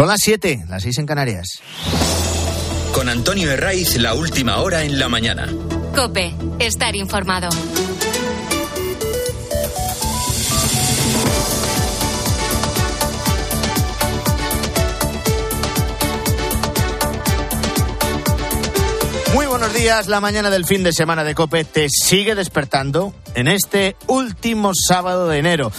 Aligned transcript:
Son 0.00 0.08
las 0.08 0.20
7, 0.22 0.64
las 0.70 0.82
6 0.82 0.96
en 1.00 1.04
Canarias. 1.04 1.60
Con 2.94 3.10
Antonio 3.10 3.50
Herraiz, 3.50 3.98
la 3.98 4.14
última 4.14 4.56
hora 4.62 4.82
en 4.82 4.98
la 4.98 5.10
mañana. 5.10 5.46
Cope, 5.94 6.34
estar 6.58 6.96
informado. 6.96 7.50
Muy 19.34 19.44
buenos 19.44 19.74
días, 19.74 20.08
la 20.08 20.22
mañana 20.22 20.48
del 20.48 20.64
fin 20.64 20.82
de 20.82 20.94
semana 20.94 21.24
de 21.24 21.34
Cope 21.34 21.66
te 21.66 21.90
sigue 21.90 22.34
despertando 22.34 23.12
en 23.34 23.48
este 23.48 23.96
último 24.06 24.72
sábado 24.72 25.28
de 25.28 25.36
enero. 25.36 25.70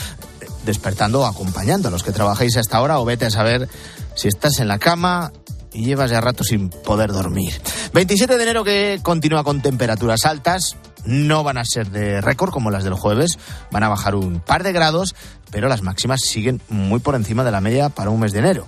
Despertando 0.63 1.21
o 1.21 1.25
acompañando 1.25 1.87
a 1.87 1.91
los 1.91 2.03
que 2.03 2.11
trabajáis 2.11 2.55
hasta 2.57 2.77
ahora 2.77 2.99
o 2.99 3.05
vete 3.05 3.25
a 3.25 3.31
saber 3.31 3.67
si 4.15 4.27
estás 4.27 4.59
en 4.59 4.67
la 4.67 4.79
cama 4.79 5.31
y 5.73 5.85
llevas 5.85 6.11
ya 6.11 6.21
rato 6.21 6.43
sin 6.43 6.69
poder 6.69 7.11
dormir. 7.11 7.61
27 7.93 8.37
de 8.37 8.43
enero 8.43 8.63
que 8.63 8.99
continúa 9.03 9.43
con 9.43 9.61
temperaturas 9.61 10.25
altas, 10.25 10.75
no 11.05 11.43
van 11.43 11.57
a 11.57 11.65
ser 11.65 11.89
de 11.89 12.21
récord 12.21 12.51
como 12.51 12.71
las 12.71 12.83
del 12.83 12.93
jueves, 12.93 13.37
van 13.71 13.83
a 13.83 13.89
bajar 13.89 14.15
un 14.15 14.39
par 14.39 14.63
de 14.63 14.73
grados, 14.73 15.15
pero 15.49 15.69
las 15.69 15.81
máximas 15.81 16.21
siguen 16.21 16.61
muy 16.69 16.99
por 16.99 17.15
encima 17.15 17.43
de 17.43 17.51
la 17.51 17.61
media 17.61 17.89
para 17.89 18.09
un 18.09 18.19
mes 18.19 18.33
de 18.33 18.39
enero. 18.39 18.67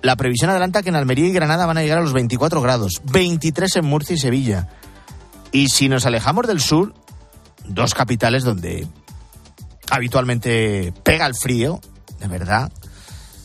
La 0.00 0.16
previsión 0.16 0.50
adelanta 0.50 0.82
que 0.82 0.88
en 0.88 0.96
Almería 0.96 1.28
y 1.28 1.32
Granada 1.32 1.66
van 1.66 1.78
a 1.78 1.82
llegar 1.82 1.98
a 1.98 2.02
los 2.02 2.12
24 2.12 2.60
grados, 2.60 3.02
23 3.12 3.76
en 3.76 3.84
Murcia 3.84 4.14
y 4.14 4.18
Sevilla. 4.18 4.68
Y 5.52 5.68
si 5.68 5.88
nos 5.88 6.06
alejamos 6.06 6.46
del 6.48 6.60
sur, 6.60 6.92
dos 7.64 7.94
capitales 7.94 8.42
donde 8.42 8.88
habitualmente 9.90 10.92
pega 11.04 11.26
el 11.26 11.34
frío, 11.40 11.80
de 12.18 12.26
verdad, 12.26 12.72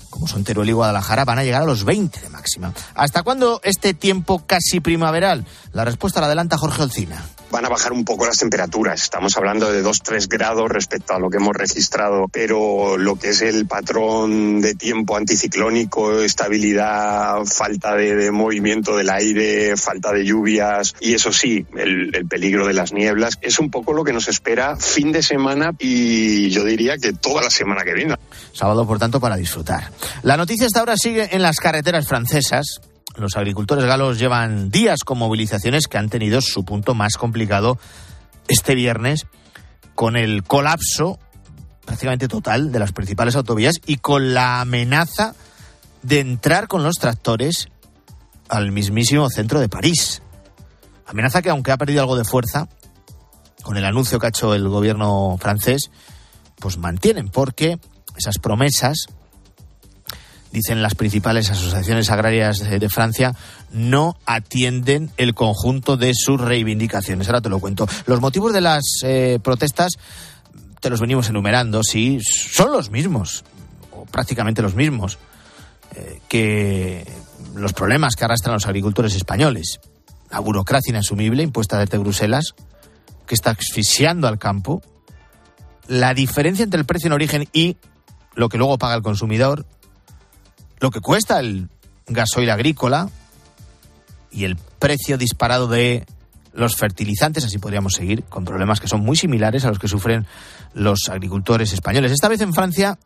como 0.10 0.28
son 0.28 0.44
Teruel 0.44 0.70
y 0.70 0.74
Guadalajara, 0.74 1.26
van 1.26 1.40
a 1.40 1.44
llegar 1.44 1.62
a 1.62 1.66
los 1.66 1.84
20 1.84 2.22
de 2.22 2.30
máxima. 2.30 2.74
¿Hasta 2.96 3.24
cuándo 3.24 3.60
este 3.64 3.94
tiempo 3.94 4.44
casi 4.46 4.80
primaveral? 4.80 5.46
La 5.74 5.86
respuesta 5.86 6.20
la 6.20 6.28
adelanta 6.28 6.58
Jorge 6.58 6.84
Olcina 6.84 7.24
van 7.52 7.66
a 7.66 7.70
bajar 7.70 7.94
un 7.94 8.06
poco 8.06 8.26
las 8.26 8.38
temperaturas. 8.38 9.02
Estamos 9.02 9.38
hablando 9.38 9.72
de 9.72 9.84
2-3 9.84 10.28
grados 10.28 10.70
respecto 10.70 11.14
a 11.14 11.20
lo 11.20 11.30
que 11.30 11.38
hemos 11.38 11.56
registrado, 11.56 12.28
pero 12.32 12.98
lo 12.98 13.16
que 13.16 13.30
es 13.30 13.42
el 13.42 13.68
patrón 13.68 14.62
de 14.62 14.76
tiempo 14.76 15.16
anticiclónico, 15.16 16.22
estabilidad, 16.22 17.46
falta 17.46 17.96
de, 17.96 18.32
movimiento 18.32 18.98
del 18.98 19.10
aire, 19.10 19.78
falta 19.78 20.12
de 20.12 20.26
lluvias 20.26 20.96
y 21.00 21.14
eso 21.14 21.32
sí, 21.32 21.66
el, 21.76 22.16
el, 22.16 22.28
peligro 22.28 22.68
de 22.68 22.74
las 22.74 22.94
nieblas, 22.94 23.38
es 23.42 23.60
un 23.60 23.72
poco 23.72 23.94
lo 23.94 24.04
que 24.04 24.14
nos 24.14 24.28
espera 24.28 24.76
fin 24.76 25.12
de 25.12 25.24
semana 25.24 25.72
y 25.80 26.50
yo 26.50 26.64
diría 26.64 26.98
que 26.98 27.14
toda 27.14 27.44
la 27.44 27.50
semana 27.50 27.84
que 27.84 27.94
viene. 27.94 28.16
Sábado, 28.52 28.86
por 28.86 29.00
tanto, 29.00 29.20
para 29.20 29.36
disfrutar. 29.38 29.92
La 30.24 30.36
noticia 30.36 30.66
hasta 30.66 30.80
ahora 30.80 30.96
sigue 30.98 31.30
en 31.36 31.42
las 31.42 31.58
carreteras 31.60 32.08
francesas 32.08 32.82
los 33.18 33.36
agricultores 33.36 33.86
galos 33.86 34.20
llevan 34.20 34.70
días 34.70 35.00
con 35.04 35.18
movilizaciones 35.18 35.88
que 35.88 35.98
han 35.98 36.10
tenido 36.10 36.42
su 36.42 36.64
punto 36.64 36.94
más 36.94 37.18
complicado 37.18 37.80
este 38.48 38.76
viernes 38.76 39.26
con 39.96 40.16
el 40.16 40.44
colapso 40.44 41.20
prácticamente 41.86 42.28
total 42.28 42.72
de 42.72 42.80
las 42.80 42.92
principales 42.92 43.36
autovías 43.36 43.76
y 43.86 43.98
con 43.98 44.34
la 44.34 44.62
amenaza 44.62 45.34
de 46.04 46.20
entrar 46.20 46.68
con 46.68 46.84
los 46.84 46.96
tractores 46.96 47.70
al 48.50 48.72
mismísimo 48.72 49.30
centro 49.30 49.60
de 49.60 49.70
París. 49.70 50.22
Amenaza 51.06 51.42
que 51.42 51.50
aunque 51.50 51.72
ha 51.72 51.78
perdido 51.78 52.02
algo 52.02 52.18
de 52.18 52.26
fuerza 52.26 52.68
con 53.64 53.78
el 53.78 53.86
anuncio 53.86 54.20
que 54.20 54.28
ha 54.28 54.30
hecho 54.30 54.54
el 54.54 54.68
gobierno 54.68 55.38
francés, 55.40 55.90
pues 56.60 56.78
mantienen 56.78 57.30
porque 57.30 57.80
esas 58.18 58.38
promesas 58.40 59.08
dicen 60.58 60.82
las 60.82 60.96
principales 60.96 61.50
asociaciones 61.50 62.10
agrarias 62.10 62.60
de, 62.60 62.90
Francia, 62.90 63.36
no 63.72 64.18
atienden 64.26 65.12
el 65.18 65.34
conjunto 65.34 65.98
de 65.98 66.14
sus 66.16 66.42
reivindicaciones. 66.42 67.28
Ahora 67.28 67.42
te 67.42 67.50
lo 67.50 67.60
cuento. 67.60 67.88
Los 68.06 68.22
motivos 68.22 68.54
de 68.54 68.62
las 68.62 68.84
eh, 69.04 69.40
protestas 69.44 69.94
te 70.80 70.90
los 70.90 71.00
venimos 71.00 71.30
enumerando, 71.30 71.84
sí, 71.84 72.20
son 72.22 72.72
los 72.72 72.92
mismos, 72.92 73.44
o 73.92 74.06
prácticamente 74.06 74.62
los 74.62 74.76
mismos, 74.76 75.18
eh, 75.96 76.20
que 76.28 77.06
los 77.56 77.74
problemas 77.74 78.16
que 78.16 78.26
arrastran 78.26 78.54
los 78.54 78.66
agricultores 78.66 79.16
españoles. 79.16 79.80
La 80.32 80.40
burocracia 80.40 80.92
inasumible 80.92 81.44
impuesta 81.44 81.80
desde 81.80 81.98
Bruselas, 81.98 82.56
que 83.26 83.36
está 83.36 83.52
asfixiando 83.52 84.28
al 84.28 84.40
campo. 84.40 84.82
La 85.88 86.14
diferencia 86.14 86.64
entre 86.64 86.80
el 86.80 86.86
precio 86.86 87.08
en 87.08 87.14
origen 87.14 87.48
y 87.54 87.78
lo 88.36 88.50
que 88.50 88.58
luego 88.58 88.78
paga 88.78 88.96
el 88.96 89.02
consumidor, 89.02 89.66
lo 90.80 90.92
que 90.92 91.02
cuesta 91.02 91.40
el 91.40 91.70
gasoil 92.08 92.50
agrícola 92.50 93.10
y 94.32 94.46
el 94.46 94.56
precio 94.56 95.18
disparado 95.18 95.68
de 95.68 96.06
los 96.54 96.76
fertilizantes, 96.76 97.46
así 97.46 97.60
podríamos 97.60 97.94
seguir, 97.94 98.24
con 98.24 98.46
problemas 98.46 98.80
que 98.80 98.88
son 98.88 99.02
muy 99.02 99.16
similares 99.16 99.66
a 99.66 99.70
los 99.70 99.80
que 99.80 99.88
sufren 99.88 100.26
los 100.74 101.10
agricultores 101.10 101.72
españoles. 101.74 102.12
Esta 102.12 102.28
vez 102.28 102.42
en 102.42 102.54
Francia, 102.54 102.98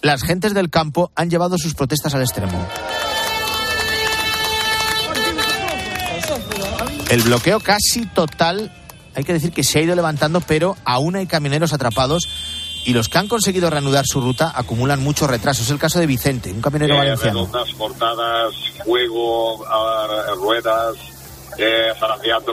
las 0.00 0.22
gentes 0.22 0.54
del 0.54 0.70
campo 0.70 1.12
han 1.14 1.30
llevado 1.30 1.56
sus 1.56 1.74
protestas 1.74 2.14
al 2.14 2.22
extremo. 2.22 2.66
El 7.10 7.22
bloqueo 7.22 7.60
casi 7.60 8.06
total, 8.06 8.72
hay 9.14 9.24
que 9.24 9.32
decir 9.32 9.52
que 9.52 9.62
se 9.62 9.78
ha 9.78 9.82
ido 9.82 9.94
levantando, 9.94 10.40
pero 10.40 10.76
aún 10.84 11.16
hay 11.16 11.26
camioneros 11.26 11.72
atrapados 11.72 12.28
y 12.84 12.92
los 12.92 13.08
que 13.08 13.18
han 13.18 13.28
conseguido 13.28 13.70
reanudar 13.70 14.04
su 14.06 14.20
ruta 14.20 14.52
acumulan 14.54 15.02
muchos 15.02 15.28
retrasos. 15.28 15.64
Es 15.66 15.70
el 15.70 15.78
caso 15.78 15.98
de 15.98 16.06
Vicente, 16.06 16.52
un 16.52 16.60
camionero 16.60 16.94
eh, 16.94 16.98
valenciano. 16.98 17.48
cortadas, 17.76 18.54
fuego, 18.84 19.64
ruedas, 20.36 20.96
eh, 21.58 21.92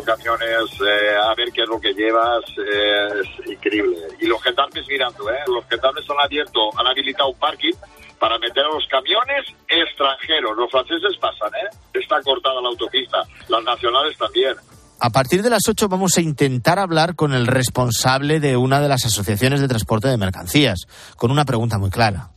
camiones, 0.05 0.71
eh, 0.81 1.15
a 1.17 1.33
ver 1.35 1.51
qué 1.51 1.63
es 1.63 1.69
lo 1.69 1.79
que 1.79 1.93
llevas, 1.93 2.43
eh, 2.57 3.07
es 3.21 3.49
increíble. 3.49 3.97
Y 4.19 4.27
los 4.27 4.41
gendarmes 4.43 4.85
mirando, 4.87 5.29
¿eh? 5.29 5.39
Los 5.47 5.65
gendarmes 5.67 6.03
han 6.09 6.19
abierto, 6.19 6.69
han 6.77 6.87
habilitado 6.87 7.29
un 7.29 7.39
parking 7.39 7.73
para 8.19 8.37
meter 8.37 8.63
a 8.63 8.69
los 8.69 8.85
camiones 8.87 9.47
extranjeros. 9.67 10.55
Los 10.57 10.69
franceses 10.69 11.17
pasan, 11.19 11.49
¿eh? 11.55 11.69
Está 11.93 12.21
cortada 12.21 12.61
la 12.61 12.69
autopista, 12.69 13.23
las 13.47 13.63
nacionales 13.63 14.17
también. 14.17 14.55
A 15.03 15.09
partir 15.09 15.41
de 15.41 15.49
las 15.49 15.63
8 15.67 15.89
vamos 15.89 16.15
a 16.15 16.21
intentar 16.21 16.77
hablar 16.77 17.15
con 17.15 17.33
el 17.33 17.47
responsable 17.47 18.39
de 18.39 18.55
una 18.55 18.79
de 18.79 18.87
las 18.87 19.03
asociaciones 19.03 19.59
de 19.59 19.67
transporte 19.67 20.07
de 20.07 20.15
mercancías, 20.15 20.81
con 21.17 21.31
una 21.31 21.43
pregunta 21.43 21.79
muy 21.79 21.89
clara. 21.89 22.33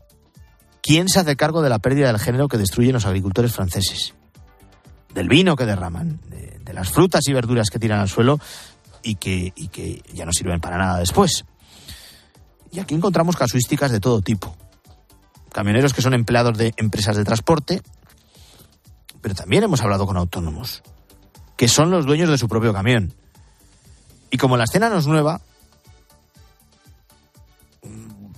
¿Quién 0.82 1.10
se 1.10 1.20
hace 1.20 1.36
cargo 1.36 1.60
de 1.60 1.68
la 1.68 1.78
pérdida 1.78 2.06
del 2.06 2.18
género 2.18 2.48
que 2.48 2.56
destruyen 2.56 2.94
los 2.94 3.04
agricultores 3.04 3.52
franceses? 3.52 4.14
Del 5.12 5.28
vino 5.28 5.56
que 5.56 5.66
derraman, 5.66 6.20
de, 6.30 6.72
las 6.72 6.88
frutas 6.88 7.28
y 7.28 7.34
verduras 7.34 7.68
que 7.68 7.78
tiran 7.78 8.00
al 8.00 8.08
suelo 8.08 8.40
y 9.02 9.16
que, 9.16 9.52
y 9.54 9.68
que 9.68 10.02
ya 10.14 10.24
no 10.24 10.32
sirven 10.32 10.62
para 10.62 10.78
nada 10.78 11.00
después. 11.00 11.44
Y 12.72 12.80
aquí 12.80 12.94
encontramos 12.94 13.36
casuísticas 13.36 13.90
de 13.90 14.00
todo 14.00 14.22
tipo. 14.22 14.56
Camioneros 15.52 15.92
que 15.92 16.00
son 16.00 16.14
empleados 16.14 16.56
de 16.56 16.72
empresas 16.78 17.14
de 17.14 17.24
transporte, 17.24 17.82
pero 19.20 19.34
también 19.34 19.64
hemos 19.64 19.82
hablado 19.82 20.06
con 20.06 20.16
autónomos 20.16 20.82
que 21.56 21.68
son 21.68 21.90
los 21.90 22.06
dueños 22.06 22.28
de 22.28 22.38
su 22.38 22.48
propio 22.48 22.72
camión. 22.72 23.12
Y 24.30 24.36
como 24.36 24.56
la 24.56 24.64
escena 24.64 24.88
no 24.88 24.98
es 24.98 25.06
nueva, 25.06 25.40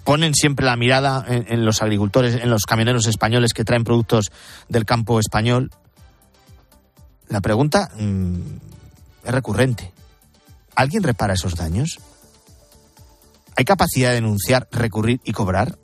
ponen 0.04 0.34
siempre 0.34 0.66
la 0.66 0.76
mirada 0.76 1.24
en, 1.26 1.64
los 1.64 1.82
agricultores, 1.82 2.34
en 2.36 2.48
los 2.50 2.64
camioneros 2.64 3.06
españoles 3.06 3.52
que 3.52 3.64
traen 3.64 3.82
productos 3.82 4.30
del 4.68 4.84
campo 4.84 5.18
español. 5.18 5.70
La 7.28 7.40
pregunta 7.40 7.90
mm, 7.98 8.40
es 9.24 9.32
recurrente. 9.32 9.92
¿Alguien 10.76 11.02
repara 11.02 11.34
esos 11.34 11.56
daños? 11.56 11.98
¿Hay 13.56 13.64
capacidad 13.64 14.10
de 14.10 14.16
denunciar, 14.16 14.68
recurrir 14.70 15.20
y 15.24 15.32
cobrar? 15.32 15.78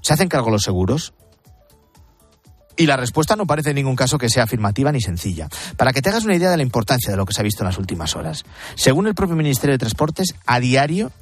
¿Se 0.00 0.14
hacen 0.14 0.28
cargo 0.28 0.50
los 0.50 0.62
seguros? 0.62 1.12
Y 2.76 2.86
la 2.86 2.96
respuesta 2.96 3.36
no 3.36 3.46
parece 3.46 3.70
en 3.70 3.76
ningún 3.76 3.96
caso 3.96 4.18
que 4.18 4.28
sea 4.28 4.44
afirmativa 4.44 4.90
ni 4.90 5.00
sencilla. 5.00 5.48
Para 5.76 5.92
que 5.92 6.02
te 6.02 6.08
hagas 6.08 6.24
una 6.24 6.34
idea 6.34 6.50
de 6.50 6.56
la 6.56 6.62
importancia 6.62 7.10
de 7.10 7.16
lo 7.16 7.24
que 7.24 7.32
se 7.32 7.40
ha 7.40 7.44
visto 7.44 7.62
en 7.62 7.68
las 7.68 7.78
últimas 7.78 8.16
horas. 8.16 8.44
Según 8.74 9.06
el 9.06 9.14
propio 9.14 9.36
Ministerio 9.36 9.74
de 9.74 9.78
Transportes, 9.78 10.34
a 10.46 10.60
diario 10.60 11.12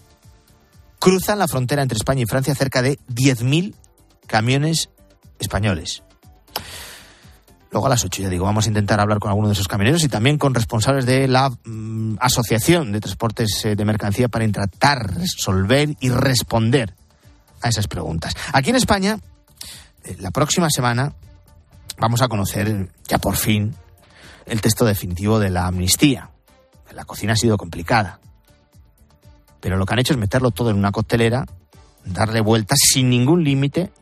cruzan 0.98 1.38
la 1.38 1.48
frontera 1.48 1.82
entre 1.82 1.96
España 1.96 2.22
y 2.22 2.26
Francia 2.26 2.54
cerca 2.54 2.80
de 2.80 2.98
10.000 3.08 3.74
camiones 4.26 4.88
españoles. 5.40 6.02
Luego 7.72 7.86
a 7.86 7.90
las 7.90 8.04
8 8.04 8.22
ya 8.22 8.28
digo, 8.28 8.44
vamos 8.44 8.66
a 8.66 8.68
intentar 8.68 9.00
hablar 9.00 9.18
con 9.18 9.30
alguno 9.30 9.48
de 9.48 9.54
esos 9.54 9.66
camioneros 9.66 10.04
y 10.04 10.08
también 10.08 10.38
con 10.38 10.54
responsables 10.54 11.06
de 11.06 11.26
la 11.26 11.50
mm, 11.50 12.16
Asociación 12.20 12.92
de 12.92 13.00
Transportes 13.00 13.64
eh, 13.64 13.74
de 13.74 13.84
Mercancía 13.84 14.28
para 14.28 14.44
intentar 14.44 15.14
resolver 15.14 15.96
y 15.98 16.10
responder 16.10 16.94
a 17.62 17.68
esas 17.70 17.88
preguntas. 17.88 18.34
Aquí 18.52 18.70
en 18.70 18.76
España, 18.76 19.18
eh, 20.04 20.16
la 20.20 20.30
próxima 20.30 20.68
semana 20.70 21.14
vamos 21.98 22.22
a 22.22 22.28
conocer 22.28 22.90
ya 23.08 23.18
por 23.18 23.36
fin 23.36 23.74
el 24.46 24.60
texto 24.60 24.84
definitivo 24.84 25.38
de 25.38 25.50
la 25.50 25.66
amnistía. 25.66 26.30
La 26.92 27.04
cocina 27.04 27.32
ha 27.32 27.36
sido 27.36 27.56
complicada. 27.56 28.20
Pero 29.60 29.76
lo 29.76 29.86
que 29.86 29.94
han 29.94 30.00
hecho 30.00 30.12
es 30.12 30.18
meterlo 30.18 30.50
todo 30.50 30.70
en 30.70 30.76
una 30.76 30.92
costelera, 30.92 31.46
darle 32.04 32.40
vueltas 32.40 32.78
sin 32.82 33.08
ningún 33.08 33.44
límite 33.44 33.92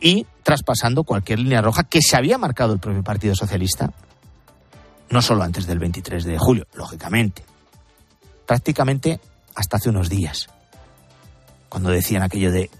y 0.00 0.26
traspasando 0.42 1.04
cualquier 1.04 1.40
línea 1.40 1.60
roja 1.60 1.84
que 1.84 2.00
se 2.00 2.16
había 2.16 2.38
marcado 2.38 2.72
el 2.72 2.80
propio 2.80 3.02
Partido 3.02 3.34
Socialista, 3.34 3.92
no 5.10 5.20
solo 5.20 5.42
antes 5.42 5.66
del 5.66 5.78
23 5.78 6.24
de 6.24 6.38
julio, 6.38 6.66
lógicamente, 6.74 7.44
prácticamente 8.46 9.20
hasta 9.54 9.76
hace 9.76 9.90
unos 9.90 10.08
días, 10.08 10.48
cuando 11.68 11.90
decían 11.90 12.22
aquello 12.22 12.50
de 12.50 12.70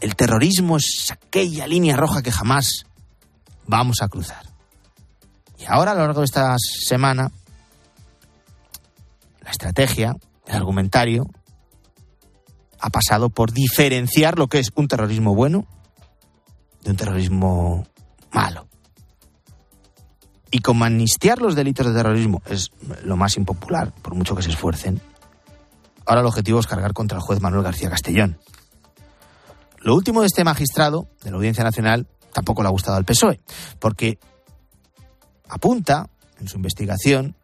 el 0.00 0.16
terrorismo 0.16 0.76
es 0.76 1.10
aquella 1.10 1.66
línea 1.66 1.96
roja 1.96 2.22
que 2.22 2.32
jamás 2.32 2.86
vamos 3.66 3.96
a 4.02 4.08
cruzar. 4.08 4.44
Y 5.58 5.64
ahora, 5.66 5.92
a 5.92 5.94
lo 5.94 6.02
largo 6.02 6.20
de 6.20 6.26
esta 6.26 6.56
semana, 6.58 7.30
la 9.42 9.50
estrategia, 9.50 10.14
el 10.46 10.56
argumentario, 10.56 11.26
ha 12.78 12.90
pasado 12.90 13.30
por 13.30 13.52
diferenciar 13.52 14.38
lo 14.38 14.48
que 14.48 14.58
es 14.58 14.70
un 14.74 14.88
terrorismo 14.88 15.34
bueno 15.34 15.66
de 16.82 16.90
un 16.90 16.96
terrorismo 16.96 17.86
malo. 18.32 18.68
Y 20.50 20.60
como 20.60 20.84
amnistiar 20.84 21.40
los 21.40 21.54
delitos 21.54 21.86
de 21.86 21.94
terrorismo 21.94 22.42
es 22.46 22.70
lo 23.02 23.16
más 23.16 23.36
impopular, 23.36 23.92
por 24.02 24.14
mucho 24.14 24.36
que 24.36 24.42
se 24.42 24.50
esfuercen, 24.50 25.00
ahora 26.06 26.20
el 26.20 26.26
objetivo 26.26 26.60
es 26.60 26.66
cargar 26.66 26.92
contra 26.92 27.18
el 27.18 27.22
juez 27.22 27.40
Manuel 27.40 27.64
García 27.64 27.90
Castellón. 27.90 28.38
Lo 29.78 29.94
último 29.94 30.20
de 30.20 30.28
este 30.28 30.44
magistrado 30.44 31.08
de 31.22 31.30
la 31.30 31.36
Audiencia 31.36 31.64
Nacional 31.64 32.06
tampoco 32.36 32.62
le 32.62 32.68
ha 32.68 32.70
gustado 32.70 32.98
al 32.98 33.06
PSOE, 33.06 33.40
porque 33.78 34.18
apunta 35.48 36.10
en 36.38 36.48
su 36.48 36.56
investigación 36.56 37.34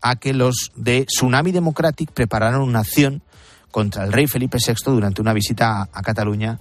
a 0.00 0.14
que 0.14 0.32
los 0.32 0.70
de 0.76 1.06
Tsunami 1.06 1.50
Democratic 1.50 2.12
prepararon 2.12 2.62
una 2.62 2.80
acción 2.80 3.24
contra 3.72 4.04
el 4.04 4.12
rey 4.12 4.28
Felipe 4.28 4.58
VI 4.64 4.74
durante 4.92 5.20
una 5.20 5.32
visita 5.32 5.88
a 5.92 6.02
Cataluña 6.02 6.60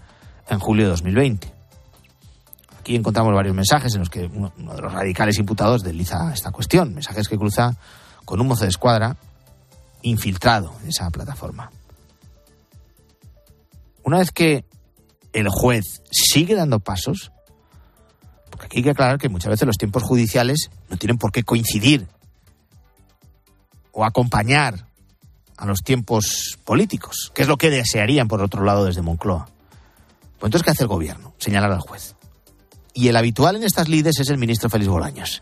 en 0.50 0.58
julio 0.58 0.86
de 0.86 0.90
2020. 0.90 1.54
Aquí 2.80 2.96
encontramos 2.96 3.32
varios 3.36 3.56
mensajes 3.56 3.94
en 3.94 4.00
los 4.00 4.10
que 4.10 4.26
uno, 4.26 4.52
de 4.58 4.82
los 4.82 4.92
radicales 4.92 5.38
imputados 5.38 5.84
desliza 5.84 6.34
esta 6.34 6.50
cuestión, 6.50 6.96
mensajes 6.96 7.28
que 7.28 7.38
cruza 7.38 7.78
con 8.26 8.42
un 8.42 8.48
mozo 8.48 8.64
de 8.64 8.72
escuadra 8.72 9.18
infiltrado 10.02 10.74
en 10.82 10.90
esa 10.90 11.12
plataforma. 11.12 11.70
Una 14.04 14.18
vez 14.18 14.32
que 14.32 14.66
el 15.34 15.48
juez 15.50 16.02
sigue 16.12 16.56
dando 16.56 16.80
pasos, 16.80 17.32
porque 18.62 18.68
aquí 18.68 18.78
hay 18.78 18.84
que 18.84 18.90
aclarar 18.92 19.18
que 19.18 19.28
muchas 19.28 19.50
veces 19.50 19.66
los 19.66 19.78
tiempos 19.78 20.04
judiciales 20.04 20.70
no 20.88 20.98
tienen 20.98 21.18
por 21.18 21.32
qué 21.32 21.42
coincidir 21.42 22.06
o 23.92 24.06
acompañar 24.06 24.86
a 25.58 25.66
los 25.66 25.80
tiempos 25.80 26.60
políticos, 26.64 27.32
que 27.34 27.42
es 27.42 27.48
lo 27.48 27.58
que 27.58 27.72
desearían 27.72 28.28
por 28.28 28.40
otro 28.44 28.64
lado 28.64 28.86
desde 28.86 29.02
Moncloa. 29.02 29.50
Pues 30.38 30.50
entonces, 30.50 30.64
¿qué 30.64 30.70
hace 30.70 30.84
el 30.84 30.90
gobierno? 30.90 31.34
Señalar 31.40 31.72
al 31.72 31.80
juez 31.80 32.16
y 32.94 33.08
el 33.08 33.16
habitual 33.16 33.56
en 33.56 33.64
estas 33.64 33.90
lides 33.90 34.20
es 34.20 34.30
el 34.30 34.38
ministro 34.38 34.70
Félix 34.70 34.90
Bolaños. 34.92 35.42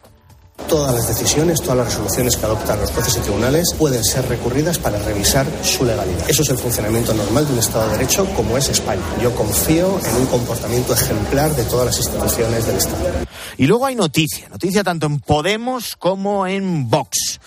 Todas 0.68 0.94
las 0.94 1.08
decisiones, 1.08 1.62
todas 1.62 1.78
las 1.78 1.88
resoluciones 1.88 2.38
que 2.38 2.46
adoptan 2.46 2.80
los 2.80 2.92
jueces 2.92 3.18
y 3.18 3.20
tribunales 3.22 3.74
pueden 3.78 4.04
ser 4.04 4.28
recurridas 4.28 4.78
para 4.78 5.00
revisar 5.00 5.48
su 5.64 5.84
legalidad. 5.84 6.30
Eso 6.30 6.44
es 6.44 6.50
el 6.50 6.58
funcionamiento 6.58 7.14
normal 7.14 7.48
de 7.48 7.54
un 7.54 7.60
Estado 7.60 7.88
de 7.88 7.98
Derecho 7.98 8.26
como 8.36 8.58
es 8.58 8.70
España. 8.70 9.02
Yo 9.22 9.34
confío 9.34 10.00
en 10.00 10.16
un 10.16 10.26
comportamiento 10.28 10.94
ejemplar 10.94 11.56
de 11.56 11.64
todas 11.64 11.88
las 11.88 11.98
instituciones 11.98 12.68
del 12.68 12.78
Estado. 12.78 13.26
Y 13.58 13.66
luego 13.68 13.86
hay 13.86 13.96
noticia, 13.96 14.48
noticia 14.50 14.84
tanto 14.84 15.08
en 15.08 15.20
Podemos 15.20 15.96
como 15.96 16.46
en 16.46 16.90
Vox. 16.90 17.40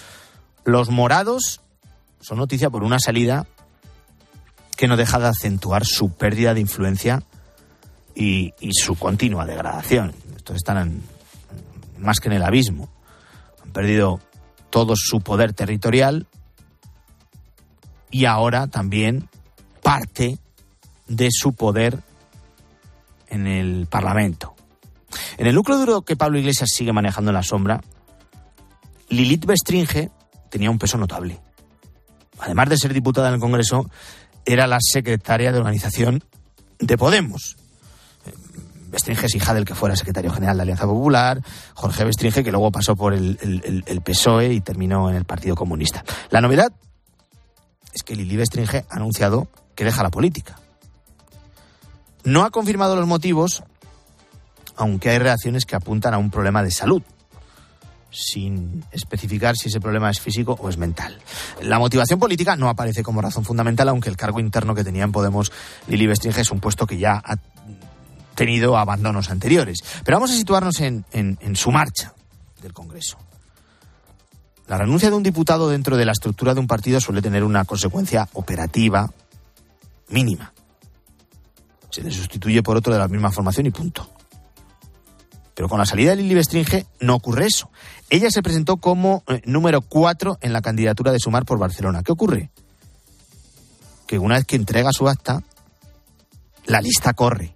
Los 0.65 0.91
morados 0.91 1.61
son 2.21 2.39
noticia 2.39 2.71
por 2.71 2.83
una 2.83 2.99
salida 2.99 3.47
que 4.77 4.89
no 4.89 4.97
deja 4.97 5.19
de 5.19 5.29
acentuar 5.29 5.85
su 5.85 6.11
pérdida 6.11 6.55
de 6.55 6.61
influencia 6.61 7.23
y, 8.15 8.53
su 8.73 8.97
continua 8.97 9.47
degradación. 9.47 10.15
Estos 10.37 10.57
están 10.57 11.03
más 11.99 12.21
que 12.21 12.29
en 12.29 12.35
el 12.35 12.43
abismo. 12.43 12.89
Perdido 13.73 14.21
todo 14.71 14.95
su 14.97 15.21
poder 15.21 15.53
territorial 15.53 16.27
y 18.11 18.27
ahora 18.27 18.67
también 18.67 19.29
parte 19.83 20.39
de 21.09 21.29
su 21.31 21.55
poder 21.55 21.99
en 23.29 23.47
el 23.47 23.87
Parlamento. 23.87 24.55
En 25.37 25.47
el 25.47 25.55
núcleo 25.55 25.79
duro 25.79 26.03
que 26.03 26.17
Pablo 26.17 26.39
Iglesias 26.39 26.71
sigue 26.73 26.93
manejando 26.93 27.31
en 27.31 27.35
la 27.35 27.43
sombra, 27.43 27.81
Lilith 29.09 29.45
Bestringe 29.45 30.11
tenía 30.51 30.71
un 30.71 30.79
peso 30.79 30.99
notable. 30.99 31.41
Además 32.39 32.69
de 32.69 32.79
ser 32.79 32.93
diputada 32.93 33.29
en 33.29 33.35
el 33.35 33.41
Congreso, 33.41 33.91
era 34.45 34.67
la 34.67 34.79
secretaria 34.81 35.53
de 35.53 35.59
organización 35.59 36.25
de 36.79 36.99
Podemos. 36.99 37.57
Bestringe 38.93 39.25
es 39.25 39.35
hija 39.35 39.55
del 39.55 39.65
que 39.65 39.75
fuera 39.75 39.97
secretario 39.97 40.31
general 40.31 40.59
de 40.59 40.63
Alianza 40.63 40.85
Popular, 40.85 41.41
Jorge 41.75 42.05
Bestringe, 42.05 42.45
que 42.45 42.53
luego 42.53 42.71
pasó 42.71 42.95
por 42.95 43.15
el, 43.15 44.03
PSOE 44.05 44.53
y 44.53 44.61
terminó 44.61 45.09
en 45.09 45.17
el 45.17 45.25
Partido 45.25 45.57
Comunista. 45.57 46.05
La 46.31 46.43
novedad 46.43 46.71
es 47.95 48.03
que 48.03 48.15
Lili 48.15 48.37
Bestringe 48.37 48.85
ha 48.91 48.97
anunciado 48.97 49.49
que 49.75 49.85
deja 49.85 50.03
la 50.03 50.11
política. 50.11 50.59
No 52.25 52.45
ha 52.45 52.51
confirmado 52.51 52.95
los 52.95 53.07
motivos, 53.07 53.65
aunque 54.77 55.09
hay 55.09 55.19
reacciones 55.19 55.65
que 55.65 55.75
apuntan 55.75 56.13
a 56.13 56.19
un 56.19 56.31
problema 56.31 56.63
de 56.63 56.71
salud, 56.71 57.03
sin 58.11 58.85
especificar 58.93 59.57
si 59.57 59.69
ese 59.69 59.81
problema 59.81 60.11
es 60.11 60.21
físico 60.21 60.59
o 60.61 60.69
es 60.69 60.77
mental. 60.77 61.19
La 61.63 61.79
motivación 61.79 62.21
política 62.21 62.57
no 62.57 62.69
aparece 62.69 63.03
como 63.03 63.23
razón 63.23 63.45
fundamental, 63.45 63.89
aunque 63.89 64.11
el 64.11 64.19
cargo 64.19 64.39
interno 64.39 64.75
que 64.75 64.85
tenía 64.85 65.05
en 65.05 65.13
Podemos 65.13 65.51
Lili 65.89 66.07
Bestringe 66.07 66.43
es 66.43 66.51
un 66.51 66.61
puesto 66.61 66.87
que 66.87 66.99
ya 66.99 67.15
ha 67.25 67.37
tenido 68.35 68.77
abandonos 68.77 69.31
anteriores. 69.31 69.79
Pero 70.05 70.17
vamos 70.17 70.31
a 70.31 70.35
situarnos 70.35 70.81
en, 70.81 71.05
su 71.55 71.71
marcha 71.71 72.15
del 72.61 72.73
Congreso. 72.73 73.19
La 74.67 74.79
renuncia 74.79 75.11
de 75.11 75.17
un 75.17 75.23
diputado 75.23 75.69
dentro 75.69 75.97
de 75.97 76.05
la 76.05 76.13
estructura 76.13 76.55
de 76.55 76.61
un 76.61 76.67
partido 76.67 77.01
suele 77.01 77.21
tener 77.21 77.45
una 77.45 77.65
consecuencia 77.65 78.29
operativa 78.33 79.11
mínima. 80.09 80.53
Se 81.91 82.03
le 82.03 82.11
sustituye 82.11 82.63
por 82.63 82.77
otro 82.77 82.93
de 82.93 82.99
la 82.99 83.09
misma 83.09 83.31
formación 83.31 83.67
y 83.67 83.71
punto. 83.71 84.09
Pero 85.55 85.69
con 85.69 85.79
la 85.79 85.85
salida 85.85 86.11
de 86.11 86.17
Lili 86.17 86.35
Bestringe 86.35 86.87
no 87.01 87.17
ocurre 87.17 87.47
eso. 87.47 87.71
Ella 88.09 88.31
se 88.31 88.43
presentó 88.43 88.79
como 88.79 89.23
eh, 89.27 89.43
número 89.45 89.83
cuatro 89.83 90.39
en 90.41 90.55
la 90.55 90.63
candidatura 90.63 91.13
de 91.13 91.19
Sumar 91.19 91.45
por 91.45 91.59
Barcelona. 91.59 92.03
¿Qué 92.03 92.13
ocurre? 92.13 92.51
Que 94.07 94.19
una 94.19 94.37
vez 94.37 94.47
que 94.47 94.57
entrega 94.57 94.91
su 94.93 95.09
acta, 95.09 95.43
la 96.65 96.81
lista 96.81 97.13
corre 97.13 97.55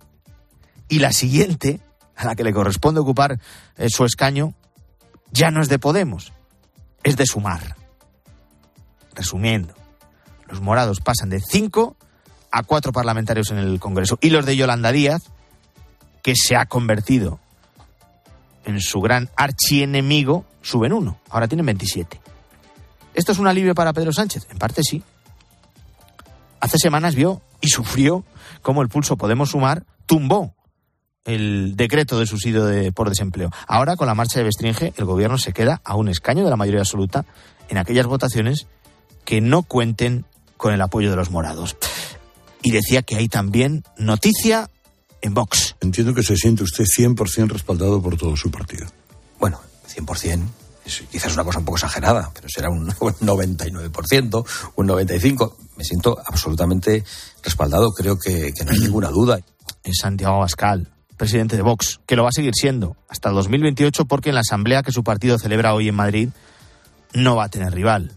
y 0.89 0.99
la 0.99 1.13
siguiente, 1.13 1.81
a 2.17 2.25
la 2.25 2.35
que 2.35 2.45
le 2.45 2.53
corresponde 2.53 3.01
ocupar 3.01 3.41
eh, 3.77 3.89
su 3.89 4.05
escaño, 4.05 4.55
ya 5.33 5.51
no 5.51 5.61
es 5.61 5.69
de 5.69 5.79
Podemos, 5.79 6.33
es 7.03 7.17
de 7.17 7.27
Sumar. 7.27 7.77
Resumiendo, 9.15 9.75
los 10.49 10.61
morados 10.61 11.01
pasan 11.01 11.31
de 11.31 11.41
cinco 11.41 11.97
a 12.51 12.63
cuatro 12.63 12.93
parlamentarios 12.93 13.51
en 13.51 13.59
el 13.59 13.81
Congreso 13.81 14.19
y 14.21 14.31
los 14.31 14.47
de 14.47 14.57
Yolanda 14.57 14.93
Díaz, 14.93 15.23
que 16.23 16.35
se 16.37 16.57
ha 16.57 16.67
convertido 16.67 17.41
en 18.65 18.81
su 18.81 19.01
gran 19.01 19.31
archienemigo, 19.37 20.45
suben 20.61 20.93
uno, 20.93 21.19
ahora 21.31 21.49
tienen 21.49 21.67
27. 21.67 22.21
¿Esto 23.15 23.33
es 23.33 23.39
un 23.39 23.47
alivio 23.47 23.75
para 23.75 23.93
Pedro 23.93 24.13
Sánchez? 24.13 24.47
En 24.51 24.59
parte 24.59 24.83
sí. 24.83 25.03
Hace 26.61 26.79
semanas 26.79 27.15
vio 27.15 27.41
y 27.61 27.69
sufrió 27.69 28.25
cómo 28.61 28.83
el 28.83 28.89
pulso 28.89 29.17
Podemos 29.17 29.51
Sumar 29.51 29.85
tumbó 30.05 30.56
el 31.27 31.75
decreto 31.77 32.19
de 32.19 32.27
subsidio 32.27 32.65
de, 32.65 32.93
por 32.93 33.09
desempleo. 33.09 33.51
Ahora, 33.67 33.97
con 33.97 34.07
la 34.07 34.15
marcha 34.15 34.39
de 34.39 34.45
Bestringe, 34.45 34.95
el 34.97 35.05
gobierno 35.05 35.39
se 35.39 35.53
queda 35.53 35.81
a 35.85 35.97
un 35.97 36.09
escaño 36.09 36.45
de 36.45 36.51
la 36.51 36.57
mayoría 36.57 36.81
absoluta 36.81 37.27
en 37.69 37.79
aquellas 37.79 38.07
votaciones 38.07 38.67
que 39.25 39.41
no 39.41 39.65
cuenten 39.65 40.25
con 40.57 40.73
el 40.73 40.81
apoyo 40.81 41.11
de 41.11 41.17
los 41.17 41.31
morados. 41.31 41.77
Y 42.63 42.71
decía 42.71 43.03
que 43.03 43.17
hay 43.17 43.29
también 43.29 43.85
noticia 43.99 44.71
en 45.21 45.35
Vox. 45.35 45.77
Entiendo 45.81 46.15
que 46.15 46.23
se 46.23 46.37
siente 46.37 46.63
usted 46.63 46.85
100% 46.85 47.49
respaldado 47.49 48.01
por 48.01 48.17
todo 48.17 48.37
su 48.37 48.51
partido. 48.51 48.87
Bueno, 49.39 49.61
100%. 49.95 50.47
Es 50.85 51.03
quizás 51.11 51.35
una 51.35 51.43
cosa 51.43 51.59
un 51.59 51.65
poco 51.65 51.79
exagerada, 51.79 52.31
pero 52.33 52.49
será 52.49 52.71
un 52.71 52.89
99%, 52.91 54.47
un 54.77 54.89
95%. 54.89 55.55
Me 55.77 55.85
siento 55.85 56.17
absolutamente 56.25 57.05
respaldado, 57.43 57.93
creo 57.93 58.19
que, 58.19 58.53
que 58.57 58.65
no 58.65 58.71
hay 58.71 58.79
ninguna 58.79 59.11
duda. 59.11 59.39
Es 59.83 59.99
Santiago 60.01 60.37
Abascal, 60.37 60.89
presidente 61.17 61.57
de 61.57 61.63
Vox, 61.63 62.01
que 62.07 62.17
lo 62.17 62.23
va 62.23 62.29
a 62.29 62.33
seguir 62.33 62.55
siendo 62.55 62.97
hasta 63.09 63.29
el 63.29 63.35
2028 63.35 64.05
porque 64.05 64.29
en 64.29 64.35
la 64.35 64.43
asamblea 64.43 64.83
que 64.83 64.93
su 64.93 65.03
partido 65.03 65.39
celebra 65.39 65.75
hoy 65.75 65.89
en 65.89 65.95
Madrid 65.95 66.29
no 67.13 67.37
va 67.37 67.45
a 67.45 67.49
tener 67.49 67.73
rival. 67.73 68.13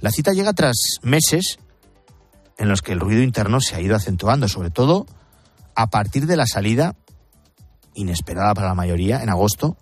La 0.00 0.10
cita 0.10 0.32
llega 0.32 0.52
tras 0.52 0.76
meses 1.02 1.58
en 2.58 2.68
los 2.68 2.82
que 2.82 2.92
el 2.92 3.00
ruido 3.00 3.22
interno 3.22 3.60
se 3.60 3.74
ha 3.74 3.80
ido 3.80 3.96
acentuando, 3.96 4.48
sobre 4.48 4.70
todo 4.70 5.06
a 5.74 5.88
partir 5.88 6.26
de 6.26 6.36
la 6.36 6.46
salida, 6.46 6.94
inesperada 7.94 8.54
para 8.54 8.68
la 8.68 8.74
mayoría, 8.74 9.22
en 9.22 9.28
agosto, 9.28 9.76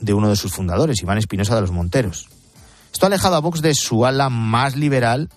de 0.00 0.14
uno 0.14 0.28
de 0.28 0.36
sus 0.36 0.52
fundadores, 0.52 1.00
Iván 1.00 1.18
Espinosa 1.18 1.54
de 1.54 1.60
los 1.60 1.70
Monteros. 1.70 2.28
Esto 2.92 3.06
ha 3.06 3.08
alejado 3.08 3.36
a 3.36 3.40
Vox 3.40 3.62
de 3.62 3.74
su 3.74 4.04
ala 4.04 4.28
más 4.28 4.76
liberal 4.76 5.30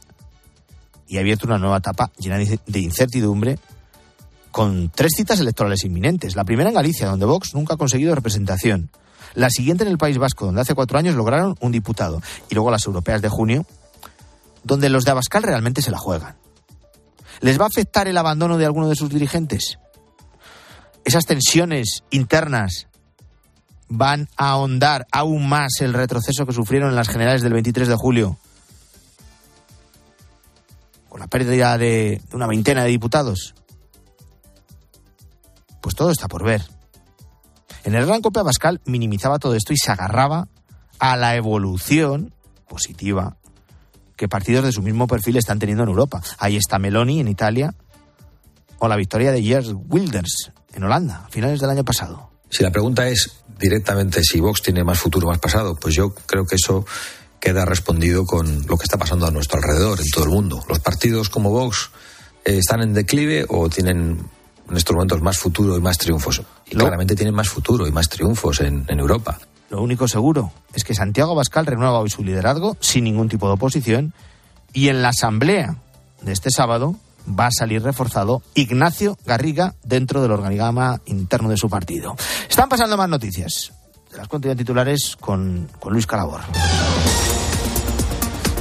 y 1.07 1.17
ha 1.17 1.19
abierto 1.19 1.45
una 1.45 1.59
nueva 1.59 1.77
etapa 1.77 2.11
llena 2.17 2.37
de 2.37 2.79
incertidumbre 2.79 3.59
con 4.55 4.89
tres 4.89 5.11
citas 5.17 5.41
electorales 5.41 5.83
inminentes. 5.83 6.37
La 6.37 6.45
primera 6.45 6.69
en 6.69 6.75
Galicia, 6.75 7.09
donde 7.09 7.25
Vox 7.25 7.53
nunca 7.55 7.73
ha 7.73 7.77
conseguido 7.77 8.15
representación. 8.15 8.89
La 9.33 9.49
siguiente 9.49 9.83
en 9.83 9.89
el 9.89 9.97
País 9.97 10.17
Vasco, 10.17 10.45
donde 10.45 10.61
hace 10.61 10.73
cuatro 10.73 10.97
años 10.97 11.15
lograron 11.15 11.57
un 11.59 11.73
diputado. 11.73 12.21
Y 12.49 12.55
luego 12.55 12.71
las 12.71 12.85
europeas 12.85 13.21
de 13.21 13.27
junio, 13.27 13.65
donde 14.63 14.87
los 14.87 15.03
de 15.03 15.11
Abascal 15.11 15.43
realmente 15.43 15.81
se 15.81 15.91
la 15.91 15.97
juegan. 15.97 16.37
¿Les 17.41 17.59
va 17.59 17.65
a 17.65 17.67
afectar 17.67 18.07
el 18.07 18.17
abandono 18.17 18.57
de 18.57 18.63
alguno 18.63 18.87
de 18.87 18.95
sus 18.95 19.09
dirigentes? 19.09 19.77
Esas 21.03 21.25
tensiones 21.25 22.03
internas 22.09 22.87
van 23.89 24.29
a 24.37 24.51
ahondar 24.51 25.05
aún 25.11 25.49
más 25.49 25.81
el 25.81 25.93
retroceso 25.93 26.45
que 26.45 26.53
sufrieron 26.53 26.91
en 26.91 26.95
las 26.95 27.09
generales 27.09 27.41
del 27.41 27.51
23 27.51 27.89
de 27.89 27.95
julio, 27.95 28.37
con 31.09 31.19
la 31.19 31.27
pérdida 31.27 31.77
de 31.77 32.21
una 32.31 32.47
veintena 32.47 32.83
de 32.83 32.89
diputados. 32.89 33.53
Pues 35.85 35.93
todo 35.93 36.09
está 36.09 36.27
por 36.27 36.43
ver. 36.43 36.63
En 37.83 37.93
el 37.93 38.07
Gran 38.07 38.23
Cope 38.23 38.39
Abascal 38.39 38.81
minimizaba 38.85 39.37
todo 39.37 39.53
esto 39.53 39.71
y 39.71 39.77
se 39.77 39.91
agarraba 39.91 40.47
a 40.97 41.15
la 41.15 41.35
evolución 41.35 42.33
positiva 42.67 43.37
que 44.15 44.27
partidos 44.27 44.65
de 44.65 44.71
su 44.71 44.81
mismo 44.81 45.05
perfil 45.05 45.37
están 45.37 45.59
teniendo 45.59 45.83
en 45.83 45.89
Europa. 45.89 46.23
Ahí 46.39 46.55
está 46.55 46.79
Meloni 46.79 47.19
en 47.19 47.27
Italia 47.27 47.75
o 48.79 48.87
la 48.87 48.95
victoria 48.95 49.31
de 49.31 49.43
Geert 49.43 49.67
Wilders 49.87 50.53
en 50.73 50.83
Holanda 50.85 51.25
a 51.27 51.29
finales 51.29 51.59
del 51.59 51.69
año 51.69 51.85
pasado. 51.85 52.31
Si 52.49 52.63
la 52.63 52.71
pregunta 52.71 53.07
es 53.07 53.43
directamente 53.59 54.23
si 54.23 54.39
Vox 54.39 54.63
tiene 54.63 54.83
más 54.83 54.97
futuro 54.97 55.27
o 55.27 55.29
más 55.29 55.39
pasado, 55.39 55.75
pues 55.75 55.93
yo 55.93 56.15
creo 56.15 56.47
que 56.47 56.55
eso 56.55 56.83
queda 57.39 57.63
respondido 57.63 58.25
con 58.25 58.65
lo 58.65 58.75
que 58.75 58.85
está 58.85 58.97
pasando 58.97 59.27
a 59.27 59.31
nuestro 59.31 59.59
alrededor, 59.59 59.99
en 59.99 60.09
todo 60.09 60.23
el 60.23 60.31
mundo. 60.31 60.63
Los 60.67 60.79
partidos 60.79 61.29
como 61.29 61.51
Vox 61.51 61.91
eh, 62.43 62.57
están 62.57 62.81
en 62.81 62.95
declive 62.95 63.45
o 63.49 63.69
tienen 63.69 64.33
en 64.69 64.77
estos 64.77 64.95
momentos 64.95 65.21
más 65.21 65.37
futuro 65.37 65.77
y 65.77 65.81
más 65.81 65.97
triunfos. 65.97 66.41
Y 66.65 66.75
claramente 66.75 67.15
tienen 67.15 67.35
más 67.35 67.49
futuro 67.49 67.87
y 67.87 67.91
más 67.91 68.09
triunfos 68.09 68.61
en, 68.61 68.85
en 68.87 68.99
Europa. 68.99 69.37
Lo 69.69 69.81
único 69.81 70.07
seguro 70.07 70.51
es 70.73 70.83
que 70.83 70.93
Santiago 70.93 71.31
Abascal 71.31 71.65
renueva 71.65 71.99
hoy 71.99 72.09
su 72.09 72.23
liderazgo 72.23 72.77
sin 72.79 73.03
ningún 73.03 73.29
tipo 73.29 73.47
de 73.47 73.53
oposición 73.53 74.13
y 74.73 74.89
en 74.89 75.01
la 75.01 75.09
asamblea 75.09 75.77
de 76.21 76.31
este 76.31 76.49
sábado 76.51 76.95
va 77.27 77.47
a 77.47 77.51
salir 77.51 77.81
reforzado 77.81 78.41
Ignacio 78.53 79.17
Garriga 79.25 79.75
dentro 79.83 80.21
del 80.21 80.31
organigrama 80.31 81.01
interno 81.05 81.49
de 81.49 81.57
su 81.57 81.69
partido. 81.69 82.15
Están 82.49 82.69
pasando 82.69 82.97
más 82.97 83.09
noticias. 83.09 83.73
Las 84.15 84.27
cuento 84.27 84.55
titulares 84.55 85.17
con, 85.19 85.67
con 85.79 85.93
Luis 85.93 86.07
Calabor. 86.07 86.41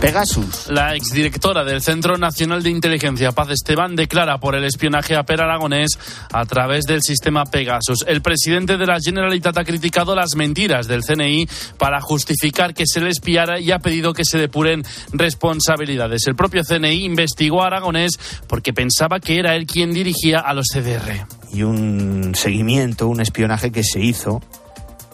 Pegasus. 0.00 0.68
La 0.68 0.94
exdirectora 0.94 1.64
del 1.64 1.80
Centro 1.80 2.16
Nacional 2.16 2.62
de 2.62 2.70
Inteligencia, 2.70 3.32
Paz 3.32 3.50
Esteban, 3.50 3.96
declara 3.96 4.38
por 4.38 4.54
el 4.54 4.64
espionaje 4.64 5.16
a 5.16 5.24
Per 5.24 5.40
Aragonés 5.40 5.98
a 6.32 6.44
través 6.44 6.84
del 6.84 7.02
sistema 7.02 7.44
Pegasus. 7.44 8.04
El 8.06 8.22
presidente 8.22 8.76
de 8.76 8.86
la 8.86 8.98
Generalitat 9.00 9.58
ha 9.58 9.64
criticado 9.64 10.14
las 10.14 10.36
mentiras 10.36 10.86
del 10.86 11.02
CNI 11.02 11.48
para 11.78 12.00
justificar 12.00 12.74
que 12.74 12.84
se 12.86 13.00
le 13.00 13.10
espiara 13.10 13.60
y 13.60 13.72
ha 13.72 13.78
pedido 13.78 14.12
que 14.12 14.24
se 14.24 14.38
depuren 14.38 14.84
responsabilidades. 15.12 16.26
El 16.26 16.36
propio 16.36 16.62
CNI 16.62 17.04
investigó 17.04 17.62
a 17.62 17.66
Aragonés 17.66 18.18
porque 18.46 18.72
pensaba 18.72 19.20
que 19.20 19.38
era 19.38 19.56
él 19.56 19.66
quien 19.66 19.92
dirigía 19.92 20.40
a 20.40 20.54
los 20.54 20.66
CDR. 20.72 21.26
Y 21.52 21.62
un 21.62 22.34
seguimiento, 22.34 23.08
un 23.08 23.20
espionaje 23.20 23.70
que 23.70 23.82
se 23.84 24.00
hizo 24.00 24.42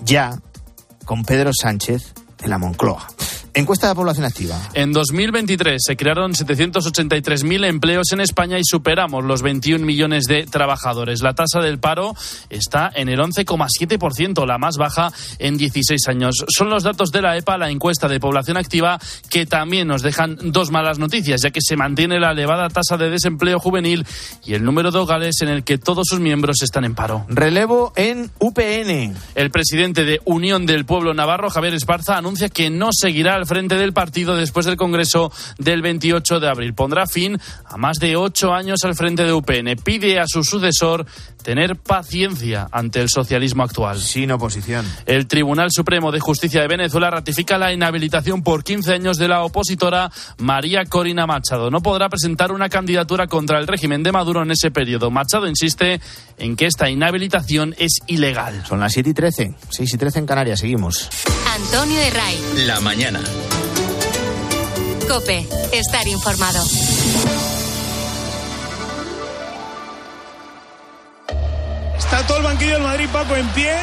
ya 0.05 0.39
con 1.05 1.25
Pedro 1.25 1.51
Sánchez 1.53 2.15
en 2.43 2.51
la 2.51 2.59
Moncloa. 2.59 3.07
Encuesta 3.53 3.89
de 3.89 3.95
población 3.97 4.25
activa. 4.27 4.57
En 4.75 4.93
2023 4.93 5.83
se 5.85 5.97
crearon 5.97 6.33
783.000 6.33 7.67
empleos 7.67 8.13
en 8.13 8.21
España 8.21 8.59
y 8.59 8.65
superamos 8.65 9.25
los 9.25 9.43
21 9.43 9.85
millones 9.85 10.25
de 10.25 10.47
trabajadores. 10.47 11.21
La 11.21 11.35
tasa 11.35 11.61
del 11.61 11.81
paro 11.81 12.15
está 12.49 12.93
en 12.95 13.09
el 13.09 13.19
11,7%, 13.19 14.47
la 14.47 14.59
más 14.59 14.77
baja 14.77 15.11
en 15.41 15.57
16 15.57 16.07
años. 16.09 16.45
Son 16.49 16.71
los 16.71 16.85
datos 16.85 17.11
de 17.11 17.23
la 17.23 17.37
EPA, 17.37 17.59
la 17.59 17.71
encuesta 17.71 18.07
de 18.07 18.21
población 18.21 18.57
activa, 18.57 19.01
que 19.29 19.47
también 19.47 19.89
nos 19.89 20.03
dejan 20.03 20.39
dos 20.53 20.71
malas 20.71 21.01
noticias, 21.01 21.43
ya 21.43 21.51
que 21.51 21.61
se 21.61 21.77
mantiene 21.77 22.21
la 22.21 22.31
elevada 22.31 22.69
tasa 22.69 22.97
de 22.97 23.11
desempleo 23.11 23.59
juvenil 23.59 24.07
y 24.45 24.55
el 24.55 24.65
número 24.65 24.93
de 24.93 24.99
hogares 24.99 25.41
en 25.41 25.49
el 25.49 25.65
que 25.65 25.77
todos 25.77 26.07
sus 26.09 26.21
miembros 26.21 26.63
están 26.63 26.85
en 26.85 26.95
paro. 26.95 27.27
Relevo 27.29 27.93
en 27.97 28.31
UPN. 28.39 29.17
El 29.35 29.51
presidente 29.51 30.05
de 30.05 30.21
Unión 30.25 30.67
del 30.67 30.85
Pueblo 30.85 31.15
Navarro, 31.15 31.51
Javier 31.51 31.75
Esparza, 31.75 32.17
anuncia 32.17 32.49
que 32.49 32.71
no 32.71 32.91
seguirá 32.93 33.40
al 33.41 33.47
frente 33.47 33.77
del 33.77 33.93
partido 33.93 34.37
después 34.37 34.67
del 34.67 34.77
Congreso 34.77 35.33
del 35.59 35.83
28 35.83 36.41
de 36.41 36.49
abril. 36.49 36.75
Pondrá 36.75 37.07
fin 37.07 37.39
a 37.65 37.77
más 37.77 37.99
de 37.99 38.17
ocho 38.17 38.53
años 38.53 38.85
al 38.85 38.95
frente 38.95 39.25
de 39.25 39.33
UPN. 39.33 39.77
Pide 39.83 40.21
a 40.21 40.27
su 40.27 40.45
sucesor 40.45 41.07
tener 41.43 41.77
paciencia 41.77 42.69
ante 42.71 43.01
el 43.01 43.09
socialismo 43.09 43.63
actual. 43.63 43.99
Sin 43.99 44.31
oposición. 44.31 44.87
El 45.07 45.27
Tribunal 45.27 45.71
Supremo 45.71 46.13
de 46.13 46.21
Justicia 46.21 46.61
de 46.61 46.69
Venezuela 46.69 47.11
ratifica 47.11 47.59
la 47.59 47.73
inhabilitación 47.73 48.43
por 48.43 48.63
15 48.63 48.93
años 48.93 49.17
de 49.17 49.29
la 49.29 49.43
opositora 49.43 50.11
María 50.39 50.85
Corina 50.85 51.27
Machado. 51.27 51.71
No 51.71 51.81
podrá 51.81 52.09
presentar 52.09 52.53
una 52.53 52.69
candidatura 52.69 53.27
contra 53.27 53.59
el 53.59 53.67
régimen 53.67 54.03
de 54.03 54.13
Maduro 54.13 54.43
en 54.43 54.51
ese 54.51 54.71
periodo. 54.71 55.11
Machado 55.11 55.49
insiste 55.49 56.01
en 56.39 56.57
que 56.57 56.67
esta 56.67 56.91
inhabilitación 56.91 57.75
es 57.79 57.99
ilegal. 58.07 58.65
Son 58.67 58.81
las 58.81 58.93
7 58.93 59.11
y 59.11 59.15
13, 59.15 59.55
6 59.71 59.95
y 59.95 59.99
13 59.99 60.19
en 60.21 60.27
Canarias. 60.27 60.61
Seguimos. 60.61 61.09
Antonio 61.55 61.99
de 61.99 62.11
Ray. 62.11 62.39
La 62.67 62.81
mañana. 62.81 63.21
Cope, 65.09 65.47
estar 65.73 66.07
informado. 66.09 66.63
Está 71.99 72.27
todo 72.27 72.39
el 72.39 72.43
banquillo 72.45 72.75
del 72.75 72.83
Madrid, 72.83 73.09
Paco, 73.13 73.37
en 73.37 73.49
pie. 73.49 73.77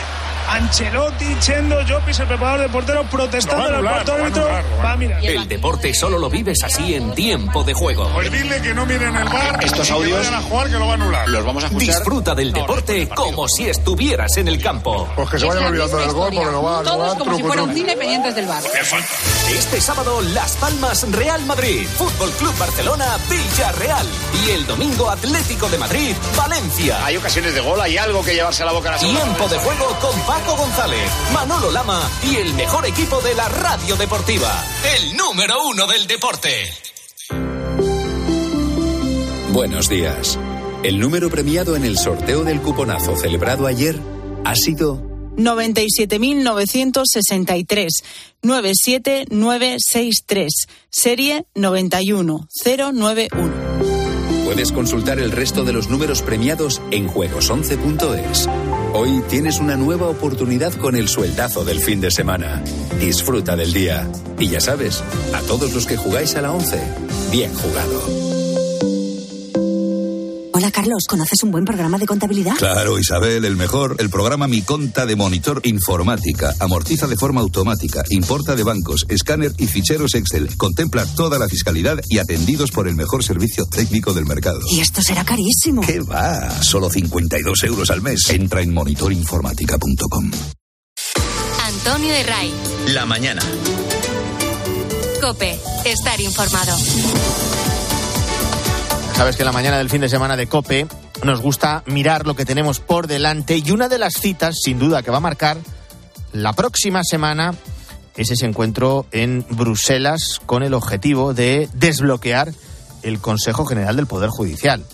Ancelotti, 0.49 1.37
Chendo, 1.39 1.77
Jopis, 1.87 2.19
el 2.19 2.27
preparador 2.27 2.61
de 2.61 2.69
portero, 2.69 3.03
protestando 3.03 3.67
en 3.67 3.75
el 3.75 3.81
cuarto 3.81 4.13
árbitro. 4.13 4.47
Va. 4.83 4.97
El 5.21 5.47
deporte 5.47 5.93
solo 5.93 6.17
lo 6.17 6.29
vives 6.29 6.63
así 6.63 6.95
en 6.95 7.13
tiempo 7.13 7.63
de 7.63 7.73
juego. 7.73 8.09
Pues 8.13 8.31
dile 8.31 8.61
que 8.61 8.73
no 8.73 8.85
miren 8.85 9.15
el 9.15 9.25
bar. 9.25 9.63
Estos 9.63 9.91
audios 9.91 10.27
que 10.27 10.35
a 10.35 10.41
jugar 10.41 10.67
que 10.67 10.73
lo 10.73 10.85
va 10.85 10.91
a 10.91 10.95
anular. 10.95 11.29
Los 11.29 11.45
vamos 11.45 11.63
a 11.63 11.67
escuchar. 11.67 11.95
Disfruta 11.95 12.35
del 12.35 12.51
deporte 12.51 13.07
como 13.09 13.47
si 13.47 13.69
estuvieras 13.69 14.37
en 14.37 14.47
el 14.47 14.61
campo. 14.61 15.07
Pues 15.15 15.29
que 15.29 15.39
se 15.39 15.45
vayan 15.45 15.65
olvidando 15.65 15.97
del 15.97 16.11
gol 16.11 16.31
porque 16.33 16.51
lo 16.51 16.63
va 16.63 16.79
a. 16.79 16.83
Todos 16.83 17.15
como 17.15 17.37
si 17.37 17.43
fuera 17.43 17.63
un 17.63 17.73
cine 17.73 17.95
pendientes 17.95 18.35
del 18.35 18.45
bar. 18.45 18.63
Este 19.49 19.81
sábado 19.81 20.21
Las 20.21 20.55
Palmas 20.57 21.09
Real 21.11 21.43
Madrid, 21.45 21.87
Fútbol 21.97 22.31
Club 22.31 22.57
Barcelona 22.57 23.17
Villarreal 23.29 24.07
y 24.45 24.51
el 24.51 24.65
domingo 24.65 25.09
Atlético 25.09 25.69
de 25.69 25.77
Madrid 25.77 26.15
Valencia. 26.35 27.05
Hay 27.05 27.17
ocasiones 27.17 27.53
de 27.53 27.61
gol, 27.61 27.79
hay 27.79 27.97
algo 27.97 28.23
que 28.23 28.33
llevarse 28.33 28.63
a 28.63 28.65
la 28.65 28.71
boca 28.71 28.89
a 28.89 28.91
la 28.93 28.97
Tiempo 28.97 29.47
de 29.47 29.57
juego 29.57 29.85
con 30.01 30.19
Paco 30.37 30.55
González, 30.55 31.11
Manolo 31.33 31.71
Lama 31.71 31.99
y 32.23 32.35
el 32.35 32.53
mejor 32.53 32.85
equipo 32.85 33.19
de 33.21 33.33
la 33.33 33.49
radio 33.49 33.95
deportiva. 33.95 34.63
El 34.95 35.17
número 35.17 35.55
uno 35.67 35.87
del 35.87 36.05
deporte. 36.05 36.49
Buenos 39.51 39.89
días. 39.89 40.37
El 40.83 40.99
número 40.99 41.31
premiado 41.31 41.75
en 41.75 41.85
el 41.85 41.97
sorteo 41.97 42.43
del 42.43 42.61
cuponazo 42.61 43.15
celebrado 43.15 43.65
ayer 43.65 43.99
ha 44.45 44.55
sido 44.55 45.01
97.963 45.37 47.87
97963 48.43 50.67
serie 50.91 51.47
91091. 51.55 54.45
Puedes 54.45 54.71
consultar 54.71 55.17
el 55.17 55.31
resto 55.31 55.63
de 55.63 55.73
los 55.73 55.89
números 55.89 56.21
premiados 56.21 56.79
en 56.91 57.09
juegos11.es. 57.09 58.47
Hoy 58.93 59.21
tienes 59.29 59.59
una 59.59 59.75
nueva 59.75 60.07
oportunidad 60.07 60.73
con 60.73 60.95
el 60.95 61.07
sueldazo 61.07 61.63
del 61.63 61.79
fin 61.79 62.01
de 62.01 62.11
semana. 62.11 62.63
Disfruta 62.99 63.55
del 63.55 63.73
día. 63.73 64.09
Y 64.39 64.49
ya 64.49 64.59
sabes, 64.59 65.03
a 65.33 65.41
todos 65.41 65.73
los 65.73 65.85
que 65.85 65.97
jugáis 65.97 66.35
a 66.35 66.41
la 66.41 66.51
11, 66.51 66.79
bien 67.31 67.53
jugado. 67.53 68.36
Hola 70.57 70.71
Carlos, 70.71 71.03
¿conoces 71.07 71.43
un 71.43 71.51
buen 71.51 71.65
programa 71.65 71.99
de 71.99 72.07
contabilidad? 72.07 72.55
Claro, 72.57 72.97
Isabel, 72.97 73.45
el 73.45 73.55
mejor. 73.55 73.95
El 73.99 74.09
programa 74.09 74.47
Mi 74.47 74.63
Conta 74.63 75.05
de 75.05 75.15
Monitor 75.15 75.61
Informática. 75.65 76.51
Amortiza 76.59 77.05
de 77.05 77.15
forma 77.15 77.41
automática, 77.41 78.01
importa 78.09 78.55
de 78.55 78.63
bancos, 78.63 79.05
escáner 79.07 79.51
y 79.59 79.67
ficheros 79.67 80.15
Excel. 80.15 80.57
Contempla 80.57 81.05
toda 81.05 81.37
la 81.37 81.47
fiscalidad 81.47 81.99
y 82.09 82.17
atendidos 82.17 82.71
por 82.71 82.87
el 82.87 82.95
mejor 82.95 83.23
servicio 83.23 83.67
técnico 83.67 84.13
del 84.13 84.25
mercado. 84.25 84.61
Y 84.71 84.79
esto 84.79 85.03
será 85.03 85.23
carísimo. 85.23 85.81
¿Qué 85.81 85.99
va? 85.99 86.49
Solo 86.63 86.89
52 86.89 87.63
euros 87.63 87.91
al 87.91 88.01
mes. 88.01 88.27
Entra 88.31 88.63
en 88.63 88.73
monitorinformática.com. 88.73 90.31
Antonio 91.65 92.11
de 92.11 92.23
Ray. 92.23 92.51
La 92.87 93.05
mañana. 93.05 93.43
Cope, 95.21 95.55
estar 95.85 96.19
informado. 96.19 96.75
Sabes 99.17 99.35
que 99.35 99.41
en 99.41 99.47
la 99.47 99.51
mañana 99.51 99.79
del 99.79 99.89
fin 99.89 100.01
de 100.01 100.09
semana 100.09 100.37
de 100.37 100.45
Cope 100.45 100.85
nos 101.23 101.41
gusta 101.41 101.81
mirar 101.87 102.27
lo 102.27 102.35
que 102.35 102.45
tenemos 102.45 102.79
por 102.79 103.07
delante 103.07 103.57
y 103.57 103.71
una 103.71 103.89
de 103.89 103.97
las 103.97 104.13
citas, 104.13 104.57
sin 104.63 104.77
duda, 104.77 105.01
que 105.01 105.09
va 105.09 105.17
a 105.17 105.21
marcar 105.21 105.57
la 106.33 106.53
próxima 106.53 107.03
semana 107.03 107.55
es 108.15 108.29
ese 108.29 108.45
encuentro 108.45 109.07
en 109.11 109.43
Bruselas 109.49 110.39
con 110.45 110.61
el 110.61 110.75
objetivo 110.75 111.33
de 111.33 111.67
desbloquear 111.73 112.53
el 113.01 113.17
Consejo 113.19 113.65
General 113.65 113.95
del 113.95 114.05
Poder 114.05 114.29
Judicial. 114.29 114.85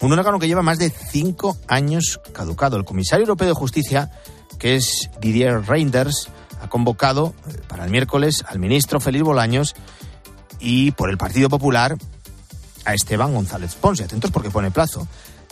Un 0.00 0.14
órgano 0.14 0.38
que 0.38 0.48
lleva 0.48 0.62
más 0.62 0.78
de 0.78 0.88
cinco 0.88 1.58
años 1.68 2.20
caducado. 2.32 2.78
El 2.78 2.86
comisario 2.86 3.24
europeo 3.24 3.48
de 3.48 3.54
justicia, 3.54 4.10
que 4.58 4.76
es 4.76 5.10
Didier 5.20 5.68
Reinders, 5.68 6.30
ha 6.62 6.70
convocado 6.70 7.34
eh, 7.46 7.60
para 7.68 7.84
el 7.84 7.90
miércoles 7.90 8.46
al 8.48 8.58
ministro 8.58 8.98
Félix 8.98 9.24
Bolaños 9.24 9.74
y 10.58 10.92
por 10.92 11.10
el 11.10 11.18
Partido 11.18 11.50
Popular 11.50 11.98
a 12.84 12.94
Esteban 12.94 13.34
González 13.34 13.74
Pons. 13.74 14.00
Y 14.00 14.04
atentos 14.04 14.30
porque 14.30 14.50
pone 14.50 14.70
plazo. 14.70 15.06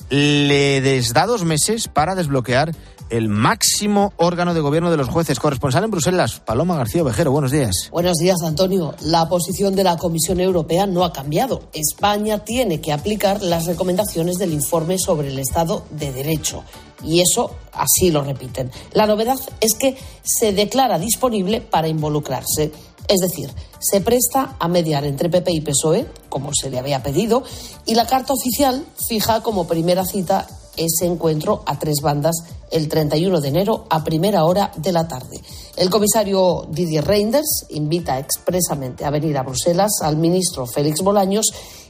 Le 0.08 1.02
da 1.12 1.26
dos 1.26 1.44
meses 1.44 1.88
para 1.88 2.14
desbloquear 2.14 2.72
el 3.10 3.28
máximo 3.28 4.12
órgano 4.16 4.54
de 4.54 4.60
gobierno 4.60 4.90
de 4.90 4.96
los 4.96 5.08
jueces. 5.08 5.38
Corresponsal 5.38 5.84
en 5.84 5.90
Bruselas, 5.90 6.40
Paloma 6.40 6.76
García 6.76 7.02
Ovejero. 7.02 7.32
Buenos 7.32 7.50
días. 7.50 7.88
Buenos 7.90 8.16
días, 8.18 8.40
Antonio. 8.42 8.94
La 9.02 9.28
posición 9.28 9.74
de 9.74 9.84
la 9.84 9.96
Comisión 9.96 10.40
Europea 10.40 10.86
no 10.86 11.04
ha 11.04 11.12
cambiado. 11.12 11.68
España 11.72 12.38
tiene 12.44 12.80
que 12.80 12.92
aplicar 12.92 13.42
las 13.42 13.66
recomendaciones 13.66 14.36
del 14.36 14.52
informe 14.52 14.98
sobre 14.98 15.28
el 15.28 15.38
Estado 15.38 15.84
de 15.90 16.12
Derecho. 16.12 16.64
Y 17.02 17.20
eso 17.20 17.56
así 17.72 18.10
lo 18.10 18.22
repiten. 18.22 18.70
La 18.92 19.06
novedad 19.06 19.38
es 19.60 19.74
que 19.74 19.96
se 20.22 20.52
declara 20.52 20.98
disponible 20.98 21.60
para 21.60 21.88
involucrarse. 21.88 22.72
Es 23.10 23.18
decir, 23.18 23.50
se 23.80 24.00
presta 24.00 24.54
a 24.60 24.68
mediar 24.68 25.04
entre 25.04 25.28
PP 25.28 25.50
y 25.50 25.60
PSOE, 25.62 26.06
como 26.28 26.52
se 26.54 26.70
le 26.70 26.78
había 26.78 27.02
pedido, 27.02 27.42
y 27.84 27.96
la 27.96 28.06
carta 28.06 28.32
oficial 28.32 28.86
fija 29.08 29.42
como 29.42 29.66
primera 29.66 30.04
cita 30.04 30.46
ese 30.76 31.06
encuentro 31.06 31.64
a 31.66 31.76
tres 31.76 31.96
bandas 32.02 32.36
el 32.70 32.88
31 32.88 33.40
de 33.40 33.48
enero 33.48 33.86
a 33.90 34.04
primera 34.04 34.44
hora 34.44 34.70
de 34.76 34.92
la 34.92 35.08
tarde. 35.08 35.40
El 35.76 35.90
comisario 35.90 36.68
Didier 36.70 37.04
Reinders 37.04 37.66
invita 37.70 38.16
expresamente 38.20 39.04
a 39.04 39.10
venir 39.10 39.36
a 39.36 39.42
Bruselas 39.42 39.90
al 40.02 40.16
ministro 40.16 40.66
Félix 40.66 41.00
Bolaños 41.00 41.46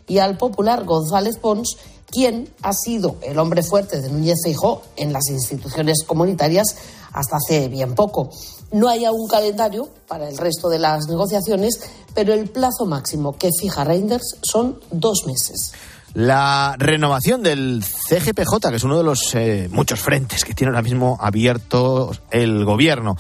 y 0.09 0.19
al 0.19 0.39
popular 0.39 0.85
González 0.85 1.37
Pons, 1.37 1.77
quien 2.11 2.49
ha 2.63 2.73
sido 2.73 3.17
el 3.21 3.39
hombre 3.39 3.63
fuerte 3.63 4.01
de 4.01 4.09
Núñez 4.09 4.39
Feijóo 4.43 4.81
en 4.97 5.13
las 5.13 5.29
instituciones 5.29 6.03
comunitarias 6.03 6.77
hasta 7.13 7.37
hace 7.37 7.69
bien 7.69 7.95
poco. 7.95 8.31
No 8.73 8.89
hay 8.89 9.05
aún 9.05 9.27
calendario 9.29 9.89
para 10.07 10.29
el 10.29 10.39
resto 10.39 10.69
de 10.69 10.79
las 10.79 11.07
negociaciones, 11.09 11.81
pero 12.15 12.33
el 12.33 12.49
plazo 12.49 12.87
máximo 12.87 13.37
que 13.37 13.51
fija 13.61 13.85
Reinders 13.85 14.37
son 14.43 14.79
dos 14.91 15.25
meses. 15.27 15.73
La 16.15 16.75
renovación 16.79 17.43
del 17.43 17.85
CGPJ, 17.85 18.71
que 18.71 18.77
es 18.77 18.85
uno 18.85 18.99
de 18.99 19.05
los 19.05 19.35
eh, 19.35 19.69
muchos 19.71 20.01
frentes 20.01 20.45
que 20.45 20.55
tiene 20.55 20.71
ahora 20.71 20.83
mismo 20.83 21.19
abierto 21.21 22.13
el 22.31 22.65
gobierno. 22.65 23.17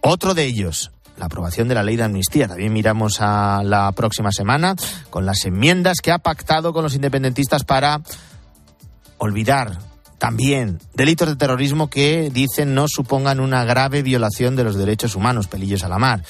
Otro 0.00 0.34
de 0.34 0.44
ellos, 0.44 0.90
la 1.18 1.26
aprobación 1.26 1.68
de 1.68 1.74
la 1.74 1.82
ley 1.82 1.96
de 1.96 2.04
amnistía. 2.04 2.48
También 2.48 2.72
miramos 2.72 3.20
a 3.20 3.62
la 3.62 3.92
próxima 3.92 4.32
semana 4.32 4.74
con 5.10 5.26
las 5.26 5.44
enmiendas 5.44 5.98
que 6.02 6.10
ha 6.10 6.18
pactado 6.18 6.72
con 6.72 6.82
los 6.82 6.94
independentistas 6.94 7.64
para 7.64 8.00
olvidar 9.18 9.78
también 10.22 10.78
delitos 10.94 11.26
de 11.26 11.34
terrorismo 11.34 11.90
que 11.90 12.30
dicen 12.32 12.76
no 12.76 12.86
supongan 12.86 13.40
una 13.40 13.64
grave 13.64 14.02
violación 14.02 14.54
de 14.54 14.62
los 14.62 14.76
derechos 14.76 15.16
humanos, 15.16 15.48
pelillos 15.48 15.82
a 15.82 15.88
la 15.88 15.98
mar. 15.98 16.22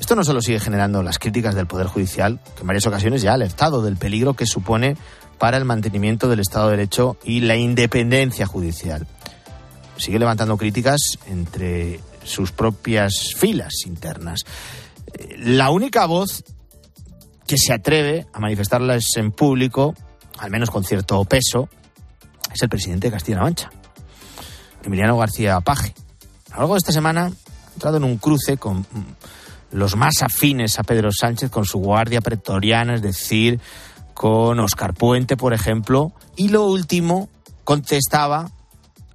Esto 0.00 0.16
no 0.16 0.24
solo 0.24 0.42
sigue 0.42 0.58
generando 0.58 1.04
las 1.04 1.20
críticas 1.20 1.54
del 1.54 1.68
Poder 1.68 1.86
Judicial, 1.86 2.40
que 2.56 2.62
en 2.62 2.66
varias 2.66 2.88
ocasiones 2.88 3.22
ya 3.22 3.30
ha 3.30 3.34
alertado 3.34 3.80
del 3.80 3.96
peligro 3.96 4.34
que 4.34 4.44
supone 4.44 4.96
para 5.38 5.56
el 5.56 5.64
mantenimiento 5.64 6.28
del 6.28 6.40
Estado 6.40 6.68
de 6.68 6.78
Derecho 6.78 7.16
y 7.22 7.38
la 7.38 7.54
independencia 7.54 8.44
judicial. 8.44 9.06
Sigue 9.98 10.18
levantando 10.18 10.56
críticas 10.56 10.98
entre 11.28 12.00
sus 12.24 12.50
propias 12.50 13.34
filas 13.36 13.72
internas. 13.86 14.40
La 15.36 15.70
única 15.70 16.06
voz 16.06 16.42
que 17.46 17.56
se 17.56 17.72
atreve 17.72 18.26
a 18.32 18.40
manifestarlas 18.40 19.04
en 19.14 19.30
público, 19.30 19.94
al 20.38 20.50
menos 20.50 20.72
con 20.72 20.82
cierto 20.82 21.24
peso, 21.24 21.68
es 22.58 22.62
el 22.64 22.68
presidente 22.68 23.06
de 23.06 23.12
Castilla-La 23.12 23.44
Mancha, 23.44 23.70
Emiliano 24.82 25.16
García 25.16 25.60
Paje. 25.60 25.94
A 26.50 26.54
lo 26.54 26.58
largo 26.62 26.74
de 26.74 26.78
esta 26.78 26.90
semana 26.90 27.26
ha 27.26 27.72
entrado 27.72 27.98
en 27.98 28.04
un 28.04 28.18
cruce 28.18 28.56
con 28.56 28.84
los 29.70 29.94
más 29.94 30.22
afines 30.22 30.78
a 30.80 30.82
Pedro 30.82 31.10
Sánchez, 31.12 31.50
con 31.50 31.64
su 31.64 31.78
guardia 31.78 32.20
pretoriana, 32.20 32.96
es 32.96 33.02
decir, 33.02 33.60
con 34.12 34.58
Oscar 34.58 34.92
Puente, 34.94 35.36
por 35.36 35.54
ejemplo, 35.54 36.12
y 36.34 36.48
lo 36.48 36.64
último 36.64 37.28
contestaba 37.62 38.50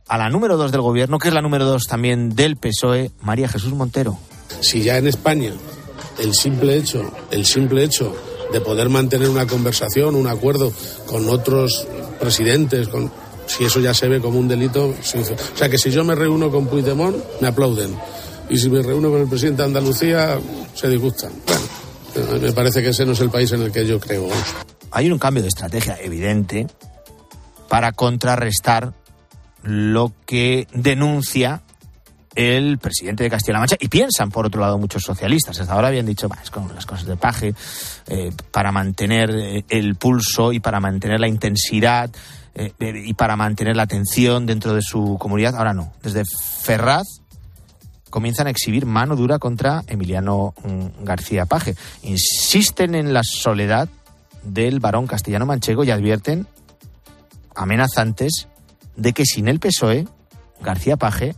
a 0.07 0.17
la 0.17 0.29
número 0.29 0.55
dos 0.55 0.71
del 0.71 0.81
gobierno, 0.81 1.19
que 1.19 1.27
es 1.27 1.33
la 1.33 1.41
número 1.41 1.65
dos 1.65 1.83
también 1.83 2.29
del 2.35 2.55
PSOE, 2.55 3.11
María 3.21 3.49
Jesús 3.49 3.73
Montero. 3.73 4.17
Si 4.61 4.83
ya 4.83 4.97
en 4.97 5.07
España 5.07 5.51
el 6.17 6.33
simple 6.33 6.77
hecho, 6.77 7.11
el 7.31 7.45
simple 7.45 7.83
hecho 7.83 8.15
de 8.53 8.61
poder 8.61 8.87
mantener 8.87 9.27
una 9.27 9.47
conversación, 9.47 10.15
un 10.15 10.27
acuerdo 10.27 10.71
con 11.07 11.27
otros 11.27 11.85
presidentes, 12.19 12.87
con, 12.87 13.11
si 13.55 13.65
eso 13.65 13.79
ya 13.79 13.93
se 13.93 14.07
ve 14.07 14.19
como 14.19 14.39
un 14.39 14.47
delito, 14.47 14.87
o 14.87 15.55
sea 15.55 15.69
que 15.69 15.77
si 15.77 15.91
yo 15.91 16.03
me 16.03 16.15
reúno 16.15 16.49
con 16.49 16.67
Puigdemont, 16.67 17.15
me 17.39 17.47
aplauden. 17.47 17.95
Y 18.49 18.57
si 18.57 18.69
me 18.69 18.81
reúno 18.81 19.11
con 19.11 19.21
el 19.21 19.27
presidente 19.27 19.61
de 19.61 19.67
Andalucía, 19.67 20.39
se 20.73 20.89
disgustan. 20.89 21.31
Bueno, 21.45 22.39
me 22.41 22.51
parece 22.51 22.81
que 22.81 22.89
ese 22.89 23.05
no 23.05 23.11
es 23.11 23.19
el 23.19 23.29
país 23.29 23.51
en 23.51 23.61
el 23.61 23.71
que 23.71 23.85
yo 23.85 23.99
creo. 23.99 24.27
Hay 24.91 25.11
un 25.11 25.19
cambio 25.19 25.43
de 25.43 25.49
estrategia 25.49 25.97
evidente 26.01 26.67
para 27.69 27.91
contrarrestar 27.91 28.93
lo 29.61 30.11
que 30.25 30.67
denuncia 30.73 31.61
el 32.35 32.79
presidente 32.79 33.23
de 33.23 33.29
Castilla-La 33.29 33.59
Mancha 33.59 33.77
y 33.79 33.87
piensan, 33.87 34.31
por 34.31 34.47
otro 34.47 34.61
lado, 34.61 34.79
muchos 34.79 35.03
socialistas. 35.03 35.59
Hasta 35.59 35.73
ahora 35.73 35.89
habían 35.89 36.07
dicho, 36.07 36.27
es 36.41 36.49
con 36.49 36.73
las 36.73 36.85
cosas 36.85 37.05
de 37.05 37.15
paje, 37.15 37.53
eh, 38.07 38.31
para 38.51 38.71
mantener 38.71 39.29
eh, 39.29 39.65
el 39.69 39.95
pulso 39.95 40.51
y 40.51 40.59
para 40.59 40.79
mantener 40.79 41.19
la 41.19 41.27
intensidad 41.27 42.09
eh, 42.55 42.71
y 42.79 43.13
para 43.15 43.35
mantener 43.35 43.75
la 43.75 43.83
atención 43.83 44.45
dentro 44.45 44.73
de 44.73 44.81
su 44.81 45.17
comunidad. 45.19 45.55
Ahora 45.55 45.73
no. 45.73 45.91
Desde 46.01 46.23
Ferraz 46.61 47.03
comienzan 48.09 48.47
a 48.47 48.51
exhibir 48.51 48.85
mano 48.85 49.15
dura 49.15 49.39
contra 49.39 49.83
Emiliano 49.87 50.53
mm, 50.63 51.03
García 51.03 51.45
Paje. 51.45 51.75
Insisten 52.03 52.95
en 52.95 53.13
la 53.13 53.21
soledad 53.23 53.89
del 54.43 54.79
varón 54.79 55.07
castellano 55.07 55.45
manchego 55.45 55.83
y 55.83 55.91
advierten 55.91 56.47
amenazantes 57.55 58.47
de 58.95 59.13
que 59.13 59.25
sin 59.25 59.47
el 59.47 59.59
PSOE, 59.59 60.07
García 60.61 60.97
Paje 60.97 61.35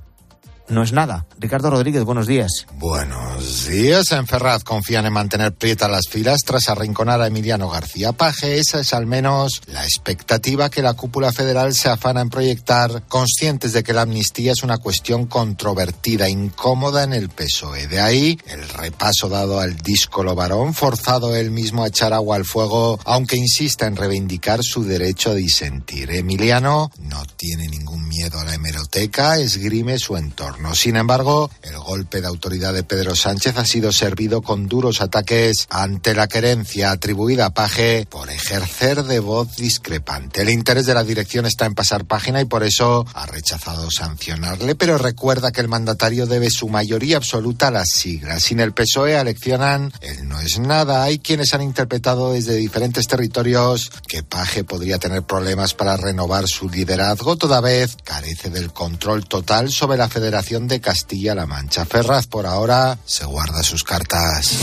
no 0.69 0.83
es 0.83 0.91
nada. 0.91 1.25
Ricardo 1.37 1.69
Rodríguez, 1.69 2.03
buenos 2.03 2.27
días. 2.27 2.65
Buenos 2.73 3.67
días. 3.67 4.11
En 4.11 4.25
Ferraz 4.25 4.63
confían 4.63 5.05
en 5.05 5.13
mantener 5.13 5.53
prietas 5.53 5.89
las 5.89 6.07
filas 6.09 6.41
tras 6.45 6.69
arrinconar 6.69 7.21
a 7.21 7.27
Emiliano 7.27 7.69
García 7.69 8.13
Paje. 8.13 8.57
Esa 8.57 8.79
es 8.79 8.93
al 8.93 9.05
menos 9.05 9.61
la 9.67 9.83
expectativa 9.83 10.69
que 10.69 10.81
la 10.81 10.93
cúpula 10.93 11.31
federal 11.31 11.73
se 11.73 11.89
afana 11.89 12.21
en 12.21 12.29
proyectar, 12.29 13.03
conscientes 13.07 13.73
de 13.73 13.83
que 13.83 13.93
la 13.93 14.03
amnistía 14.03 14.53
es 14.53 14.63
una 14.63 14.77
cuestión 14.77 15.27
controvertida, 15.27 16.29
incómoda 16.29 17.03
en 17.03 17.13
el 17.13 17.29
PSOE. 17.29 17.87
De 17.87 17.99
ahí 17.99 18.39
el 18.47 18.67
repaso 18.69 19.29
dado 19.29 19.59
al 19.59 19.77
díscolo 19.77 20.35
varón, 20.35 20.73
forzado 20.73 21.35
él 21.35 21.51
mismo 21.51 21.83
a 21.83 21.87
echar 21.87 22.13
agua 22.13 22.37
al 22.37 22.45
fuego, 22.45 22.99
aunque 23.05 23.37
insista 23.37 23.85
en 23.85 23.95
reivindicar 23.95 24.63
su 24.63 24.83
derecho 24.83 25.31
a 25.31 25.35
disentir. 25.35 26.11
Emiliano 26.11 26.91
no 26.99 27.23
tiene 27.35 27.67
ningún 27.67 28.07
miedo 28.07 28.39
a 28.39 28.45
la 28.45 28.55
hemeroteca, 28.55 29.37
esgrime 29.37 29.99
su 29.99 30.17
entorno. 30.17 30.54
Sin 30.75 30.97
embargo, 30.97 31.49
el 31.63 31.77
golpe 31.77 32.21
de 32.21 32.27
autoridad 32.27 32.73
de 32.73 32.83
Pedro 32.83 33.15
Sánchez 33.15 33.57
ha 33.57 33.65
sido 33.65 33.91
servido 33.91 34.41
con 34.41 34.67
duros 34.67 35.01
ataques 35.01 35.67
ante 35.69 36.13
la 36.13 36.27
querencia 36.27 36.91
atribuida 36.91 37.47
a 37.47 37.53
Paje 37.53 38.05
por 38.09 38.29
ejercer 38.29 39.03
de 39.03 39.19
voz 39.19 39.55
discrepante. 39.55 40.41
El 40.41 40.49
interés 40.49 40.85
de 40.85 40.93
la 40.93 41.03
dirección 41.03 41.45
está 41.45 41.65
en 41.65 41.73
pasar 41.73 42.05
página 42.05 42.41
y 42.41 42.45
por 42.45 42.63
eso 42.63 43.05
ha 43.13 43.25
rechazado 43.25 43.89
sancionarle, 43.89 44.75
pero 44.75 44.97
recuerda 44.97 45.51
que 45.51 45.61
el 45.61 45.67
mandatario 45.67 46.27
debe 46.27 46.49
su 46.49 46.67
mayoría 46.67 47.17
absoluta 47.17 47.69
a 47.69 47.71
las 47.71 47.89
siglas. 47.89 48.43
Sin 48.43 48.59
el 48.59 48.73
PSOE 48.73 49.17
aleccionan 49.17 49.91
él 50.01 50.27
no 50.27 50.39
es 50.39 50.59
nada. 50.59 51.03
Hay 51.03 51.19
quienes 51.19 51.53
han 51.53 51.61
interpretado 51.61 52.33
desde 52.33 52.55
diferentes 52.55 53.07
territorios 53.07 53.91
que 54.07 54.23
Paje 54.23 54.63
podría 54.63 54.99
tener 54.99 55.23
problemas 55.23 55.73
para 55.73 55.97
renovar 55.97 56.47
su 56.47 56.69
liderazgo, 56.69 57.37
toda 57.37 57.61
vez 57.61 57.97
carece 58.03 58.49
del 58.49 58.73
control 58.73 59.25
total 59.25 59.71
sobre 59.71 59.97
la 59.97 60.09
federación 60.09 60.44
de 60.45 60.79
Castilla-La 60.79 61.47
Mancha. 61.47 61.85
Ferraz 61.85 62.27
por 62.27 62.45
ahora 62.45 62.99
se 63.03 63.25
guarda 63.25 63.63
sus 63.63 63.83
cartas. 63.83 64.59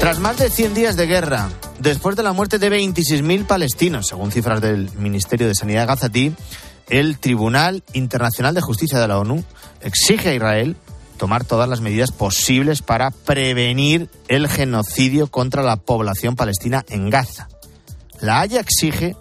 Tras 0.00 0.18
más 0.20 0.38
de 0.38 0.48
100 0.48 0.72
días 0.72 0.96
de 0.96 1.06
guerra, 1.06 1.50
después 1.78 2.16
de 2.16 2.22
la 2.22 2.32
muerte 2.32 2.58
de 2.58 2.70
26.000 2.70 3.46
palestinos, 3.46 4.08
según 4.08 4.32
cifras 4.32 4.62
del 4.62 4.90
Ministerio 4.96 5.46
de 5.46 5.54
Sanidad 5.54 5.86
gazatí, 5.86 6.34
el 6.88 7.18
Tribunal 7.18 7.82
Internacional 7.92 8.54
de 8.54 8.62
Justicia 8.62 8.98
de 8.98 9.08
la 9.08 9.18
ONU 9.18 9.44
exige 9.82 10.30
a 10.30 10.34
Israel 10.34 10.76
tomar 11.18 11.44
todas 11.44 11.68
las 11.68 11.82
medidas 11.82 12.10
posibles 12.10 12.80
para 12.80 13.10
prevenir 13.10 14.08
el 14.28 14.48
genocidio 14.48 15.26
contra 15.26 15.62
la 15.62 15.76
población 15.76 16.36
palestina 16.36 16.86
en 16.88 17.10
Gaza. 17.10 17.48
La 18.20 18.40
Haya 18.40 18.60
exige 18.60 19.14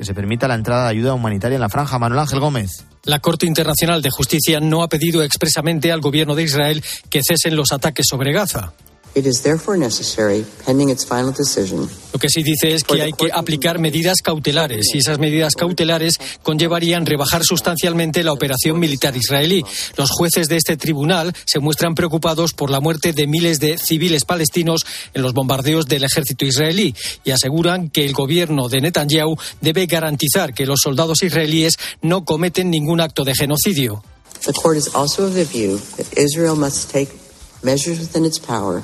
que 0.00 0.06
se 0.06 0.14
permita 0.14 0.48
la 0.48 0.54
entrada 0.54 0.84
de 0.84 0.92
ayuda 0.92 1.12
humanitaria 1.12 1.56
en 1.56 1.60
la 1.60 1.68
franja. 1.68 1.98
Manuel 1.98 2.20
Ángel 2.20 2.40
Gómez. 2.40 2.86
La 3.04 3.18
Corte 3.18 3.44
Internacional 3.44 4.00
de 4.00 4.08
Justicia 4.08 4.58
no 4.58 4.82
ha 4.82 4.88
pedido 4.88 5.22
expresamente 5.22 5.92
al 5.92 6.00
gobierno 6.00 6.34
de 6.34 6.42
Israel 6.42 6.82
que 7.10 7.20
cesen 7.22 7.54
los 7.54 7.70
ataques 7.70 8.06
sobre 8.08 8.32
Gaza. 8.32 8.72
It 9.12 9.26
is 9.26 9.42
therefore 9.42 9.76
necessary, 9.76 10.46
pending 10.64 10.88
its 10.88 11.04
final 11.04 11.32
decision, 11.32 11.88
Lo 12.12 12.20
que 12.20 12.28
sí 12.28 12.44
dice 12.44 12.74
es 12.74 12.84
que 12.84 13.02
hay 13.02 13.12
que 13.12 13.28
aplicar 13.32 13.80
medidas 13.80 14.18
cautelares 14.22 14.94
y 14.94 14.98
esas 14.98 15.18
medidas 15.18 15.54
cautelares 15.56 16.14
conllevarían 16.42 17.06
rebajar 17.06 17.42
sustancialmente 17.44 18.22
la 18.22 18.32
operación 18.32 18.78
militar 18.78 19.16
israelí. 19.16 19.64
Los 19.96 20.10
jueces 20.10 20.48
de 20.48 20.56
este 20.56 20.76
tribunal 20.76 21.32
se 21.44 21.58
muestran 21.58 21.96
preocupados 21.96 22.52
por 22.52 22.70
la 22.70 22.78
muerte 22.78 23.12
de 23.12 23.26
miles 23.26 23.58
de 23.58 23.78
civiles 23.78 24.24
palestinos 24.24 24.86
en 25.12 25.22
los 25.22 25.32
bombardeos 25.32 25.86
del 25.86 26.04
ejército 26.04 26.44
israelí 26.44 26.94
y 27.24 27.32
aseguran 27.32 27.90
que 27.90 28.04
el 28.04 28.12
gobierno 28.12 28.68
de 28.68 28.80
Netanyahu 28.80 29.36
debe 29.60 29.86
garantizar 29.86 30.54
que 30.54 30.66
los 30.66 30.80
soldados 30.82 31.22
israelíes 31.24 31.74
no 32.00 32.24
cometen 32.24 32.70
ningún 32.70 33.00
acto 33.00 33.24
de 33.24 33.34
genocidio. 33.34 34.04
the 34.46 34.52
court 34.52 34.76
is 34.76 34.88
also 34.94 35.26
of 35.26 35.34
the 35.34 35.44
view 35.44 35.78
that 35.96 36.06
Israel 36.16 36.56
must 36.56 36.90
take 36.90 37.10
measures 37.62 37.98
within 37.98 38.24
its 38.24 38.38
power 38.38 38.82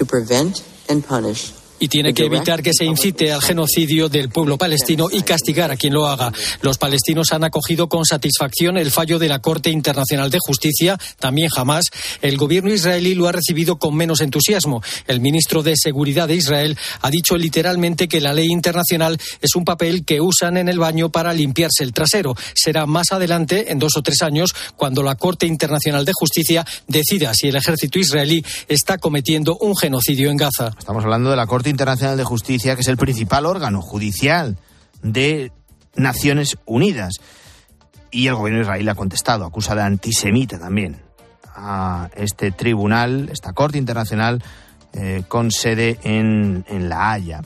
to 0.00 0.06
prevent 0.06 0.66
and 0.88 1.04
punish 1.04 1.59
y 1.80 1.88
tiene 1.88 2.14
que 2.14 2.26
evitar 2.26 2.62
que 2.62 2.74
se 2.74 2.84
incite 2.84 3.32
al 3.32 3.42
genocidio 3.42 4.08
del 4.08 4.28
pueblo 4.28 4.58
palestino 4.58 5.08
y 5.10 5.22
castigar 5.22 5.72
a 5.72 5.76
quien 5.76 5.94
lo 5.94 6.06
haga. 6.06 6.32
Los 6.60 6.78
palestinos 6.78 7.32
han 7.32 7.42
acogido 7.42 7.88
con 7.88 8.04
satisfacción 8.04 8.76
el 8.76 8.90
fallo 8.90 9.18
de 9.18 9.28
la 9.28 9.40
Corte 9.40 9.70
Internacional 9.70 10.30
de 10.30 10.38
Justicia, 10.40 10.98
también 11.18 11.48
jamás. 11.48 11.86
El 12.20 12.36
gobierno 12.36 12.72
israelí 12.72 13.14
lo 13.14 13.26
ha 13.26 13.32
recibido 13.32 13.78
con 13.78 13.96
menos 13.96 14.20
entusiasmo. 14.20 14.82
El 15.08 15.20
ministro 15.20 15.62
de 15.62 15.74
Seguridad 15.76 16.28
de 16.28 16.36
Israel 16.36 16.76
ha 17.00 17.10
dicho 17.10 17.36
literalmente 17.36 18.08
que 18.08 18.20
la 18.20 18.34
ley 18.34 18.48
internacional 18.48 19.18
es 19.40 19.54
un 19.56 19.64
papel 19.64 20.04
que 20.04 20.20
usan 20.20 20.58
en 20.58 20.68
el 20.68 20.78
baño 20.78 21.08
para 21.08 21.32
limpiarse 21.32 21.82
el 21.82 21.94
trasero. 21.94 22.36
Será 22.54 22.84
más 22.84 23.12
adelante, 23.12 23.72
en 23.72 23.78
dos 23.78 23.96
o 23.96 24.02
tres 24.02 24.20
años, 24.20 24.54
cuando 24.76 25.02
la 25.02 25.14
Corte 25.14 25.46
Internacional 25.46 26.04
de 26.04 26.12
Justicia 26.14 26.66
decida 26.86 27.32
si 27.32 27.48
el 27.48 27.56
ejército 27.56 27.98
israelí 27.98 28.44
está 28.68 28.98
cometiendo 28.98 29.56
un 29.56 29.74
genocidio 29.76 30.30
en 30.30 30.36
Gaza. 30.36 30.72
Estamos 30.78 31.04
hablando 31.04 31.30
de 31.30 31.36
la 31.36 31.46
Corte 31.46 31.69
Internacional 31.70 32.16
de 32.16 32.24
Justicia, 32.24 32.74
que 32.74 32.82
es 32.82 32.88
el 32.88 32.96
principal 32.96 33.46
órgano 33.46 33.80
judicial 33.80 34.58
de 35.02 35.52
Naciones 35.96 36.58
Unidas. 36.66 37.14
Y 38.10 38.26
el 38.26 38.34
gobierno 38.34 38.62
israelí 38.62 38.88
ha 38.88 38.94
contestado, 38.94 39.44
acusa 39.44 39.74
de 39.74 39.82
antisemita 39.82 40.58
también 40.58 41.00
a 41.54 42.10
este 42.14 42.50
tribunal, 42.50 43.28
esta 43.30 43.52
Corte 43.52 43.78
Internacional 43.78 44.42
eh, 44.92 45.22
con 45.28 45.50
sede 45.50 45.98
en, 46.02 46.64
en 46.68 46.88
La 46.88 47.12
Haya. 47.12 47.42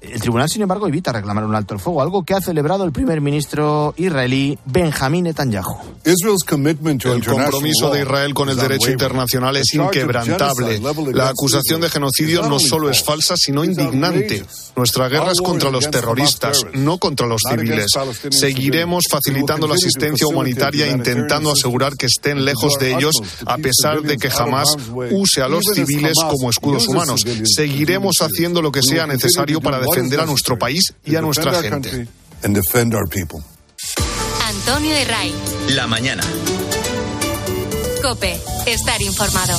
El 0.00 0.20
tribunal, 0.20 0.48
sin 0.48 0.62
embargo, 0.62 0.86
evita 0.86 1.12
reclamar 1.12 1.44
un 1.44 1.54
alto 1.54 1.74
el 1.74 1.80
fuego, 1.80 2.00
algo 2.00 2.22
que 2.22 2.34
ha 2.34 2.40
celebrado 2.40 2.84
el 2.84 2.92
primer 2.92 3.20
ministro 3.20 3.94
israelí 3.96 4.56
Benjamín 4.64 5.24
Netanyahu. 5.24 5.76
El 6.04 7.24
compromiso 7.24 7.90
de 7.90 8.02
Israel 8.02 8.32
con 8.32 8.48
el 8.48 8.56
derecho 8.56 8.90
internacional 8.90 9.56
es 9.56 9.74
inquebrantable. 9.74 10.80
La 11.12 11.30
acusación 11.30 11.80
de 11.80 11.90
genocidio 11.90 12.48
no 12.48 12.60
solo 12.60 12.90
es 12.90 13.02
falsa, 13.02 13.36
sino 13.36 13.64
indignante. 13.64 14.44
Nuestra 14.76 15.08
guerra 15.08 15.32
es 15.32 15.40
contra 15.40 15.70
los 15.70 15.90
terroristas, 15.90 16.64
no 16.74 16.98
contra 16.98 17.26
los 17.26 17.42
civiles. 17.48 17.86
Seguiremos 18.30 19.04
facilitando 19.10 19.66
la 19.66 19.74
asistencia 19.74 20.28
humanitaria 20.28 20.86
e 20.86 20.92
intentando 20.92 21.50
asegurar 21.50 21.96
que 21.96 22.06
estén 22.06 22.44
lejos 22.44 22.74
de 22.78 22.94
ellos, 22.94 23.14
a 23.46 23.58
pesar 23.58 24.02
de 24.02 24.16
que 24.16 24.30
jamás 24.30 24.76
use 25.10 25.42
a 25.42 25.48
los 25.48 25.64
civiles 25.74 26.14
como 26.30 26.50
escudos 26.50 26.86
humanos. 26.86 27.24
Seguiremos 27.44 28.22
haciendo 28.22 28.62
lo 28.62 28.70
que 28.70 28.82
sea 28.82 29.06
necesario 29.06 29.60
para 29.60 29.78
defender 29.78 29.87
a 30.20 30.26
nuestro 30.26 30.58
país 30.58 30.94
y 31.04 31.16
a 31.16 31.20
nuestra 31.20 31.62
gente. 31.62 32.08
Antonio 34.48 34.94
de 34.94 35.04
Ray. 35.04 35.34
La 35.70 35.86
mañana. 35.86 36.22
Cope. 38.02 38.38
Estar 38.66 39.00
informado. 39.02 39.58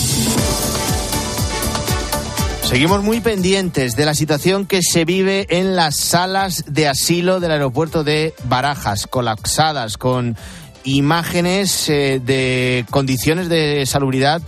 Seguimos 2.69 3.01
muy 3.01 3.19
pendientes 3.19 3.95
de 3.95 4.05
la 4.05 4.13
situación 4.13 4.67
que 4.67 4.81
se 4.83 5.03
vive 5.03 5.47
en 5.49 5.75
las 5.75 5.97
salas 5.97 6.63
de 6.67 6.87
asilo 6.87 7.39
del 7.39 7.51
aeropuerto 7.51 8.03
de 8.03 8.35
Barajas, 8.43 9.07
colapsadas, 9.07 9.97
con 9.97 10.37
imágenes 10.83 11.89
eh, 11.89 12.21
de 12.23 12.85
condiciones 12.91 13.49
de 13.49 13.85
salubridad, 13.87 14.43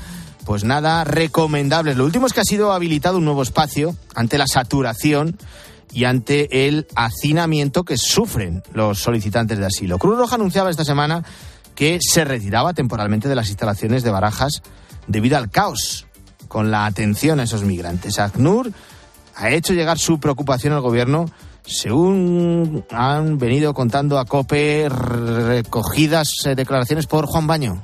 pues 0.45 0.63
nada 0.63 1.03
recomendables. 1.03 1.97
Lo 1.97 2.05
último 2.05 2.27
es 2.27 2.33
que 2.33 2.41
ha 2.41 2.45
sido 2.45 2.71
habilitado 2.71 3.17
un 3.17 3.25
nuevo 3.25 3.41
espacio 3.41 3.95
ante 4.13 4.37
la 4.37 4.45
saturación 4.45 5.37
y 5.93 6.05
ante 6.05 6.67
el 6.67 6.87
hacinamiento 6.95 7.83
que 7.83 7.97
sufren 7.97 8.63
los 8.73 8.99
solicitantes 8.99 9.57
de 9.57 9.65
asilo. 9.65 9.97
Cruz 9.97 10.17
Roja 10.17 10.35
anunciaba 10.35 10.69
esta 10.69 10.85
semana 10.85 11.23
que 11.75 11.99
se 12.01 12.23
retiraba 12.25 12.73
temporalmente 12.73 13.29
de 13.29 13.35
las 13.35 13.49
instalaciones 13.49 14.03
de 14.03 14.11
Barajas 14.11 14.61
debido 15.07 15.37
al 15.37 15.49
caos 15.49 16.05
con 16.47 16.71
la 16.71 16.85
atención 16.85 17.39
a 17.39 17.43
esos 17.43 17.63
migrantes. 17.63 18.19
ACNUR 18.19 18.71
ha 19.35 19.51
hecho 19.51 19.73
llegar 19.73 19.97
su 19.97 20.19
preocupación 20.19 20.73
al 20.73 20.81
gobierno 20.81 21.25
según 21.65 22.83
han 22.89 23.37
venido 23.37 23.73
contando 23.73 24.19
a 24.19 24.25
COPE 24.25 24.89
recogidas 24.89 26.33
eh, 26.45 26.55
declaraciones 26.55 27.07
por 27.07 27.25
Juan 27.27 27.47
Baño. 27.47 27.83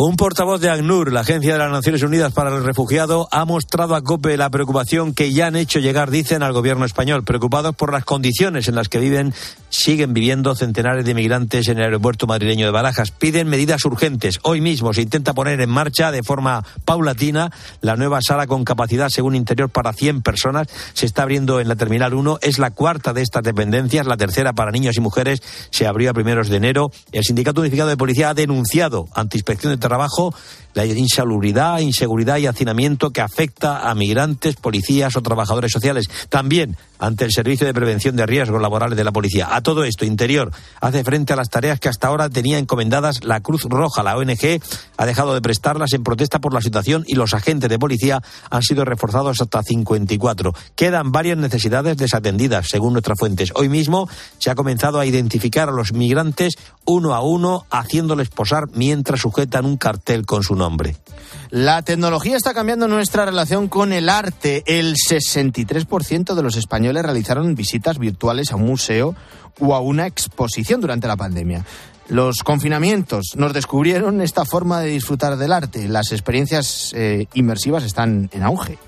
Un 0.00 0.14
portavoz 0.14 0.60
de 0.60 0.70
ACNUR, 0.70 1.12
la 1.12 1.22
Agencia 1.22 1.54
de 1.54 1.58
las 1.58 1.72
Naciones 1.72 2.04
Unidas 2.04 2.32
para 2.32 2.54
el 2.54 2.62
Refugiado, 2.62 3.26
ha 3.32 3.44
mostrado 3.44 3.96
a 3.96 4.02
COPE 4.02 4.36
la 4.36 4.48
preocupación 4.48 5.12
que 5.12 5.32
ya 5.32 5.48
han 5.48 5.56
hecho 5.56 5.80
llegar, 5.80 6.12
dicen, 6.12 6.44
al 6.44 6.52
gobierno 6.52 6.84
español, 6.84 7.24
preocupados 7.24 7.74
por 7.74 7.92
las 7.92 8.04
condiciones 8.04 8.68
en 8.68 8.76
las 8.76 8.88
que 8.88 9.00
viven, 9.00 9.34
siguen 9.70 10.14
viviendo 10.14 10.54
centenares 10.54 11.04
de 11.04 11.14
migrantes 11.14 11.68
en 11.68 11.78
el 11.78 11.84
aeropuerto 11.84 12.26
madrileño 12.26 12.66
de 12.66 12.72
Barajas. 12.72 13.10
Piden 13.10 13.48
medidas 13.48 13.84
urgentes. 13.84 14.38
Hoy 14.42 14.60
mismo 14.60 14.92
se 14.92 15.02
intenta 15.02 15.34
poner 15.34 15.60
en 15.60 15.70
marcha 15.70 16.10
de 16.10 16.22
forma 16.22 16.64
paulatina 16.84 17.50
la 17.80 17.96
nueva 17.96 18.20
sala 18.22 18.46
con 18.46 18.64
capacidad, 18.64 19.08
según 19.08 19.34
Interior, 19.34 19.70
para 19.70 19.92
100 19.92 20.22
personas. 20.22 20.68
Se 20.94 21.06
está 21.06 21.22
abriendo 21.22 21.60
en 21.60 21.68
la 21.68 21.76
Terminal 21.76 22.14
1. 22.14 22.38
Es 22.42 22.58
la 22.58 22.70
cuarta 22.70 23.12
de 23.12 23.22
estas 23.22 23.42
dependencias, 23.42 24.06
la 24.06 24.16
tercera 24.16 24.52
para 24.52 24.70
niños 24.70 24.96
y 24.96 25.00
mujeres. 25.00 25.42
Se 25.70 25.86
abrió 25.86 26.10
a 26.10 26.14
primeros 26.14 26.48
de 26.48 26.56
enero. 26.56 26.90
El 27.12 27.24
Sindicato 27.24 27.60
Unificado 27.60 27.88
de 27.88 27.96
Policía 27.96 28.30
ha 28.30 28.34
denunciado 28.34 29.06
ante 29.14 29.38
Inspección 29.38 29.72
de 29.72 29.78
trabajo, 29.78 30.34
la 30.78 30.86
insalubridad, 30.86 31.80
inseguridad 31.80 32.36
y 32.38 32.46
hacinamiento 32.46 33.10
que 33.10 33.20
afecta 33.20 33.90
a 33.90 33.94
migrantes, 33.96 34.54
policías 34.54 35.16
o 35.16 35.22
trabajadores 35.22 35.72
sociales. 35.72 36.08
También 36.28 36.76
ante 36.98 37.24
el 37.24 37.32
Servicio 37.32 37.66
de 37.66 37.74
Prevención 37.74 38.16
de 38.16 38.26
Riesgos 38.26 38.60
Laborales 38.60 38.96
de 38.96 39.04
la 39.04 39.12
Policía. 39.12 39.48
A 39.54 39.60
todo 39.60 39.84
esto, 39.84 40.04
Interior 40.04 40.52
hace 40.80 41.04
frente 41.04 41.32
a 41.32 41.36
las 41.36 41.48
tareas 41.48 41.80
que 41.80 41.88
hasta 41.88 42.08
ahora 42.08 42.28
tenía 42.28 42.58
encomendadas 42.58 43.24
la 43.24 43.40
Cruz 43.40 43.64
Roja. 43.64 44.02
La 44.02 44.16
ONG 44.16 44.60
ha 44.96 45.06
dejado 45.06 45.34
de 45.34 45.40
prestarlas 45.40 45.92
en 45.92 46.02
protesta 46.02 46.38
por 46.38 46.54
la 46.54 46.60
situación 46.60 47.04
y 47.06 47.14
los 47.14 47.34
agentes 47.34 47.70
de 47.70 47.78
policía 47.78 48.22
han 48.50 48.62
sido 48.62 48.84
reforzados 48.84 49.40
hasta 49.40 49.62
54. 49.62 50.54
Quedan 50.74 51.12
varias 51.12 51.38
necesidades 51.38 51.96
desatendidas, 51.96 52.66
según 52.68 52.92
nuestras 52.92 53.18
fuentes. 53.18 53.52
Hoy 53.54 53.68
mismo 53.68 54.08
se 54.38 54.50
ha 54.50 54.54
comenzado 54.54 55.00
a 55.00 55.06
identificar 55.06 55.68
a 55.68 55.72
los 55.72 55.92
migrantes 55.92 56.54
uno 56.84 57.14
a 57.14 57.20
uno, 57.20 57.66
haciéndoles 57.70 58.28
posar 58.28 58.68
mientras 58.72 59.20
sujetan 59.20 59.66
un 59.66 59.76
cartel 59.76 60.24
con 60.26 60.42
su 60.42 60.54
nombre. 60.54 60.67
La 61.50 61.82
tecnología 61.82 62.36
está 62.36 62.52
cambiando 62.52 62.88
nuestra 62.88 63.24
relación 63.24 63.68
con 63.68 63.92
el 63.92 64.08
arte. 64.08 64.62
El 64.66 64.94
63% 64.94 66.34
de 66.34 66.42
los 66.42 66.56
españoles 66.56 67.02
realizaron 67.02 67.54
visitas 67.54 67.98
virtuales 67.98 68.52
a 68.52 68.56
un 68.56 68.66
museo 68.66 69.14
o 69.60 69.74
a 69.74 69.80
una 69.80 70.06
exposición 70.06 70.80
durante 70.80 71.08
la 71.08 71.16
pandemia. 71.16 71.64
Los 72.08 72.42
confinamientos 72.42 73.34
nos 73.36 73.52
descubrieron 73.52 74.22
esta 74.22 74.44
forma 74.44 74.80
de 74.80 74.88
disfrutar 74.88 75.36
del 75.36 75.52
arte. 75.52 75.88
Las 75.88 76.12
experiencias 76.12 76.92
eh, 76.94 77.26
inmersivas 77.34 77.84
están 77.84 78.30
en 78.32 78.42
auge. 78.42 78.78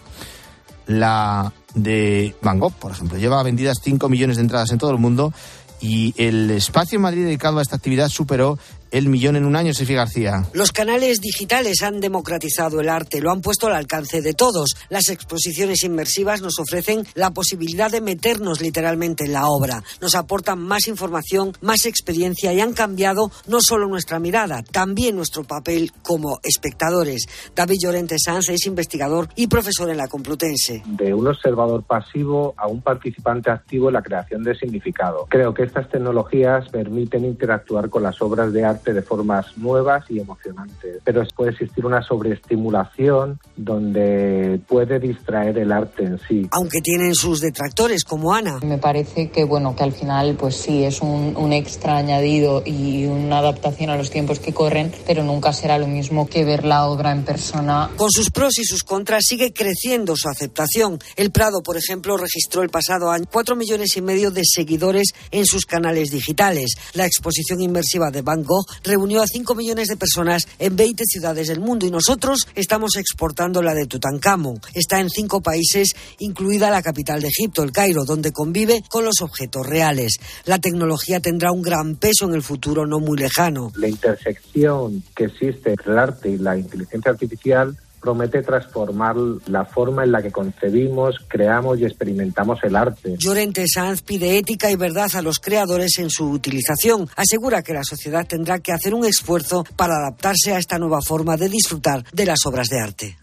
La 0.87 1.53
de 1.75 2.35
Van 2.43 2.59
Gogh, 2.59 2.73
por 2.73 2.93
ejemplo, 2.93 3.19
lleva 3.19 3.43
vendidas 3.43 3.79
5 3.83 4.09
millones 4.09 4.37
de 4.37 4.43
entradas 4.43 4.71
en 4.73 4.79
todo 4.79 4.91
el 4.91 4.99
mundo 4.99 5.33
y 5.81 6.15
el 6.17 6.51
espacio 6.51 6.97
en 6.97 7.03
Madrid 7.03 7.25
dedicado 7.25 7.59
a 7.59 7.63
esta 7.63 7.77
actividad 7.77 8.09
superó 8.09 8.59
el 8.91 9.09
millón 9.09 9.37
en 9.37 9.45
un 9.45 9.57
año, 9.57 9.73
Sefi 9.73 9.95
García. 9.95 10.47
Los 10.53 10.73
canales 10.73 11.21
digitales 11.21 11.83
han 11.83 12.01
democratizado 12.01 12.81
el 12.81 12.89
arte, 12.89 13.21
lo 13.21 13.31
han 13.31 13.41
puesto 13.41 13.67
al 13.67 13.75
alcance 13.75 14.23
de 14.23 14.35
todos. 14.35 14.77
Las 14.89 15.09
exposiciones 15.09 15.85
inmersivas 15.85 16.43
nos 16.43 16.59
ofrecen 16.59 17.07
la 17.15 17.31
posibilidad 17.31 17.91
de 17.91 18.01
meternos 18.01 18.61
literalmente 18.61 19.25
en 19.25 19.33
la 19.33 19.47
obra. 19.47 19.83
Nos 20.01 20.15
aportan 20.15 20.59
más 20.59 20.89
información, 20.89 21.53
más 21.61 21.87
experiencia 21.87 22.53
y 22.53 22.61
han 22.61 22.73
cambiado 22.73 23.31
no 23.47 23.61
solo 23.61 23.87
nuestra 23.89 24.19
mirada, 24.19 24.63
también 24.63 25.17
nuestro 25.17 25.45
papel 25.45 25.93
como 26.03 26.41
espectadores. 26.43 27.27
David 27.55 27.79
Llorente 27.83 28.17
Sanz 28.19 28.49
es 28.49 28.67
investigador 28.67 29.29
y 29.37 29.47
profesor 29.47 29.91
en 29.91 29.99
la 29.99 30.09
Complutense. 30.09 30.83
De 30.87 31.15
un 31.15 31.29
observador 31.29 31.83
pasivo 31.85 32.55
a 32.57 32.67
un 32.67 32.83
participante 32.83 33.51
activo 33.51 33.89
en 33.89 33.95
la 33.95 34.03
creación 34.03 34.43
de 34.43 34.55
significado. 34.55 35.27
Creo 35.29 35.55
que 35.55 35.63
estas 35.63 35.89
tecnologías 35.89 36.69
permiten 36.71 37.25
interactuar 37.25 37.89
con 37.89 38.03
las 38.03 38.21
obras 38.21 38.53
de 38.53 38.65
arte 38.65 38.80
arte 38.81 38.93
de 38.93 39.03
formas 39.03 39.47
nuevas 39.57 40.05
y 40.09 40.21
emocionantes. 40.21 40.99
Pero 41.05 41.23
puede 41.37 41.53
existir 41.53 41.85
una 41.85 42.03
sobreestimulación 42.03 43.39
donde 43.57 44.61
puede 44.67 44.99
distraer 44.99 45.59
el 45.59 45.71
arte 45.73 46.05
en 46.05 46.19
sí. 46.27 46.49
Aunque 46.53 46.81
tienen 46.81 47.15
sus 47.15 47.41
detractores, 47.41 48.05
como 48.05 48.35
Ana. 48.35 48.59
Me 48.63 48.79
parece 48.79 49.31
que, 49.31 49.45
bueno, 49.45 49.77
que 49.77 49.85
al 49.85 49.93
final, 49.93 50.37
pues 50.39 50.57
sí, 50.57 50.85
es 50.85 51.01
un, 51.01 51.35
un 51.37 51.53
extra 51.53 51.97
añadido 51.97 52.63
y 52.65 53.07
una 53.07 53.39
adaptación 53.39 53.91
a 53.91 53.97
los 53.97 54.11
tiempos 54.11 54.39
que 54.39 54.53
corren, 54.53 54.93
pero 55.07 55.23
nunca 55.23 55.53
será 55.53 55.79
lo 55.79 55.87
mismo 55.87 56.27
que 56.27 56.45
ver 56.45 56.65
la 56.65 56.87
obra 56.87 57.13
en 57.13 57.25
persona. 57.25 57.91
Con 57.97 58.11
sus 58.11 58.31
pros 58.31 58.59
y 58.59 58.65
sus 58.65 58.83
contras 58.83 59.25
sigue 59.27 59.53
creciendo 59.53 60.17
su 60.17 60.29
aceptación. 60.29 60.99
El 61.17 61.31
Prado, 61.31 61.63
por 61.63 61.77
ejemplo, 61.77 62.17
registró 62.17 62.63
el 62.63 62.71
pasado 62.71 63.11
año 63.11 63.27
cuatro 63.31 63.57
millones 63.57 63.97
y 63.97 64.03
medio 64.03 64.31
de 64.31 64.43
seguidores 64.45 65.09
en 65.31 65.45
sus 65.45 65.67
canales 65.67 66.11
digitales. 66.11 66.73
La 66.95 67.07
exposición 67.07 67.61
inmersiva 67.61 68.11
de 68.11 68.23
Van 68.23 68.43
Gogh 68.45 68.67
reunió 68.83 69.23
a 69.23 69.27
5 69.27 69.55
millones 69.55 69.89
de 69.89 69.97
personas 69.97 70.47
en 70.59 70.77
20 70.77 71.05
ciudades 71.05 71.49
del 71.49 71.61
mundo 71.61 71.87
y 71.87 71.91
nosotros 71.91 72.47
estamos 72.55 72.97
exportando 72.97 73.63
la 73.63 73.75
de 73.75 73.87
Tutankamón. 73.87 74.61
Está 74.75 75.01
en 75.01 75.11
cinco 75.11 75.41
países, 75.41 75.95
incluida 76.19 76.71
la 76.71 76.83
capital 76.83 77.21
de 77.21 77.29
Egipto, 77.29 77.63
el 77.63 77.73
Cairo, 77.73 78.05
donde 78.05 78.33
convive 78.33 78.83
con 78.89 79.05
los 79.05 79.21
objetos 79.21 79.67
reales. 79.67 80.19
La 80.45 80.59
tecnología 80.59 81.21
tendrá 81.21 81.53
un 81.53 81.63
gran 81.63 81.97
peso 81.97 82.27
en 82.27 82.35
el 82.35 82.43
futuro 82.43 82.87
no 82.87 83.01
muy 83.01 83.19
lejano. 83.19 83.73
La 83.77 83.89
intersección 83.89 85.03
que 85.15 85.25
existe 85.25 85.71
entre 85.71 85.93
el 85.93 85.99
arte 85.99 86.31
y 86.31 86.39
la 86.39 86.57
inteligencia 86.57 87.11
artificial 87.11 87.77
promete 88.01 88.43
transformar 88.43 89.17
la 89.47 89.65
forma 89.65 90.05
en 90.05 90.13
la 90.13 90.23
que 90.23 90.31
concebimos, 90.31 91.17
creamos 91.29 91.79
y 91.79 91.85
experimentamos 91.85 92.59
el 92.63 92.77
arte. 92.77 93.17
Llorente 93.19 93.67
Sanz 93.67 94.03
pide 94.03 94.39
ética 94.39 94.71
y 94.71 94.77
verdad 94.77 95.11
a 95.15 95.23
los 95.23 95.39
creadores 95.39 95.99
en 95.99 96.11
su 96.11 96.31
utilización. 96.31 97.09
Asegura 97.17 97.63
que 97.63 97.75
la 97.75 97.85
sociedad 97.85 98.27
tendrá 98.27 98.61
que 98.61 98.73
hacer 98.73 98.95
un 98.95 99.05
esfuerzo 99.05 99.65
para 99.77 99.97
adaptarse 99.97 100.53
a 100.55 100.59
esta 100.59 100.79
nueva 100.79 101.01
forma 101.03 101.37
de 101.37 101.49
disfrutar 101.49 102.05
de 102.13 102.27
las 102.27 102.47
obras 102.47 102.69
de 102.69 102.81
arte. 102.81 103.17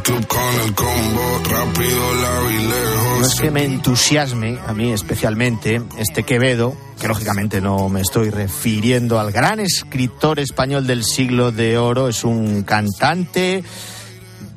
Club 0.00 0.26
con 0.26 0.54
el 0.64 0.74
combo, 0.74 1.42
rápido, 1.44 2.14
lejos. 2.14 3.20
No 3.20 3.26
es 3.26 3.34
que 3.34 3.50
me 3.50 3.64
entusiasme, 3.64 4.58
a 4.66 4.72
mí 4.72 4.92
especialmente, 4.92 5.82
este 5.98 6.22
Quevedo, 6.22 6.76
que 7.00 7.08
lógicamente 7.08 7.60
no 7.60 7.88
me 7.88 8.00
estoy 8.00 8.30
refiriendo 8.30 9.20
al 9.20 9.32
gran 9.32 9.60
escritor 9.60 10.38
español 10.38 10.86
del 10.86 11.04
siglo 11.04 11.52
de 11.52 11.78
oro, 11.78 12.08
es 12.08 12.24
un 12.24 12.62
cantante 12.62 13.62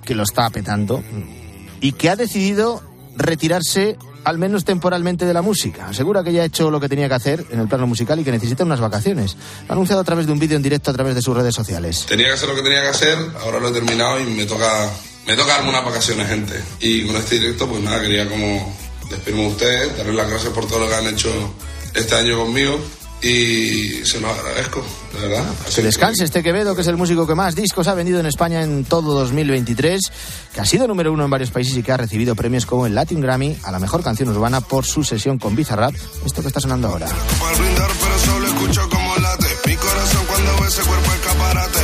que 0.03 0.15
lo 0.15 0.23
está 0.23 0.49
petando 0.49 1.03
y 1.81 1.93
que 1.93 2.09
ha 2.09 2.15
decidido 2.15 2.81
retirarse 3.17 3.97
al 4.25 4.39
menos 4.39 4.65
temporalmente 4.65 5.25
de 5.25 5.33
la 5.33 5.41
música. 5.41 5.87
Asegura 5.87 6.23
que 6.23 6.33
ya 6.33 6.41
ha 6.41 6.45
hecho 6.45 6.71
lo 6.71 6.79
que 6.79 6.89
tenía 6.89 7.07
que 7.07 7.13
hacer 7.13 7.45
en 7.51 7.59
el 7.59 7.67
plano 7.67 7.85
musical 7.87 8.19
y 8.19 8.23
que 8.23 8.31
necesita 8.31 8.63
unas 8.63 8.79
vacaciones. 8.79 9.37
Lo 9.67 9.69
ha 9.69 9.73
anunciado 9.73 10.01
a 10.01 10.03
través 10.03 10.25
de 10.25 10.31
un 10.31 10.39
vídeo 10.39 10.57
en 10.57 10.63
directo 10.63 10.89
a 10.89 10.93
través 10.93 11.13
de 11.13 11.21
sus 11.21 11.37
redes 11.37 11.53
sociales. 11.53 12.05
Tenía 12.07 12.27
que 12.27 12.33
hacer 12.33 12.49
lo 12.49 12.55
que 12.55 12.63
tenía 12.63 12.81
que 12.81 12.87
hacer, 12.87 13.17
ahora 13.41 13.59
lo 13.59 13.69
he 13.69 13.71
terminado 13.71 14.19
y 14.19 14.25
me 14.25 14.45
toca 14.45 14.89
me 15.25 15.35
toca 15.35 15.53
darme 15.53 15.69
unas 15.69 15.85
vacaciones, 15.85 16.27
gente. 16.27 16.61
Y 16.79 17.05
con 17.05 17.15
este 17.15 17.39
directo, 17.39 17.67
pues 17.67 17.81
nada, 17.81 18.01
quería 18.01 18.27
como 18.29 18.75
despedirme 19.09 19.43
de 19.43 19.49
ustedes, 19.49 19.97
darles 19.97 20.15
las 20.15 20.29
gracias 20.29 20.53
por 20.53 20.67
todo 20.67 20.79
lo 20.79 20.87
que 20.87 20.95
han 20.95 21.07
hecho 21.07 21.31
este 21.93 22.15
año 22.15 22.37
conmigo 22.37 22.79
y 23.21 24.05
se 24.05 24.19
los 24.19 24.37
agradezco, 24.37 24.83
de 25.13 25.27
verdad. 25.27 25.45
que 25.73 25.81
descanse 25.81 26.23
este 26.25 26.43
Quevedo, 26.43 26.75
que 26.75 26.81
es 26.81 26.87
el 26.87 26.97
músico 26.97 27.25
que 27.25 27.33
más 27.33 27.55
discos 27.55 27.87
ha 27.87 27.95
vendido 27.95 28.19
en 28.19 28.27
España 28.27 28.61
en 28.61 28.83
todo 28.83 29.13
2023, 29.19 30.11
que 30.53 30.61
ha 30.61 30.65
sido 30.65 30.87
número 30.87 31.11
uno 31.11 31.25
en 31.25 31.31
varios 31.31 31.49
países 31.49 31.75
y 31.77 31.81
que 31.81 31.91
ha 31.91 31.97
recibido 31.97 32.35
premios 32.35 32.65
como 32.65 32.85
el 32.85 32.93
Latin 32.93 33.21
Grammy 33.21 33.57
a 33.63 33.71
la 33.71 33.79
mejor 33.79 34.03
canción 34.03 34.29
urbana 34.29 34.61
por 34.61 34.85
su 34.85 35.03
sesión 35.03 35.39
con 35.39 35.55
Bizarrap, 35.55 35.95
esto 36.25 36.41
que 36.41 36.49
está 36.49 36.59
sonando 36.59 36.89
ahora. 36.89 37.07
Mi 39.65 39.75
corazón 39.75 40.25
cuando 40.27 40.61
ve 40.61 40.67
ese 40.67 40.81
cuerpo 40.83 41.11
escaparate, 41.13 41.79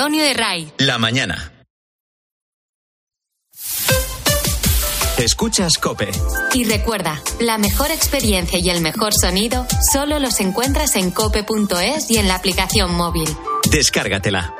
Antonio 0.00 0.24
de 0.24 0.32
Ray. 0.32 0.72
La 0.78 0.96
mañana. 0.96 1.52
Escuchas 5.18 5.76
Cope. 5.76 6.10
Y 6.54 6.64
recuerda, 6.64 7.22
la 7.38 7.58
mejor 7.58 7.90
experiencia 7.90 8.58
y 8.58 8.70
el 8.70 8.80
mejor 8.80 9.12
sonido 9.12 9.66
solo 9.92 10.18
los 10.18 10.40
encuentras 10.40 10.96
en 10.96 11.10
cope.es 11.10 12.10
y 12.10 12.16
en 12.16 12.28
la 12.28 12.36
aplicación 12.36 12.94
móvil. 12.94 13.28
Descárgatela. 13.70 14.59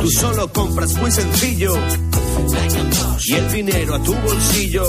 Tú 0.00 0.10
solo 0.10 0.52
compras 0.52 0.94
muy 0.94 1.10
sencillo 1.10 1.74
y 3.24 3.34
el 3.34 3.52
dinero 3.52 3.94
a 3.94 4.02
tu 4.02 4.14
bolsillo. 4.14 4.84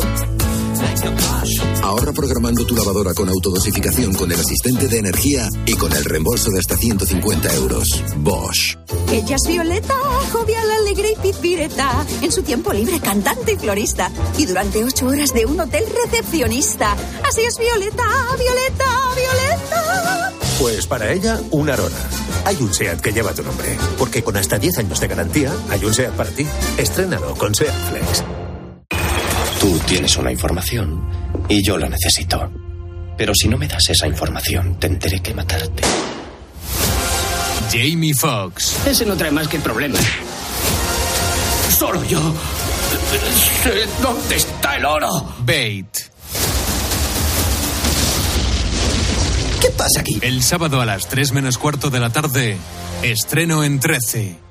Ahorra 1.81 2.13
programando 2.13 2.65
tu 2.65 2.75
lavadora 2.75 3.13
con 3.13 3.29
autodosificación 3.29 4.13
con 4.13 4.31
el 4.31 4.39
asistente 4.39 4.87
de 4.87 4.99
energía 4.99 5.47
y 5.65 5.73
con 5.75 5.91
el 5.93 6.03
reembolso 6.05 6.49
de 6.51 6.59
hasta 6.59 6.77
150 6.77 7.53
euros. 7.55 8.03
Bosch. 8.17 8.77
Ella 9.11 9.35
es 9.35 9.47
Violeta, 9.47 9.95
jovial, 10.31 10.71
alegre 10.71 11.11
y 11.11 11.21
pizpireta. 11.21 12.05
En 12.21 12.31
su 12.31 12.41
tiempo 12.43 12.73
libre, 12.73 12.99
cantante 12.99 13.53
y 13.53 13.57
florista. 13.57 14.11
Y 14.37 14.45
durante 14.45 14.83
ocho 14.83 15.07
horas 15.07 15.33
de 15.33 15.45
un 15.45 15.59
hotel 15.59 15.83
recepcionista. 16.03 16.95
Así 17.27 17.41
es 17.41 17.57
Violeta, 17.57 18.03
Violeta, 18.37 18.85
Violeta. 19.15 20.33
Pues 20.59 20.87
para 20.87 21.11
ella, 21.11 21.41
una 21.51 21.73
arona. 21.73 21.97
Hay 22.45 22.57
un 22.61 22.73
SEAT 22.73 23.01
que 23.01 23.11
lleva 23.11 23.33
tu 23.33 23.43
nombre. 23.43 23.77
Porque 23.97 24.23
con 24.23 24.37
hasta 24.37 24.57
10 24.57 24.79
años 24.79 24.99
de 24.99 25.07
garantía, 25.07 25.53
hay 25.69 25.83
un 25.83 25.93
SEAT 25.93 26.13
para 26.13 26.29
ti. 26.29 26.47
Estrénalo 26.77 27.35
con 27.35 27.53
SEAT 27.53 27.73
Flex. 27.89 28.42
Tú 29.63 29.79
tienes 29.87 30.17
una 30.17 30.29
información 30.29 31.07
y 31.47 31.65
yo 31.65 31.77
la 31.77 31.87
necesito. 31.87 32.51
Pero 33.17 33.33
si 33.33 33.47
no 33.47 33.57
me 33.57 33.65
das 33.65 33.89
esa 33.89 34.05
información, 34.07 34.77
tendré 34.77 35.21
que 35.21 35.33
matarte. 35.33 35.83
Jamie 37.71 38.13
Foxx. 38.13 38.85
Ese 38.85 39.05
no 39.05 39.15
trae 39.15 39.31
más 39.31 39.47
que 39.47 39.59
problemas. 39.59 40.03
Solo 41.79 42.03
yo 42.03 42.19
sé 43.63 43.85
dónde 44.01 44.35
está 44.35 44.75
el 44.75 44.83
oro. 44.83 45.33
Bait. 45.45 45.87
¿Qué 49.61 49.69
pasa 49.77 50.01
aquí? 50.01 50.19
El 50.21 50.43
sábado 50.43 50.81
a 50.81 50.85
las 50.85 51.07
3 51.07 51.31
menos 51.31 51.57
cuarto 51.57 51.89
de 51.89 52.01
la 52.01 52.09
tarde, 52.09 52.57
estreno 53.01 53.63
en 53.63 53.79
13. 53.79 54.43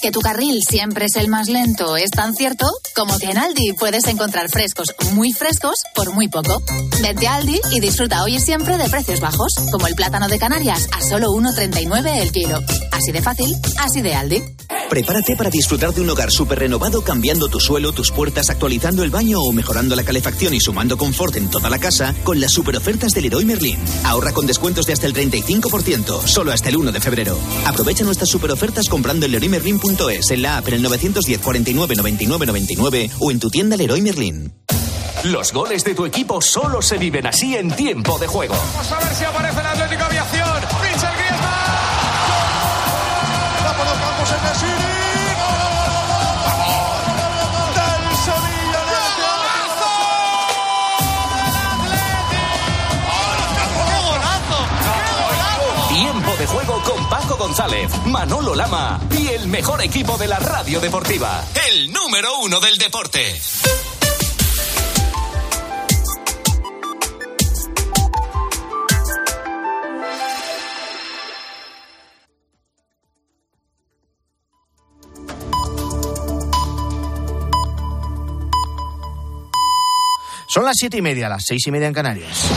Que 0.00 0.12
tu 0.12 0.20
carril 0.20 0.62
siempre 0.62 1.06
es 1.06 1.16
el 1.16 1.28
más 1.28 1.48
lento 1.48 1.96
es 1.96 2.10
tan 2.10 2.34
cierto 2.34 2.66
como 2.94 3.18
que 3.18 3.30
en 3.30 3.38
Aldi 3.38 3.72
puedes 3.72 4.06
encontrar 4.06 4.48
frescos 4.48 4.94
muy 5.12 5.32
frescos 5.32 5.74
por 5.94 6.12
muy 6.12 6.28
poco. 6.28 6.62
Vente 7.02 7.26
a 7.26 7.34
Aldi 7.34 7.60
y 7.72 7.80
disfruta 7.80 8.22
hoy 8.22 8.36
y 8.36 8.40
siempre 8.40 8.76
de 8.76 8.88
precios 8.88 9.20
bajos, 9.20 9.54
como 9.72 9.86
el 9.86 9.94
plátano 9.94 10.28
de 10.28 10.38
Canarias 10.38 10.88
a 10.92 11.00
solo 11.02 11.30
1,39 11.30 12.20
el 12.20 12.32
kilo. 12.32 12.60
Así 12.92 13.12
de 13.12 13.22
fácil, 13.22 13.54
así 13.78 14.00
de 14.00 14.14
Aldi. 14.14 14.42
Prepárate 14.88 15.36
para 15.36 15.50
disfrutar 15.50 15.92
de 15.92 16.00
un 16.00 16.08
hogar 16.08 16.30
súper 16.30 16.60
renovado 16.60 17.02
cambiando 17.02 17.48
tu 17.48 17.60
suelo, 17.60 17.92
tus 17.92 18.10
puertas, 18.10 18.48
actualizando 18.48 19.02
el 19.02 19.10
baño 19.10 19.38
o 19.40 19.52
mejorando 19.52 19.94
la 19.94 20.02
calefacción 20.02 20.54
y 20.54 20.60
sumando 20.60 20.96
confort 20.96 21.36
en 21.36 21.50
toda 21.50 21.68
la 21.68 21.78
casa 21.78 22.14
con 22.24 22.40
las 22.40 22.52
super 22.52 22.76
ofertas 22.76 23.12
del 23.12 23.24
Leroy 23.24 23.44
Merlin. 23.44 23.78
Ahorra 24.04 24.32
con 24.32 24.46
descuentos 24.46 24.86
de 24.86 24.94
hasta 24.94 25.06
el 25.06 25.14
35%, 25.14 26.26
solo 26.26 26.52
hasta 26.52 26.70
el 26.70 26.78
1 26.78 26.90
de 26.90 27.00
febrero. 27.00 27.38
Aprovecha 27.66 28.04
nuestras 28.04 28.30
super 28.30 28.50
ofertas 28.50 28.88
comprando 28.88 29.26
en 29.26 29.32
Leroy.es, 29.88 30.30
en 30.30 30.42
la 30.42 30.58
app 30.58 30.68
en 30.68 30.74
el 30.74 30.82
910 30.82 31.40
49 31.40 31.94
99 31.96 32.46
99 32.46 33.10
o 33.20 33.30
en 33.30 33.40
tu 33.40 33.50
tienda 33.50 33.76
Leroy 33.76 34.00
Merlin. 34.00 34.52
Los 35.24 35.52
goles 35.52 35.84
de 35.84 35.94
tu 35.94 36.06
equipo 36.06 36.40
solo 36.40 36.80
se 36.82 36.98
viven 36.98 37.26
así 37.26 37.56
en 37.56 37.70
tiempo 37.70 38.18
de 38.18 38.26
juego. 38.26 38.54
Vamos 38.54 38.92
a 38.92 38.98
ver 38.98 39.14
si 39.14 39.24
aparece 39.24 39.60
el 39.60 39.66
Atlético 39.66 40.04
Aviación. 40.04 40.62
Richard 40.82 41.16
Griezmann. 41.16 41.48
Por 43.76 43.86
campos 44.00 44.30
en 44.30 44.42
Messi! 44.42 44.88
de 56.38 56.46
juego 56.46 56.77
González, 57.36 57.90
Manolo 58.06 58.54
Lama 58.54 59.00
y 59.10 59.28
el 59.28 59.48
mejor 59.48 59.82
equipo 59.82 60.16
de 60.16 60.26
la 60.26 60.38
radio 60.38 60.80
deportiva. 60.80 61.44
El 61.68 61.92
número 61.92 62.38
uno 62.40 62.60
del 62.60 62.78
deporte. 62.78 63.40
Son 80.48 80.64
las 80.64 80.76
siete 80.78 80.96
y 80.96 81.02
media, 81.02 81.28
las 81.28 81.44
seis 81.46 81.66
y 81.66 81.70
media 81.70 81.88
en 81.88 81.94
Canarias. 81.94 82.48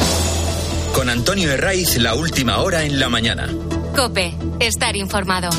Con 0.93 1.09
Antonio 1.09 1.51
Herraiz, 1.51 1.97
la 1.97 2.15
última 2.15 2.59
hora 2.59 2.83
en 2.83 2.99
la 2.99 3.09
mañana. 3.09 3.49
Cope, 3.95 4.35
estar 4.59 4.95
informado. 4.95 5.49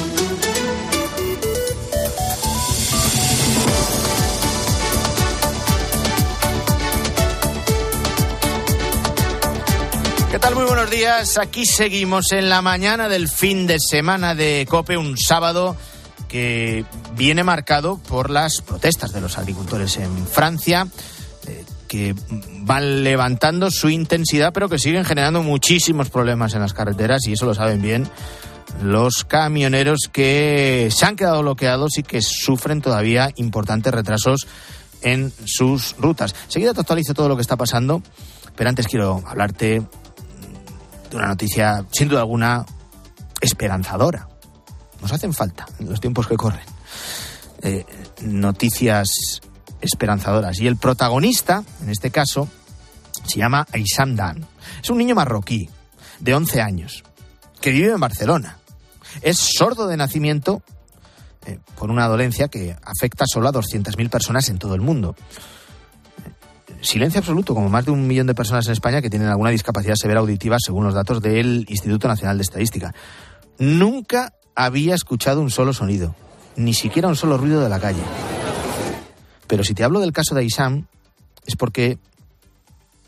¿Qué 10.30 10.38
tal? 10.38 10.54
Muy 10.54 10.64
buenos 10.64 10.90
días. 10.90 11.36
Aquí 11.36 11.66
seguimos 11.66 12.32
en 12.32 12.48
la 12.48 12.62
mañana 12.62 13.08
del 13.08 13.28
fin 13.28 13.66
de 13.66 13.78
semana 13.78 14.34
de 14.34 14.66
Cope, 14.68 14.96
un 14.96 15.18
sábado 15.18 15.76
que 16.28 16.86
viene 17.14 17.44
marcado 17.44 17.98
por 17.98 18.30
las 18.30 18.62
protestas 18.62 19.12
de 19.12 19.20
los 19.20 19.36
agricultores 19.36 19.98
en 19.98 20.26
Francia 20.26 20.88
que 21.92 22.14
van 22.60 23.04
levantando 23.04 23.70
su 23.70 23.90
intensidad, 23.90 24.54
pero 24.54 24.70
que 24.70 24.78
siguen 24.78 25.04
generando 25.04 25.42
muchísimos 25.42 26.08
problemas 26.08 26.54
en 26.54 26.62
las 26.62 26.72
carreteras 26.72 27.20
y 27.26 27.34
eso 27.34 27.44
lo 27.44 27.54
saben 27.54 27.82
bien 27.82 28.08
los 28.82 29.24
camioneros 29.24 30.08
que 30.10 30.88
se 30.90 31.04
han 31.04 31.16
quedado 31.16 31.42
bloqueados 31.42 31.98
y 31.98 32.02
que 32.02 32.22
sufren 32.22 32.80
todavía 32.80 33.28
importantes 33.36 33.92
retrasos 33.92 34.46
en 35.02 35.34
sus 35.44 35.94
rutas. 35.98 36.34
Seguida 36.48 36.72
te 36.72 36.80
actualizo 36.80 37.12
todo 37.12 37.28
lo 37.28 37.36
que 37.36 37.42
está 37.42 37.58
pasando, 37.58 38.02
pero 38.56 38.70
antes 38.70 38.86
quiero 38.86 39.22
hablarte 39.26 39.82
de 41.10 41.16
una 41.16 41.26
noticia, 41.26 41.84
sin 41.92 42.08
duda 42.08 42.20
alguna, 42.20 42.64
esperanzadora. 43.42 44.28
Nos 45.02 45.12
hacen 45.12 45.34
falta 45.34 45.66
en 45.78 45.90
los 45.90 46.00
tiempos 46.00 46.26
que 46.26 46.36
corren. 46.36 46.64
Eh, 47.60 47.84
noticias 48.22 49.42
esperanzadoras. 49.82 50.58
Y 50.60 50.66
el 50.66 50.76
protagonista, 50.76 51.62
en 51.82 51.90
este 51.90 52.10
caso, 52.10 52.48
se 53.26 53.38
llama 53.38 53.66
Aysam 53.72 54.16
Dan. 54.16 54.46
Es 54.82 54.90
un 54.90 54.98
niño 54.98 55.14
marroquí 55.14 55.68
de 56.20 56.34
11 56.34 56.62
años 56.62 57.04
que 57.60 57.70
vive 57.70 57.92
en 57.92 58.00
Barcelona. 58.00 58.58
Es 59.20 59.38
sordo 59.38 59.86
de 59.86 59.96
nacimiento 59.96 60.62
eh, 61.46 61.58
por 61.76 61.90
una 61.90 62.06
dolencia 62.06 62.48
que 62.48 62.76
afecta 62.82 63.24
solo 63.26 63.48
a 63.48 63.52
200.000 63.52 64.08
personas 64.08 64.48
en 64.48 64.58
todo 64.58 64.74
el 64.74 64.80
mundo. 64.80 65.14
Silencio 66.80 67.20
absoluto, 67.20 67.54
como 67.54 67.68
más 67.68 67.84
de 67.84 67.92
un 67.92 68.06
millón 68.06 68.26
de 68.26 68.34
personas 68.34 68.66
en 68.66 68.72
España 68.72 69.02
que 69.02 69.10
tienen 69.10 69.28
alguna 69.28 69.50
discapacidad 69.50 69.94
severa 69.94 70.20
auditiva, 70.20 70.56
según 70.58 70.84
los 70.84 70.94
datos 70.94 71.20
del 71.20 71.64
Instituto 71.68 72.08
Nacional 72.08 72.38
de 72.38 72.42
Estadística. 72.42 72.92
Nunca 73.58 74.32
había 74.56 74.94
escuchado 74.94 75.40
un 75.40 75.50
solo 75.50 75.72
sonido, 75.72 76.14
ni 76.56 76.74
siquiera 76.74 77.08
un 77.08 77.16
solo 77.16 77.38
ruido 77.38 77.60
de 77.60 77.68
la 77.68 77.78
calle. 77.78 78.02
Pero 79.46 79.64
si 79.64 79.74
te 79.74 79.84
hablo 79.84 80.00
del 80.00 80.12
caso 80.12 80.34
de 80.34 80.42
Aisam, 80.42 80.86
es 81.46 81.56
porque 81.56 81.98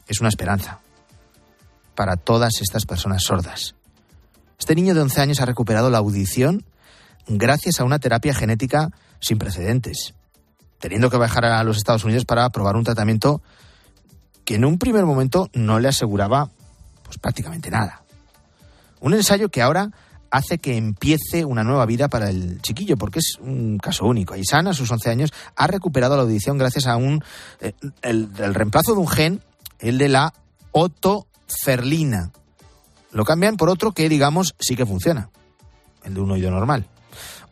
es 0.07 0.21
una 0.21 0.29
esperanza 0.29 0.81
para 1.95 2.17
todas 2.17 2.61
estas 2.61 2.87
personas 2.87 3.23
sordas. 3.23 3.75
Este 4.59 4.75
niño 4.75 4.95
de 4.95 5.03
11 5.03 5.21
años 5.21 5.41
ha 5.41 5.47
recuperado 5.47 5.91
la 5.91 5.99
audición 5.99 6.65
gracias 7.27 7.81
a 7.81 7.85
una 7.85 7.99
terapia 7.99 8.35
genética 8.35 8.91
sin 9.21 9.39
precedentes, 9.39 10.15
teniendo 10.79 11.11
que 11.11 11.19
viajar 11.19 11.45
a 11.45 11.65
los 11.65 11.77
Estados 11.77 12.05
Unidos 12.05 12.25
para 12.25 12.49
probar 12.51 12.77
un 12.77 12.85
tratamiento 12.85 13.43
que 14.45 14.57
en 14.57 14.65
un 14.65 14.79
primer 14.79 15.05
momento 15.05 15.49
no 15.55 15.81
le 15.81 15.89
aseguraba 15.89 16.51
pues 17.03 17.19
prácticamente 17.19 17.71
nada. 17.71 18.03
Un 19.01 19.15
ensayo 19.15 19.49
que 19.49 19.63
ahora 19.63 19.91
hace 20.35 20.59
que 20.59 20.77
empiece 20.77 21.45
una 21.45 21.63
nueva 21.63 21.87
vida 21.87 22.09
para 22.09 22.29
el 22.29 22.61
chiquillo, 22.61 22.97
porque 22.97 23.21
es 23.21 23.39
un 23.41 23.79
caso 23.79 24.05
único. 24.05 24.35
Aisana, 24.35 24.71
a 24.71 24.75
sus 24.75 24.91
11 24.91 25.09
años, 25.09 25.33
ha 25.55 25.69
recuperado 25.69 26.17
la 26.17 26.23
audición 26.23 26.59
gracias 26.59 26.89
a 26.89 26.97
un 26.97 27.23
eh, 27.61 27.73
el, 28.03 28.35
reemplazo 28.35 28.95
de 28.95 28.99
un 28.99 29.07
gen, 29.07 29.43
el 29.79 29.97
de 29.97 30.09
la 30.09 30.35
otoferlina. 30.73 32.33
Lo 33.13 33.25
cambian 33.25 33.57
por 33.57 33.71
otro 33.71 33.93
que, 33.93 34.09
digamos, 34.09 34.57
sí 34.59 34.75
que 34.75 34.85
funciona, 34.85 35.31
el 36.03 36.15
de 36.15 36.21
un 36.21 36.33
oído 36.33 36.51
normal. 36.51 36.89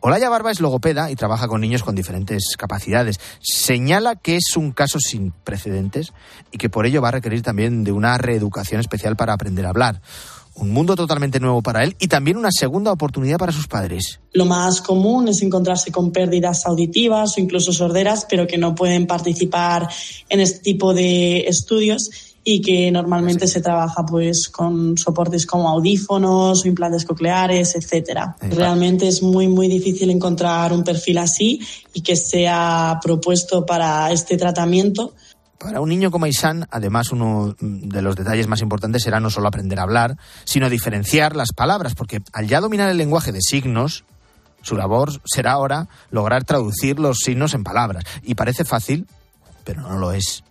Olaya 0.01 0.27
Barba 0.27 0.51
es 0.51 0.59
logopeda 0.59 1.09
y 1.09 1.15
trabaja 1.15 1.47
con 1.47 1.61
niños 1.61 1.83
con 1.83 1.95
diferentes 1.95 2.57
capacidades. 2.57 3.21
Señala 3.39 4.17
que 4.17 4.35
es 4.35 4.57
un 4.57 4.73
caso 4.73 4.99
sin 4.99 5.31
precedentes 5.31 6.11
y 6.51 6.57
que 6.57 6.69
por 6.69 6.85
ello 6.85 7.01
va 7.01 7.07
a 7.07 7.11
requerir 7.11 7.43
también 7.43 7.85
de 7.85 7.93
una 7.93 8.17
reeducación 8.17 8.81
especial 8.81 9.15
para 9.15 9.31
aprender 9.31 9.65
a 9.65 9.69
hablar 9.69 10.01
un 10.55 10.71
mundo 10.71 10.95
totalmente 10.95 11.39
nuevo 11.39 11.61
para 11.61 11.83
él 11.83 11.95
y 11.99 12.07
también 12.07 12.37
una 12.37 12.51
segunda 12.51 12.91
oportunidad 12.91 13.37
para 13.37 13.51
sus 13.51 13.67
padres. 13.67 14.19
Lo 14.33 14.45
más 14.45 14.81
común 14.81 15.27
es 15.27 15.41
encontrarse 15.41 15.91
con 15.91 16.11
pérdidas 16.11 16.65
auditivas 16.65 17.37
o 17.37 17.41
incluso 17.41 17.73
sorderas, 17.73 18.25
pero 18.29 18.47
que 18.47 18.57
no 18.57 18.75
pueden 18.75 19.07
participar 19.07 19.87
en 20.29 20.39
este 20.39 20.59
tipo 20.59 20.93
de 20.93 21.47
estudios 21.47 22.09
y 22.43 22.61
que 22.61 22.91
normalmente 22.91 23.47
se 23.47 23.61
trabaja 23.61 24.05
pues 24.05 24.49
con 24.49 24.97
soportes 24.97 25.45
como 25.45 25.69
audífonos 25.69 26.63
o 26.63 26.67
implantes 26.67 27.05
cocleares, 27.05 27.75
etcétera. 27.75 28.35
Realmente 28.41 29.07
es 29.07 29.23
muy 29.23 29.47
muy 29.47 29.67
difícil 29.67 30.09
encontrar 30.09 30.73
un 30.73 30.83
perfil 30.83 31.19
así 31.19 31.61
y 31.93 32.01
que 32.01 32.15
sea 32.15 32.99
propuesto 33.01 33.65
para 33.65 34.11
este 34.11 34.37
tratamiento 34.37 35.13
para 35.63 35.81
un 35.81 35.89
niño 35.89 36.11
como 36.11 36.27
Isan, 36.27 36.67
además, 36.69 37.11
uno 37.11 37.55
de 37.59 38.01
los 38.01 38.15
detalles 38.15 38.47
más 38.47 38.61
importantes 38.61 39.03
será 39.03 39.19
no 39.19 39.29
solo 39.29 39.47
aprender 39.47 39.79
a 39.79 39.83
hablar, 39.83 40.17
sino 40.43 40.69
diferenciar 40.69 41.35
las 41.35 41.53
palabras, 41.53 41.95
porque 41.95 42.21
al 42.33 42.47
ya 42.47 42.59
dominar 42.59 42.89
el 42.89 42.97
lenguaje 42.97 43.31
de 43.31 43.39
signos, 43.41 44.03
su 44.61 44.75
labor 44.75 45.09
será 45.25 45.53
ahora 45.53 45.87
lograr 46.11 46.43
traducir 46.43 46.99
los 46.99 47.19
signos 47.19 47.53
en 47.53 47.63
palabras. 47.63 48.03
Y 48.23 48.35
parece 48.35 48.65
fácil, 48.65 49.07
pero 49.63 49.81
no 49.81 49.97
lo 49.97 50.11
es. 50.11 50.43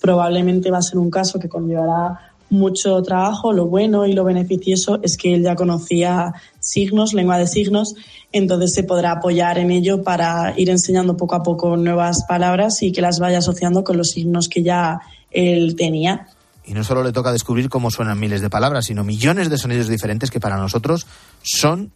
Probablemente 0.00 0.70
va 0.70 0.78
a 0.78 0.82
ser 0.82 0.98
un 0.98 1.10
caso 1.10 1.38
que 1.38 1.48
conllevará 1.48 2.27
mucho 2.50 3.00
trabajo. 3.02 3.52
Lo 3.52 3.66
bueno 3.66 4.06
y 4.06 4.12
lo 4.12 4.24
beneficioso 4.24 4.98
es 5.02 5.16
que 5.16 5.34
él 5.34 5.42
ya 5.42 5.54
conocía 5.56 6.34
signos, 6.60 7.14
lengua 7.14 7.38
de 7.38 7.46
signos, 7.46 7.94
entonces 8.32 8.74
se 8.74 8.82
podrá 8.82 9.12
apoyar 9.12 9.58
en 9.58 9.70
ello 9.70 10.02
para 10.02 10.54
ir 10.56 10.70
enseñando 10.70 11.16
poco 11.16 11.34
a 11.34 11.42
poco 11.42 11.76
nuevas 11.76 12.24
palabras 12.28 12.82
y 12.82 12.92
que 12.92 13.00
las 13.00 13.18
vaya 13.18 13.38
asociando 13.38 13.84
con 13.84 13.96
los 13.96 14.10
signos 14.10 14.48
que 14.48 14.62
ya 14.62 15.00
él 15.30 15.76
tenía. 15.76 16.28
Y 16.64 16.74
no 16.74 16.84
solo 16.84 17.02
le 17.02 17.12
toca 17.12 17.32
descubrir 17.32 17.70
cómo 17.70 17.90
suenan 17.90 18.20
miles 18.20 18.42
de 18.42 18.50
palabras, 18.50 18.84
sino 18.86 19.02
millones 19.02 19.48
de 19.48 19.56
sonidos 19.56 19.88
diferentes 19.88 20.30
que 20.30 20.40
para 20.40 20.58
nosotros 20.58 21.06
son 21.42 21.92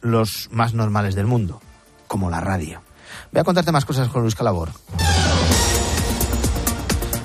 los 0.00 0.48
más 0.50 0.74
normales 0.74 1.14
del 1.14 1.26
mundo, 1.26 1.60
como 2.08 2.28
la 2.30 2.40
radio. 2.40 2.80
Voy 3.32 3.40
a 3.40 3.44
contarte 3.44 3.70
más 3.70 3.84
cosas 3.84 4.08
con 4.08 4.22
Luis 4.22 4.34
Calabor. 4.34 4.70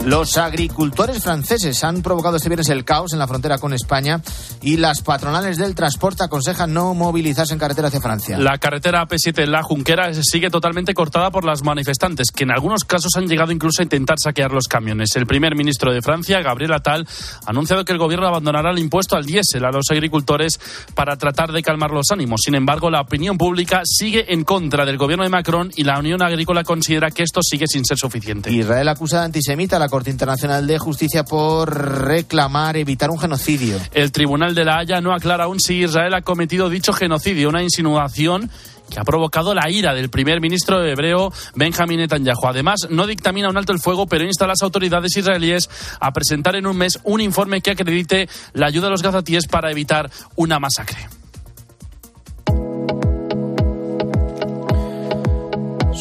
Los 0.05 0.37
agricultores 0.37 1.21
franceses 1.21 1.83
han 1.83 2.01
provocado 2.01 2.37
este 2.37 2.49
viernes 2.49 2.69
el 2.69 2.83
caos 2.83 3.13
en 3.13 3.19
la 3.19 3.27
frontera 3.27 3.59
con 3.59 3.71
España 3.71 4.19
y 4.63 4.77
las 4.77 5.03
patronales 5.03 5.57
del 5.57 5.75
transporte 5.75 6.23
aconsejan 6.23 6.73
no 6.73 6.95
movilizarse 6.95 7.53
en 7.53 7.59
carretera 7.59 7.89
hacia 7.89 8.01
Francia. 8.01 8.39
La 8.39 8.57
carretera 8.57 9.05
AP7 9.07 9.45
La 9.45 9.61
Junquera 9.61 10.11
sigue 10.23 10.49
totalmente 10.49 10.95
cortada 10.95 11.29
por 11.29 11.45
las 11.45 11.63
manifestantes, 11.63 12.31
que 12.31 12.45
en 12.45 12.51
algunos 12.51 12.83
casos 12.83 13.11
han 13.15 13.27
llegado 13.27 13.51
incluso 13.51 13.81
a 13.81 13.83
intentar 13.83 14.17
saquear 14.19 14.51
los 14.51 14.67
camiones. 14.67 15.15
El 15.15 15.27
primer 15.27 15.55
ministro 15.55 15.93
de 15.93 16.01
Francia, 16.01 16.41
Gabriel 16.41 16.73
Attal, 16.73 17.07
ha 17.45 17.51
anunciado 17.51 17.85
que 17.85 17.91
el 17.91 17.99
gobierno 17.99 18.25
abandonará 18.27 18.71
el 18.71 18.79
impuesto 18.79 19.15
al 19.15 19.25
diésel 19.25 19.65
a 19.65 19.71
los 19.71 19.85
agricultores 19.91 20.59
para 20.95 21.15
tratar 21.15 21.51
de 21.51 21.61
calmar 21.61 21.91
los 21.91 22.09
ánimos. 22.09 22.41
Sin 22.43 22.55
embargo, 22.55 22.89
la 22.89 23.01
opinión 23.01 23.37
pública 23.37 23.83
sigue 23.85 24.33
en 24.33 24.45
contra 24.45 24.83
del 24.83 24.97
gobierno 24.97 25.23
de 25.25 25.29
Macron 25.29 25.69
y 25.75 25.83
la 25.83 25.99
Unión 25.99 26.23
Agrícola 26.23 26.63
considera 26.63 27.11
que 27.11 27.21
esto 27.21 27.41
sigue 27.43 27.67
sin 27.67 27.85
ser 27.85 27.99
suficiente. 27.99 28.51
Israel 28.51 28.87
acusa 28.87 29.19
de 29.19 29.25
antisemita 29.25 29.75
a 29.75 29.79
la 29.79 29.90
Corte 29.91 30.09
Internacional 30.09 30.65
de 30.65 30.79
Justicia 30.79 31.23
por 31.23 31.69
reclamar 32.07 32.77
evitar 32.77 33.11
un 33.11 33.19
genocidio. 33.19 33.77
El 33.91 34.11
Tribunal 34.11 34.55
de 34.55 34.65
la 34.65 34.77
Haya 34.77 35.01
no 35.01 35.13
aclara 35.13 35.43
aún 35.43 35.59
si 35.59 35.83
Israel 35.83 36.13
ha 36.13 36.21
cometido 36.21 36.69
dicho 36.69 36.93
genocidio, 36.93 37.49
una 37.49 37.61
insinuación 37.61 38.49
que 38.89 38.99
ha 38.99 39.03
provocado 39.03 39.53
la 39.53 39.69
ira 39.69 39.93
del 39.93 40.09
primer 40.09 40.41
ministro 40.41 40.83
hebreo 40.83 41.31
Benjamin 41.55 41.99
Netanyahu. 41.99 42.47
Además, 42.47 42.87
no 42.89 43.05
dictamina 43.05 43.49
un 43.49 43.57
alto 43.57 43.73
el 43.73 43.79
fuego, 43.79 44.07
pero 44.07 44.25
insta 44.25 44.45
a 44.45 44.47
las 44.47 44.61
autoridades 44.63 45.15
israelíes 45.15 45.69
a 45.99 46.11
presentar 46.11 46.55
en 46.55 46.67
un 46.67 46.77
mes 46.77 46.99
un 47.03 47.21
informe 47.21 47.61
que 47.61 47.71
acredite 47.71 48.29
la 48.53 48.67
ayuda 48.67 48.87
a 48.87 48.91
los 48.91 49.03
gazatíes 49.03 49.45
para 49.45 49.71
evitar 49.71 50.09
una 50.35 50.59
masacre. 50.59 51.20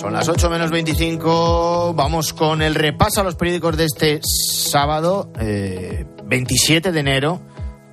Son 0.01 0.15
las 0.15 0.31
8 0.31 0.49
menos 0.49 0.71
25. 0.71 1.93
Vamos 1.95 2.33
con 2.33 2.63
el 2.63 2.75
repaso 2.75 3.21
a 3.21 3.25
los 3.25 3.35
periódicos 3.35 3.77
de 3.77 3.85
este 3.85 4.21
sábado, 4.23 5.31
27 5.35 6.89
eh, 6.89 6.93
de 6.93 7.01
enero. 7.01 7.43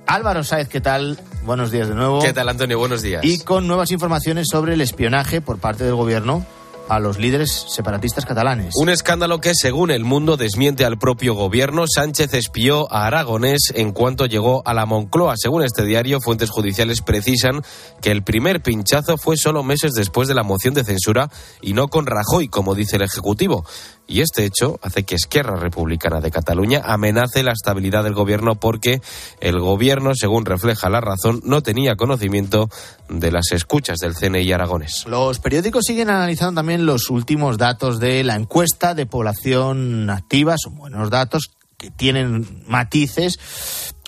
Álvaro 0.06 0.42
Sáez, 0.42 0.68
¿qué 0.68 0.80
tal? 0.80 1.18
buenos 1.42 1.70
días 1.70 1.86
de 1.86 1.94
nuevo. 1.94 2.20
¿Qué 2.20 2.32
tal, 2.32 2.48
Antonio? 2.48 2.78
Buenos 2.78 3.02
días. 3.02 3.22
Y 3.22 3.40
con 3.40 3.66
nuevas 3.66 3.90
informaciones 3.90 4.46
sobre 4.50 4.72
el 4.72 4.80
espionaje 4.80 5.42
por 5.42 5.58
parte 5.58 5.84
del 5.84 5.96
gobierno 5.96 6.46
a 6.88 6.98
los 6.98 7.18
líderes 7.18 7.66
separatistas 7.68 8.24
catalanes. 8.24 8.74
Un 8.76 8.88
escándalo 8.88 9.40
que, 9.40 9.52
según 9.54 9.90
el 9.90 10.04
mundo, 10.04 10.36
desmiente 10.36 10.84
al 10.84 10.98
propio 10.98 11.34
gobierno. 11.34 11.84
Sánchez 11.86 12.34
espió 12.34 12.92
a 12.92 13.06
Aragonés 13.06 13.72
en 13.74 13.92
cuanto 13.92 14.26
llegó 14.26 14.62
a 14.66 14.74
la 14.74 14.86
Moncloa. 14.86 15.34
Según 15.36 15.62
este 15.62 15.84
diario, 15.84 16.20
fuentes 16.20 16.50
judiciales 16.50 17.02
precisan 17.02 17.62
que 18.00 18.10
el 18.10 18.22
primer 18.22 18.62
pinchazo 18.62 19.16
fue 19.16 19.36
solo 19.36 19.62
meses 19.62 19.92
después 19.92 20.28
de 20.28 20.34
la 20.34 20.42
moción 20.42 20.74
de 20.74 20.84
censura 20.84 21.30
y 21.60 21.72
no 21.72 21.88
con 21.88 22.06
Rajoy, 22.06 22.48
como 22.48 22.74
dice 22.74 22.96
el 22.96 23.02
Ejecutivo. 23.02 23.64
Y 24.08 24.22
este 24.22 24.44
hecho 24.44 24.80
hace 24.82 25.04
que 25.04 25.14
Esquerra 25.14 25.56
Republicana 25.56 26.20
de 26.20 26.30
Cataluña 26.30 26.80
amenace 26.82 27.42
la 27.42 27.52
estabilidad 27.52 28.04
del 28.04 28.14
gobierno 28.14 28.54
porque 28.54 29.02
el 29.40 29.60
gobierno, 29.60 30.12
según 30.14 30.46
refleja 30.46 30.88
la 30.88 31.02
razón, 31.02 31.42
no 31.44 31.62
tenía 31.62 31.94
conocimiento 31.94 32.70
de 33.10 33.30
las 33.30 33.52
escuchas 33.52 33.98
del 33.98 34.14
CNI 34.14 34.50
Aragones. 34.50 35.04
Los 35.06 35.38
periódicos 35.40 35.84
siguen 35.86 36.08
analizando 36.08 36.60
también 36.60 36.86
los 36.86 37.10
últimos 37.10 37.58
datos 37.58 38.00
de 38.00 38.24
la 38.24 38.34
encuesta 38.34 38.94
de 38.94 39.04
población 39.04 40.08
activa. 40.08 40.56
Son 40.56 40.74
buenos 40.76 41.10
datos 41.10 41.50
que 41.76 41.90
tienen 41.90 42.64
matices 42.66 43.38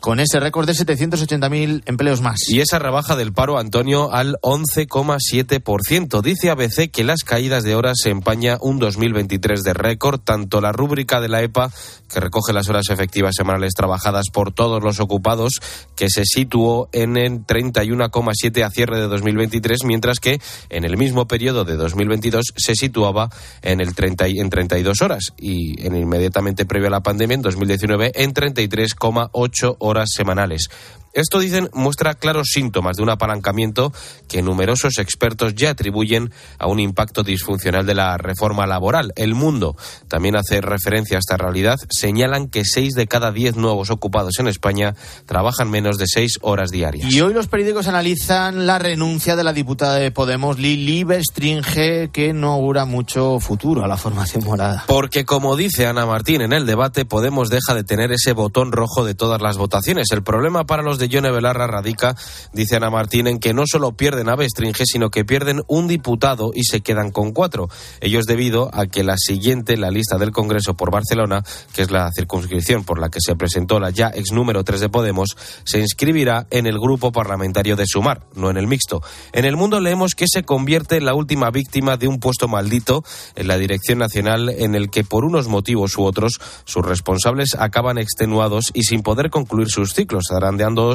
con 0.01 0.21
ese 0.21 0.41
récord 0.41 0.67
de 0.67 0.73
780.000 0.73 1.83
empleos 1.87 2.21
más. 2.21 2.39
Y 2.49 2.61
esa 2.61 2.79
rebaja 2.79 3.17
del 3.17 3.33
paro, 3.33 3.59
Antonio, 3.59 4.13
al 4.13 4.37
11,7%. 4.43 6.23
Dice 6.23 6.51
ABC 6.51 6.91
que 6.91 7.05
las 7.05 7.23
caídas 7.25 7.63
de 7.63 7.75
horas 7.75 7.99
se 8.03 8.11
empaña 8.11 8.59
un 8.61 8.79
2023 8.79 9.63
de 9.63 9.75
récord. 9.75 10.21
Tanto 10.21 10.61
la 10.61 10.73
rúbrica 10.73 11.21
de 11.21 11.29
la 11.29 11.43
EPA, 11.43 11.71
que 12.13 12.21
recoge 12.21 12.53
las 12.53 12.69
horas 12.69 12.89
efectivas 12.91 13.35
semanales 13.37 13.75
trabajadas 13.75 14.27
por 14.33 14.53
todos 14.53 14.83
los 14.83 15.01
ocupados, 15.01 15.61
que 15.97 16.09
se 16.09 16.25
situó 16.25 16.89
en 16.93 17.17
el 17.17 17.47
31,7 17.47 18.65
a 18.65 18.71
cierre 18.71 19.01
de 19.01 19.09
2023, 19.09 19.85
mientras 19.85 20.19
que 20.19 20.41
en 20.71 20.85
el 20.85 20.97
mismo 20.97 21.27
periodo 21.29 21.65
de 21.65 21.77
2022 21.77 22.55
se 22.57 22.75
situaba 22.75 23.31
en 23.63 23.81
el 23.81 23.95
30 23.95 24.27
en 24.27 24.51
32 24.51 25.03
horas 25.03 25.33
y 25.39 25.85
en 25.87 25.97
inmediatamente 25.97 26.67
previo 26.67 26.89
a 26.89 26.91
la 26.91 27.03
pandemia 27.03 27.35
en 27.35 27.43
2019 27.43 28.13
en 28.15 28.35
33,8 28.35 29.77
horas 29.79 29.90
horas 29.91 30.11
semanales. 30.15 30.71
Esto, 31.13 31.41
dicen, 31.41 31.69
muestra 31.73 32.15
claros 32.15 32.49
síntomas 32.53 32.97
de 32.97 33.03
un 33.03 33.11
apalancamiento 33.11 33.93
que 34.29 34.43
numerosos 34.43 34.99
expertos 34.99 35.55
ya 35.57 35.71
atribuyen 35.71 36.33
a 36.59 36.69
un 36.69 36.79
impacto 36.79 37.25
disfuncional 37.25 37.85
de 37.85 37.95
la 37.95 38.17
reforma 38.17 38.67
laboral. 38.67 39.13
El 39.17 39.35
mundo 39.35 39.77
también 40.07 40.37
hace 40.37 40.61
referencia 40.61 41.17
a 41.17 41.21
esta 41.21 41.37
realidad. 41.37 41.79
Señalan 41.91 42.49
que 42.49 42.65
seis 42.65 42.95
de 42.95 43.09
cada 43.09 43.33
diez 43.33 43.57
nuevos 43.57 43.91
ocupados 43.91 44.39
en 44.39 44.47
España 44.47 44.95
trabajan 45.27 45.69
menos 45.69 45.99
de 45.99 46.07
seis 46.07 46.39
horas 46.43 46.71
diarias. 46.71 47.13
Y 47.13 47.21
hoy 47.21 47.35
los 47.35 47.49
periódicos 47.49 47.89
analizan 47.89 48.67
la 48.67 48.79
renuncia 48.79 49.35
de 49.35 49.43
la 49.43 49.53
diputada 49.53 49.97
de 49.97 50.13
Podemos, 50.13 50.59
Lili 50.61 51.03
Bestringe, 51.03 52.11
que 52.13 52.33
no 52.33 52.53
augura 52.53 52.85
mucho 52.85 53.41
futuro 53.41 53.85
a 53.85 53.89
la 53.89 53.97
formación 53.97 54.45
morada. 54.45 54.85
Porque, 54.87 55.25
como 55.25 55.57
dice 55.57 55.87
Ana 55.87 56.07
Martín 56.07 56.41
en 56.41 56.53
el 56.53 56.67
debate, 56.67 57.05
Podemos 57.05 57.51
deja 57.51 57.75
de 57.75 57.83
tener 57.83 58.13
ese 58.13 58.33
botón 58.33 58.71
rojo 58.71 59.05
de 59.05 59.15
todas 59.15 59.43
las 59.43 59.57
votaciones. 59.57 60.07
El 60.13 60.23
problema 60.23 60.65
para 60.67 60.85
los 60.85 61.00
de 61.01 61.09
Yone 61.09 61.33
Belarra 61.33 61.67
radica, 61.67 62.15
dice 62.53 62.77
Ana 62.77 62.91
Martín, 62.91 63.27
en 63.27 63.41
que 63.41 63.53
no 63.53 63.65
solo 63.67 63.93
pierden 63.93 64.29
a 64.29 64.37
Bestringe, 64.37 64.85
sino 64.85 65.11
que 65.11 65.25
pierden 65.25 65.63
un 65.67 65.89
diputado 65.89 66.53
y 66.55 66.63
se 66.63 66.83
quedan 66.83 67.11
con 67.11 67.33
cuatro. 67.33 67.69
Ello 68.01 68.21
es 68.21 68.27
debido 68.27 68.71
a 68.73 68.87
que 68.87 69.03
la 69.03 69.17
siguiente, 69.17 69.77
la 69.77 69.91
lista 69.91 70.19
del 70.19 70.31
Congreso 70.31 70.75
por 70.75 70.93
Barcelona, 70.93 71.43
que 71.75 71.83
es 71.83 71.91
la 71.91 72.11
circunscripción 72.13 72.85
por 72.85 73.01
la 73.01 73.09
que 73.09 73.21
se 73.21 73.35
presentó 73.35 73.81
la 73.81 73.91
ya 73.91 74.13
ex 74.15 74.31
número 74.31 74.63
3 74.63 74.81
de 74.81 74.89
Podemos, 74.89 75.37
se 75.65 75.81
inscribirá 75.81 76.47
en 76.51 76.67
el 76.67 76.79
grupo 76.79 77.11
parlamentario 77.11 77.75
de 77.75 77.87
Sumar, 77.87 78.23
no 78.35 78.51
en 78.51 78.57
el 78.57 78.67
mixto. 78.67 79.03
En 79.33 79.45
el 79.45 79.57
mundo 79.57 79.81
leemos 79.81 80.15
que 80.15 80.27
se 80.29 80.45
convierte 80.45 80.97
en 80.97 81.07
la 81.07 81.15
última 81.15 81.51
víctima 81.51 81.97
de 81.97 82.07
un 82.07 82.21
puesto 82.21 82.47
maldito 82.47 83.03
en 83.35 83.49
la 83.49 83.57
Dirección 83.57 83.99
Nacional 83.99 84.51
en 84.51 84.75
el 84.75 84.91
que 84.91 85.05
por 85.05 85.25
unos 85.25 85.49
motivos 85.49 85.97
u 85.97 86.05
otros 86.05 86.41
sus 86.65 86.85
responsables 86.85 87.57
acaban 87.59 87.99
extenuados 87.99 88.71
y 88.75 88.83
sin 88.83 89.03
poder 89.03 89.31
concluir 89.31 89.69
sus 89.69 89.95
ciclos, 89.95 90.25
zarandeando 90.29 90.90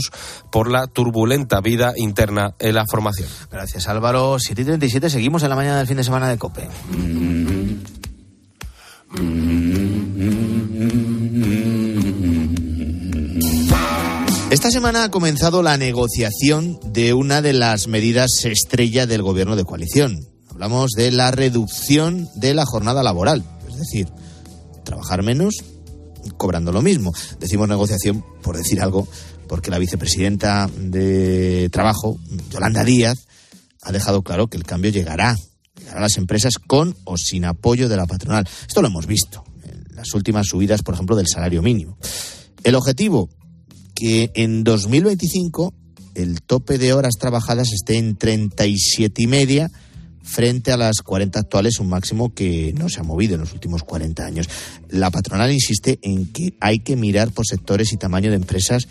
por 0.52 0.72
la 0.72 0.88
turbulenta 0.88 1.62
vida 1.62 1.94
interna 1.96 2.56
en 2.60 2.76
la 2.76 2.86
formación. 2.90 3.28
Gracias 3.52 3.88
Álvaro. 3.88 4.38
7 4.40 4.62
y 4.62 4.66
37 4.66 5.10
seguimos 5.10 5.44
en 5.44 5.50
la 5.50 5.56
mañana 5.56 5.78
del 5.78 5.88
fin 5.88 5.98
de 5.98 6.04
semana 6.04 6.30
de 6.30 6.38
COPE. 6.38 6.70
Esta 14.52 14.72
semana 14.72 15.04
ha 15.04 15.12
comenzado 15.12 15.62
la 15.64 15.78
negociación 15.78 16.80
de 16.86 17.14
una 17.14 17.42
de 17.42 17.54
las 17.54 17.88
medidas 17.88 18.46
estrella 18.46 19.06
del 19.06 19.22
gobierno 19.22 19.56
de 19.56 19.66
coalición. 19.66 20.30
Hablamos 20.50 20.92
de 20.92 21.12
la 21.12 21.32
reducción 21.32 22.30
de 22.36 22.54
la 22.54 22.66
jornada 22.66 23.04
laboral, 23.04 23.44
es 23.68 23.76
decir, 23.76 24.08
trabajar 24.86 25.24
menos 25.24 25.56
cobrando 26.38 26.72
lo 26.72 26.82
mismo. 26.82 27.14
Decimos 27.40 27.68
negociación 27.68 28.24
por 28.42 28.56
decir 28.56 28.82
algo 28.82 29.08
porque 29.56 29.72
la 29.72 29.80
vicepresidenta 29.80 30.70
de 30.78 31.70
Trabajo, 31.72 32.20
Yolanda 32.52 32.84
Díaz, 32.84 33.26
ha 33.84 33.94
dejado 33.94 34.22
claro 34.22 34.48
que 34.48 34.58
el 34.58 34.66
cambio 34.66 34.92
llegará, 34.92 35.38
llegará 35.80 36.00
a 36.00 36.02
las 36.02 36.18
empresas 36.18 36.56
con 36.56 36.94
o 37.06 37.18
sin 37.18 37.46
apoyo 37.46 37.88
de 37.88 37.96
la 37.96 38.06
patronal. 38.06 38.46
Esto 38.68 38.82
lo 38.82 38.90
hemos 38.90 39.08
visto 39.08 39.46
en 39.64 39.96
las 39.96 40.14
últimas 40.14 40.48
subidas, 40.48 40.82
por 40.82 40.94
ejemplo, 40.94 41.16
del 41.16 41.28
salario 41.30 41.62
mínimo. 41.62 41.98
El 42.66 42.76
objetivo, 42.76 43.30
que 43.96 44.30
en 44.36 44.66
2025 44.66 45.74
el 46.16 46.42
tope 46.42 46.78
de 46.78 46.92
horas 46.92 47.14
trabajadas 47.18 47.72
esté 47.72 47.96
en 47.96 48.18
37 48.18 49.22
y 49.22 49.28
media 49.28 49.72
frente 50.22 50.74
a 50.74 50.78
las 50.78 50.98
40 50.98 51.40
actuales, 51.40 51.80
un 51.80 51.88
máximo 51.88 52.34
que 52.34 52.74
no 52.78 52.90
se 52.90 53.00
ha 53.00 53.04
movido 53.04 53.36
en 53.36 53.42
los 53.42 53.54
últimos 53.54 53.84
40 53.84 54.26
años. 54.26 54.50
La 54.90 55.12
patronal 55.12 55.54
insiste 55.54 56.00
en 56.02 56.26
que 56.34 56.58
hay 56.60 56.80
que 56.80 56.98
mirar 56.98 57.32
por 57.32 57.46
sectores 57.48 57.94
y 57.94 57.98
tamaño 57.98 58.32
de 58.32 58.36
empresas 58.36 58.88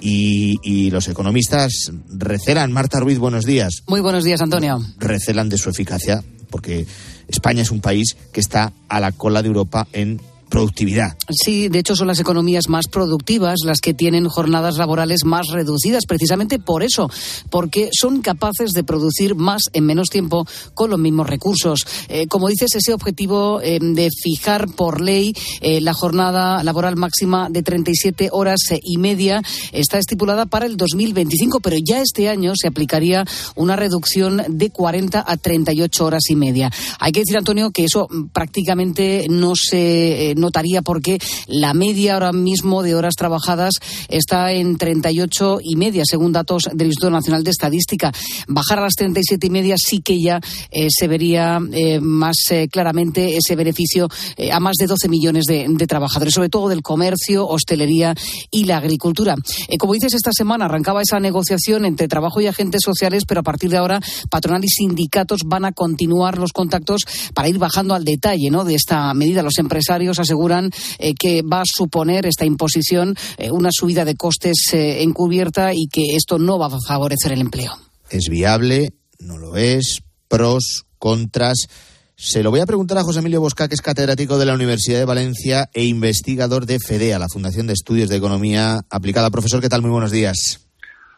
y, 0.00 0.90
los 0.90 1.08
economistas 1.08 1.92
recelan. 2.08 2.72
Marta 2.72 3.00
Ruiz, 3.00 3.18
buenos 3.18 3.44
días. 3.44 3.82
Muy 3.86 4.00
buenos 4.00 4.24
días, 4.24 4.40
Antonio. 4.40 4.80
Recelan 4.98 5.48
de 5.48 5.58
su 5.58 5.70
eficacia 5.70 6.22
porque 6.50 6.86
España 7.28 7.62
es 7.62 7.70
un 7.70 7.80
país 7.80 8.16
que 8.32 8.40
está 8.40 8.72
a 8.88 9.00
la 9.00 9.12
cola 9.12 9.42
de 9.42 9.48
Europa 9.48 9.86
en 9.92 10.20
productividad. 10.48 11.16
Sí, 11.30 11.68
de 11.68 11.78
hecho 11.78 11.96
son 11.96 12.08
las 12.08 12.20
economías 12.20 12.68
más 12.68 12.86
productivas 12.88 13.60
las 13.64 13.80
que 13.80 13.94
tienen 13.94 14.28
jornadas 14.28 14.76
laborales 14.76 15.24
más 15.24 15.48
reducidas, 15.48 16.06
precisamente 16.06 16.58
por 16.58 16.82
eso, 16.82 17.10
porque 17.50 17.90
son 17.92 18.20
capaces 18.22 18.72
de 18.72 18.84
producir 18.84 19.34
más 19.34 19.62
en 19.72 19.84
menos 19.84 20.10
tiempo 20.10 20.46
con 20.74 20.90
los 20.90 20.98
mismos 20.98 21.28
recursos. 21.28 21.86
Eh, 22.08 22.26
como 22.26 22.48
dices, 22.48 22.74
ese 22.74 22.92
objetivo 22.92 23.60
eh, 23.62 23.78
de 23.80 24.08
fijar 24.10 24.68
por 24.68 25.00
ley 25.00 25.34
eh, 25.60 25.80
la 25.80 25.92
jornada 25.92 26.62
laboral 26.62 26.96
máxima 26.96 27.48
de 27.50 27.62
37 27.62 28.30
horas 28.32 28.60
y 28.82 28.98
media 28.98 29.42
está 29.72 29.98
estipulada 29.98 30.46
para 30.46 30.66
el 30.66 30.76
2025, 30.76 31.60
pero 31.60 31.76
ya 31.84 32.00
este 32.00 32.28
año 32.28 32.52
se 32.56 32.68
aplicaría 32.68 33.24
una 33.54 33.76
reducción 33.76 34.42
de 34.48 34.70
40 34.70 35.24
a 35.26 35.36
38 35.36 36.04
horas 36.04 36.22
y 36.28 36.36
media. 36.36 36.70
Hay 36.98 37.12
que 37.12 37.20
decir, 37.20 37.36
Antonio, 37.36 37.70
que 37.70 37.84
eso 37.84 38.08
prácticamente 38.32 39.26
no 39.28 39.54
se 39.54 40.34
notaría 40.38 40.82
porque 40.82 41.18
la 41.46 41.74
media 41.74 42.14
ahora 42.14 42.32
mismo 42.32 42.82
de 42.82 42.94
horas 42.94 43.14
trabajadas 43.14 43.74
está 44.08 44.52
en 44.52 44.76
38 44.76 45.58
y 45.62 45.76
media, 45.76 46.02
según 46.06 46.32
datos 46.32 46.68
del 46.72 46.88
Instituto 46.88 47.10
Nacional 47.10 47.44
de 47.44 47.50
Estadística. 47.50 48.12
Bajar 48.46 48.78
a 48.78 48.82
las 48.82 48.94
37 48.94 49.46
y 49.46 49.50
media 49.50 49.76
sí 49.78 50.00
que 50.00 50.20
ya 50.20 50.40
eh, 50.70 50.88
se 50.90 51.08
vería 51.08 51.60
eh, 51.72 52.00
más 52.00 52.36
eh, 52.50 52.68
claramente 52.70 53.36
ese 53.36 53.56
beneficio 53.56 54.08
a 54.52 54.60
más 54.60 54.76
de 54.76 54.86
12 54.86 55.08
millones 55.08 55.44
de, 55.46 55.68
trabajadores, 55.86 56.34
sobre 56.34 56.48
todo 56.48 56.68
del 56.68 56.82
comercio, 56.82 57.46
hostelería 57.46 58.14
y 58.50 58.64
la 58.64 58.78
agricultura. 58.78 59.36
como 59.78 59.94
dices, 59.94 60.14
esta 60.14 60.32
semana 60.32 60.66
arrancaba 60.66 61.02
esa 61.02 61.20
negociación 61.20 61.84
entre 61.84 62.08
trabajo 62.08 62.40
y 62.40 62.46
agentes 62.46 62.82
sociales, 62.84 63.24
pero 63.26 63.40
a 63.40 63.42
partir 63.42 63.70
de 63.70 63.78
ahora 63.78 64.00
patronal 64.30 64.64
y 64.64 64.68
sindicatos 64.68 65.42
van 65.46 65.64
a 65.64 65.72
continuar 65.72 66.38
los 66.38 66.52
contactos 66.52 67.02
para 67.34 67.48
ir 67.48 67.58
bajando 67.58 67.94
al 67.94 68.04
detalle 68.04 68.50
¿no? 68.50 68.64
de 68.64 68.74
esta 68.74 69.12
medida. 69.14 69.42
Los 69.42 69.58
empresarios 69.58 70.18
aseguran 70.28 70.70
eh, 70.98 71.14
que 71.14 71.42
va 71.42 71.62
a 71.62 71.64
suponer 71.66 72.26
esta 72.26 72.44
imposición 72.44 73.14
eh, 73.38 73.50
una 73.50 73.70
subida 73.72 74.04
de 74.04 74.14
costes 74.14 74.72
eh, 74.72 75.02
encubierta 75.02 75.72
y 75.74 75.88
que 75.88 76.16
esto 76.16 76.38
no 76.38 76.58
va 76.58 76.66
a 76.66 76.78
favorecer 76.86 77.32
el 77.32 77.40
empleo. 77.40 77.72
¿Es 78.10 78.28
viable? 78.28 78.90
¿No 79.18 79.38
lo 79.38 79.56
es? 79.56 80.02
¿Pros? 80.28 80.84
¿Contras? 80.98 81.68
Se 82.16 82.42
lo 82.42 82.50
voy 82.50 82.60
a 82.60 82.66
preguntar 82.66 82.98
a 82.98 83.04
José 83.04 83.20
Emilio 83.20 83.40
Bosca, 83.40 83.68
que 83.68 83.74
es 83.74 83.80
catedrático 83.80 84.38
de 84.38 84.46
la 84.46 84.54
Universidad 84.54 84.98
de 84.98 85.04
Valencia 85.04 85.70
e 85.72 85.84
investigador 85.84 86.66
de 86.66 86.78
FEDEA, 86.80 87.18
la 87.18 87.28
Fundación 87.28 87.68
de 87.68 87.74
Estudios 87.74 88.08
de 88.08 88.16
Economía 88.16 88.80
Aplicada. 88.90 89.30
Profesor, 89.30 89.60
¿qué 89.60 89.68
tal? 89.68 89.82
Muy 89.82 89.92
buenos 89.92 90.10
días. 90.10 90.68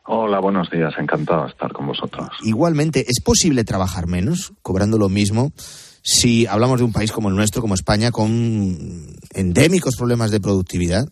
Hola, 0.05 0.41
buenos 0.41 0.69
días. 0.71 0.93
Encantado 0.99 1.45
de 1.45 1.51
estar 1.51 1.73
con 1.73 1.87
vosotros. 1.87 2.29
Igualmente, 2.43 3.07
¿es 3.09 3.23
posible 3.23 3.65
trabajar 3.65 4.09
menos, 4.09 4.53
cobrando 4.61 4.99
lo 4.99 5.09
mismo? 5.09 5.53
Si 6.03 6.47
hablamos 6.47 6.79
de 6.79 6.85
un 6.85 6.93
país 6.93 7.13
como 7.13 7.29
el 7.29 7.37
nuestro, 7.37 7.61
como 7.61 7.75
España, 7.75 8.11
con 8.11 9.17
endémicos 9.35 9.97
problemas 9.97 10.31
de 10.31 10.41
productividad? 10.41 11.05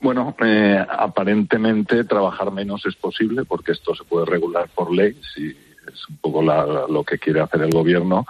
Bueno, 0.00 0.36
eh, 0.44 0.84
aparentemente 0.88 2.04
trabajar 2.04 2.52
menos 2.52 2.84
es 2.86 2.94
posible 2.96 3.44
porque 3.44 3.72
esto 3.72 3.94
se 3.94 4.04
puede 4.04 4.26
regular 4.26 4.68
por 4.74 4.94
ley, 4.94 5.18
si 5.34 5.48
es 5.48 6.08
un 6.08 6.18
poco 6.18 6.42
lo 6.42 7.04
que 7.04 7.18
quiere 7.18 7.40
hacer 7.40 7.62
el 7.62 7.70
gobierno. 7.70 8.26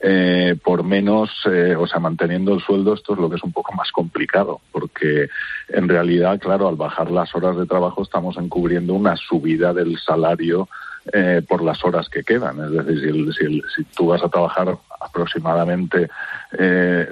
Eh, 0.00 0.56
por 0.62 0.84
menos, 0.84 1.28
eh, 1.50 1.74
o 1.74 1.84
sea, 1.88 1.98
manteniendo 1.98 2.54
el 2.54 2.60
sueldo, 2.60 2.94
esto 2.94 3.14
es 3.14 3.18
lo 3.18 3.28
que 3.28 3.34
es 3.34 3.42
un 3.42 3.52
poco 3.52 3.72
más 3.72 3.90
complicado, 3.90 4.60
porque 4.70 5.28
en 5.68 5.88
realidad, 5.88 6.38
claro, 6.38 6.68
al 6.68 6.76
bajar 6.76 7.10
las 7.10 7.34
horas 7.34 7.56
de 7.56 7.66
trabajo 7.66 8.04
estamos 8.04 8.36
encubriendo 8.36 8.94
una 8.94 9.16
subida 9.16 9.74
del 9.74 9.98
salario 9.98 10.68
eh, 11.12 11.42
por 11.46 11.62
las 11.62 11.84
horas 11.84 12.08
que 12.08 12.22
quedan. 12.22 12.58
Es 12.64 12.86
decir, 12.86 13.32
si, 13.34 13.62
si, 13.74 13.84
tú 13.96 14.08
vas 14.08 14.22
a 14.22 14.28
trabajar 14.28 14.76
aproximadamente 15.00 16.08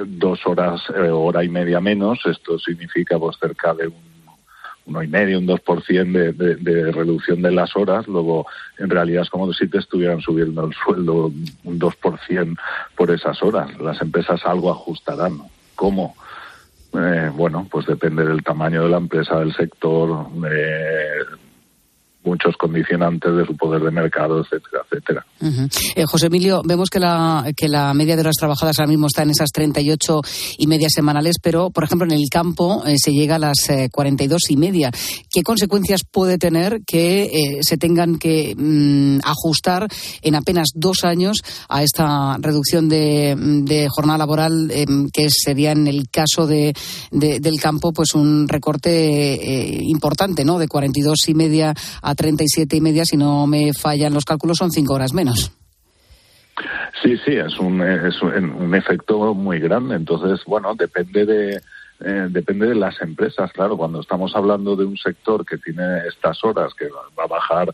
dos 0.06 0.46
horas, 0.46 0.82
hora 0.90 1.44
y 1.44 1.48
media 1.48 1.80
menos, 1.80 2.18
esto 2.24 2.58
significa 2.58 3.18
pues 3.18 3.36
cerca 3.38 3.74
de 3.74 3.88
un 3.88 4.16
uno 4.86 5.02
y 5.02 5.08
medio, 5.08 5.38
un 5.38 5.46
2% 5.46 6.12
de, 6.12 6.32
de, 6.32 6.56
de 6.56 6.92
reducción 6.92 7.42
de 7.42 7.50
las 7.50 7.76
horas, 7.76 8.06
luego 8.06 8.46
en 8.78 8.88
realidad 8.88 9.22
es 9.22 9.30
como 9.30 9.52
si 9.52 9.68
te 9.68 9.78
estuvieran 9.78 10.20
subiendo 10.20 10.64
el 10.64 10.72
sueldo 10.74 11.32
un 11.64 11.78
2% 11.78 12.58
por 12.96 13.10
esas 13.10 13.42
horas. 13.42 13.78
Las 13.80 14.00
empresas 14.00 14.44
algo 14.44 14.70
ajustarán. 14.70 15.42
¿Cómo? 15.74 16.14
Eh, 16.94 17.30
bueno, 17.34 17.66
pues 17.70 17.86
depende 17.86 18.24
del 18.24 18.42
tamaño 18.42 18.84
de 18.84 18.88
la 18.88 18.96
empresa, 18.98 19.40
del 19.40 19.54
sector, 19.54 20.30
de 20.30 21.24
muchos 22.26 22.56
condicionantes 22.56 23.34
de 23.34 23.46
su 23.46 23.56
poder 23.56 23.82
de 23.82 23.90
mercado, 23.90 24.40
etcétera, 24.40 24.82
etcétera. 24.84 25.26
Eh, 25.94 26.04
José 26.06 26.26
Emilio, 26.26 26.62
vemos 26.64 26.90
que 26.90 26.98
la, 26.98 27.44
que 27.56 27.68
la 27.68 27.94
media 27.94 28.16
de 28.16 28.22
horas 28.22 28.34
trabajadas 28.38 28.78
ahora 28.78 28.90
mismo 28.90 29.06
está 29.06 29.22
en 29.22 29.30
esas 29.30 29.50
38 29.52 30.20
y 30.58 30.66
media 30.66 30.88
semanales, 30.90 31.36
pero, 31.40 31.70
por 31.70 31.84
ejemplo, 31.84 32.06
en 32.06 32.12
el 32.12 32.28
campo 32.30 32.82
eh, 32.84 32.96
se 32.98 33.12
llega 33.12 33.36
a 33.36 33.38
las 33.38 33.56
42 33.92 34.42
eh, 34.42 34.52
y 34.52 34.56
media. 34.56 34.90
¿Qué 35.30 35.42
consecuencias 35.42 36.02
puede 36.10 36.36
tener 36.36 36.80
que 36.84 37.60
se 37.62 37.76
tengan 37.76 38.18
que 38.18 38.54
mm, 38.56 39.20
ajustar 39.24 39.86
en 40.22 40.34
apenas 40.34 40.68
dos 40.74 41.04
años 41.04 41.38
a 41.68 41.82
esta 41.82 42.36
reducción 42.40 42.88
de, 42.88 43.86
jornada 43.88 44.18
laboral, 44.18 44.70
que 45.12 45.28
sería 45.30 45.72
en 45.72 45.86
el 45.86 46.08
caso 46.10 46.46
de, 46.46 46.74
del 47.12 47.60
campo, 47.60 47.92
pues 47.92 48.14
un 48.14 48.48
recorte 48.48 49.80
importante, 49.82 50.44
¿no? 50.44 50.58
De 50.58 50.66
42 50.66 51.28
y 51.28 51.34
media 51.34 51.74
a 52.02 52.15
37 52.16 52.76
y 52.76 52.80
media, 52.80 53.04
si 53.04 53.16
no 53.16 53.46
me 53.46 53.72
fallan 53.72 54.14
los 54.14 54.24
cálculos, 54.24 54.58
son 54.58 54.72
cinco 54.72 54.94
horas 54.94 55.12
menos. 55.12 55.52
Sí, 57.02 57.16
sí, 57.24 57.36
es 57.36 57.58
un, 57.58 57.82
efecto 58.74 59.34
muy 59.34 59.60
grande. 59.60 59.96
Entonces, 59.96 60.40
bueno, 60.46 60.74
depende 60.74 61.26
de, 61.26 61.60
eh, 62.00 62.26
depende 62.30 62.68
de 62.68 62.74
las 62.74 63.00
empresas. 63.02 63.52
Claro, 63.52 63.76
cuando 63.76 64.00
estamos 64.00 64.34
hablando 64.34 64.74
de 64.76 64.84
un 64.84 64.96
sector 64.96 65.44
que 65.44 65.58
tiene 65.58 66.06
estas 66.08 66.42
horas, 66.42 66.72
que 66.74 66.88
va 66.88 67.24
a 67.24 67.26
bajar, 67.26 67.68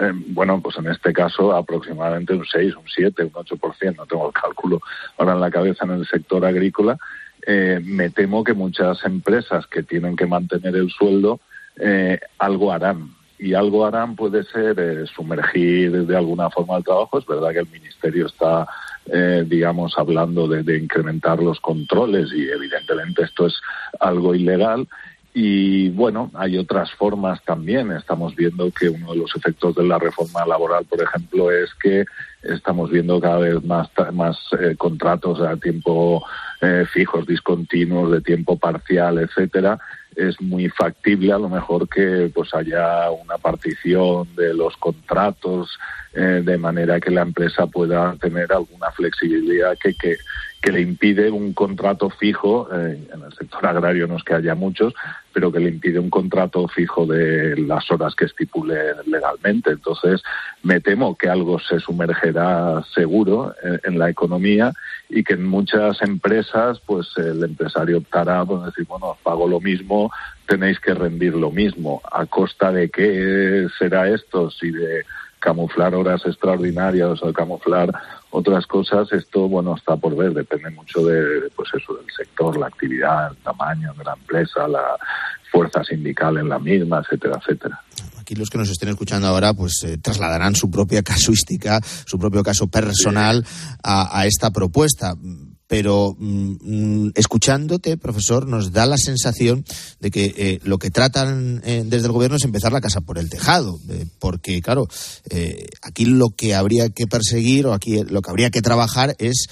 eh, 0.00 0.12
bueno, 0.28 0.60
pues 0.62 0.78
en 0.78 0.88
este 0.88 1.12
caso 1.12 1.54
aproximadamente 1.54 2.32
un 2.32 2.46
6, 2.46 2.74
un 2.76 2.88
7, 2.88 3.24
un 3.24 3.32
8%, 3.32 3.96
no 3.96 4.06
tengo 4.06 4.26
el 4.28 4.32
cálculo 4.32 4.80
ahora 5.18 5.34
en 5.34 5.40
la 5.40 5.50
cabeza 5.50 5.84
en 5.84 5.92
el 5.92 6.06
sector 6.06 6.44
agrícola, 6.46 6.96
eh, 7.46 7.78
me 7.82 8.08
temo 8.08 8.42
que 8.42 8.54
muchas 8.54 9.04
empresas 9.04 9.66
que 9.66 9.82
tienen 9.82 10.16
que 10.16 10.26
mantener 10.26 10.76
el 10.76 10.90
sueldo 10.90 11.40
algo 12.38 12.70
harán 12.70 13.08
y 13.42 13.54
algo 13.54 13.84
harán 13.84 14.14
puede 14.14 14.44
ser 14.44 14.78
eh, 14.78 15.04
sumergir 15.16 16.06
de 16.06 16.16
alguna 16.16 16.48
forma 16.48 16.76
el 16.76 16.84
trabajo. 16.84 17.18
Es 17.18 17.26
verdad 17.26 17.50
que 17.50 17.58
el 17.58 17.68
Ministerio 17.68 18.26
está, 18.26 18.68
eh, 19.06 19.44
digamos, 19.44 19.94
hablando 19.98 20.46
de, 20.46 20.62
de, 20.62 20.78
incrementar 20.78 21.42
los 21.42 21.58
controles 21.58 22.32
y 22.32 22.48
evidentemente 22.48 23.24
esto 23.24 23.46
es 23.46 23.60
algo 23.98 24.36
ilegal. 24.36 24.86
Y 25.34 25.88
bueno, 25.90 26.30
hay 26.34 26.58
otras 26.58 26.92
formas 26.92 27.42
también. 27.44 27.90
Estamos 27.92 28.36
viendo 28.36 28.70
que 28.70 28.88
uno 28.88 29.12
de 29.12 29.18
los 29.18 29.34
efectos 29.34 29.74
de 29.74 29.84
la 29.84 29.98
reforma 29.98 30.44
laboral, 30.46 30.84
por 30.84 31.02
ejemplo, 31.02 31.50
es 31.50 31.72
que 31.74 32.04
estamos 32.42 32.90
viendo 32.90 33.20
cada 33.20 33.38
vez 33.38 33.64
más, 33.64 33.88
más 34.12 34.36
eh, 34.60 34.74
contratos 34.76 35.40
a 35.40 35.56
tiempo 35.56 36.22
fijos, 36.92 37.26
discontinuos, 37.26 38.12
de 38.12 38.20
tiempo 38.20 38.56
parcial, 38.56 39.18
etcétera, 39.18 39.80
es 40.16 40.40
muy 40.40 40.68
factible 40.68 41.32
a 41.32 41.38
lo 41.38 41.48
mejor 41.48 41.88
que 41.88 42.30
pues 42.34 42.54
haya 42.54 43.10
una 43.10 43.38
partición 43.38 44.28
de 44.36 44.54
los 44.54 44.76
contratos 44.76 45.78
eh, 46.12 46.42
de 46.44 46.58
manera 46.58 47.00
que 47.00 47.10
la 47.10 47.22
empresa 47.22 47.66
pueda 47.66 48.14
tener 48.16 48.52
alguna 48.52 48.90
flexibilidad 48.90 49.76
que, 49.78 49.94
que, 49.94 50.16
que 50.62 50.70
le 50.70 50.80
impide 50.80 51.28
un 51.28 51.52
contrato 51.54 52.08
fijo, 52.08 52.68
eh, 52.72 53.08
en 53.12 53.22
el 53.22 53.32
sector 53.34 53.66
agrario 53.66 54.06
no 54.06 54.16
es 54.16 54.22
que 54.22 54.34
haya 54.34 54.54
muchos, 54.54 54.94
pero 55.32 55.50
que 55.50 55.58
le 55.58 55.70
impide 55.70 55.98
un 55.98 56.08
contrato 56.08 56.68
fijo 56.68 57.04
de 57.04 57.56
las 57.56 57.90
horas 57.90 58.14
que 58.14 58.26
estipule 58.26 58.76
legalmente. 59.06 59.72
Entonces, 59.72 60.22
me 60.62 60.80
temo 60.80 61.16
que 61.16 61.28
algo 61.28 61.58
se 61.58 61.80
sumergerá 61.80 62.80
seguro 62.94 63.52
en, 63.82 63.98
la 63.98 64.08
economía 64.08 64.72
y 65.08 65.24
que 65.24 65.34
en 65.34 65.44
muchas 65.44 66.00
empresas, 66.00 66.80
pues 66.86 67.08
el 67.16 67.42
empresario 67.42 67.98
optará 67.98 68.44
por 68.44 68.64
decir, 68.64 68.86
bueno, 68.86 69.16
pago 69.24 69.48
lo 69.48 69.58
mismo, 69.58 70.12
tenéis 70.46 70.78
que 70.78 70.94
rendir 70.94 71.34
lo 71.34 71.50
mismo. 71.50 72.00
¿A 72.10 72.26
costa 72.26 72.70
de 72.70 72.88
qué 72.88 73.66
será 73.80 74.08
esto? 74.08 74.48
Si 74.50 74.70
de 74.70 75.04
camuflar 75.42 75.94
horas 75.94 76.22
extraordinarias 76.24 77.20
o 77.22 77.32
camuflar 77.32 77.92
otras 78.30 78.66
cosas, 78.66 79.12
esto 79.12 79.48
bueno 79.48 79.74
está 79.76 79.96
por 79.96 80.16
ver, 80.16 80.32
depende 80.32 80.70
mucho 80.70 81.04
de 81.04 81.50
pues 81.54 81.68
eso 81.74 81.94
del 81.94 82.06
sector, 82.16 82.56
la 82.56 82.68
actividad, 82.68 83.32
el 83.32 83.36
tamaño 83.38 83.92
de 83.94 84.04
la 84.04 84.14
empresa, 84.14 84.68
la 84.68 84.96
fuerza 85.50 85.82
sindical 85.84 86.38
en 86.38 86.48
la 86.48 86.58
misma, 86.58 87.00
etcétera, 87.00 87.38
etcétera. 87.40 87.80
Aquí 88.18 88.34
los 88.36 88.48
que 88.48 88.56
nos 88.56 88.70
estén 88.70 88.88
escuchando 88.88 89.26
ahora, 89.26 89.52
pues 89.52 89.82
eh, 89.84 89.98
trasladarán 89.98 90.54
su 90.54 90.70
propia 90.70 91.02
casuística, 91.12 91.80
su 91.82 92.18
propio 92.18 92.42
caso 92.42 92.68
personal 92.68 93.44
a, 93.82 94.18
a 94.18 94.26
esta 94.26 94.50
propuesta 94.50 95.14
pero 95.72 96.14
mm, 96.18 96.56
mm, 96.60 97.12
escuchándote, 97.14 97.96
profesor, 97.96 98.46
nos 98.46 98.72
da 98.72 98.84
la 98.84 98.98
sensación 98.98 99.64
de 100.00 100.10
que 100.10 100.34
eh, 100.36 100.60
lo 100.64 100.76
que 100.76 100.90
tratan 100.90 101.62
eh, 101.64 101.82
desde 101.86 102.08
el 102.08 102.12
gobierno 102.12 102.36
es 102.36 102.44
empezar 102.44 102.72
la 102.72 102.82
casa 102.82 103.00
por 103.00 103.16
el 103.16 103.30
tejado, 103.30 103.78
eh, 103.88 104.04
porque, 104.20 104.60
claro, 104.60 104.86
aquí 105.80 106.04
lo 106.04 106.26
que 106.36 106.54
habría 106.54 106.90
que 106.90 107.06
perseguir 107.06 107.66
o 107.66 107.72
aquí 107.72 108.04
lo 108.04 108.20
que 108.20 108.30
habría 108.30 108.50
que 108.50 108.60
trabajar 108.60 109.14
es 109.18 109.46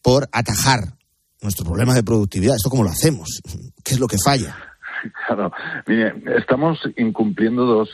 por 0.00 0.30
atajar 0.32 0.94
nuestro 1.42 1.66
problema 1.66 1.92
de 1.92 2.02
productividad. 2.02 2.56
¿Esto 2.56 2.70
cómo 2.70 2.82
lo 2.82 2.88
hacemos? 2.88 3.42
¿Qué 3.84 3.92
es 3.92 4.00
lo 4.00 4.06
que 4.06 4.16
falla? 4.16 4.56
Claro, 5.26 5.52
mire, 5.86 6.14
estamos 6.38 6.80
incumpliendo 6.96 7.66
dos, 7.66 7.90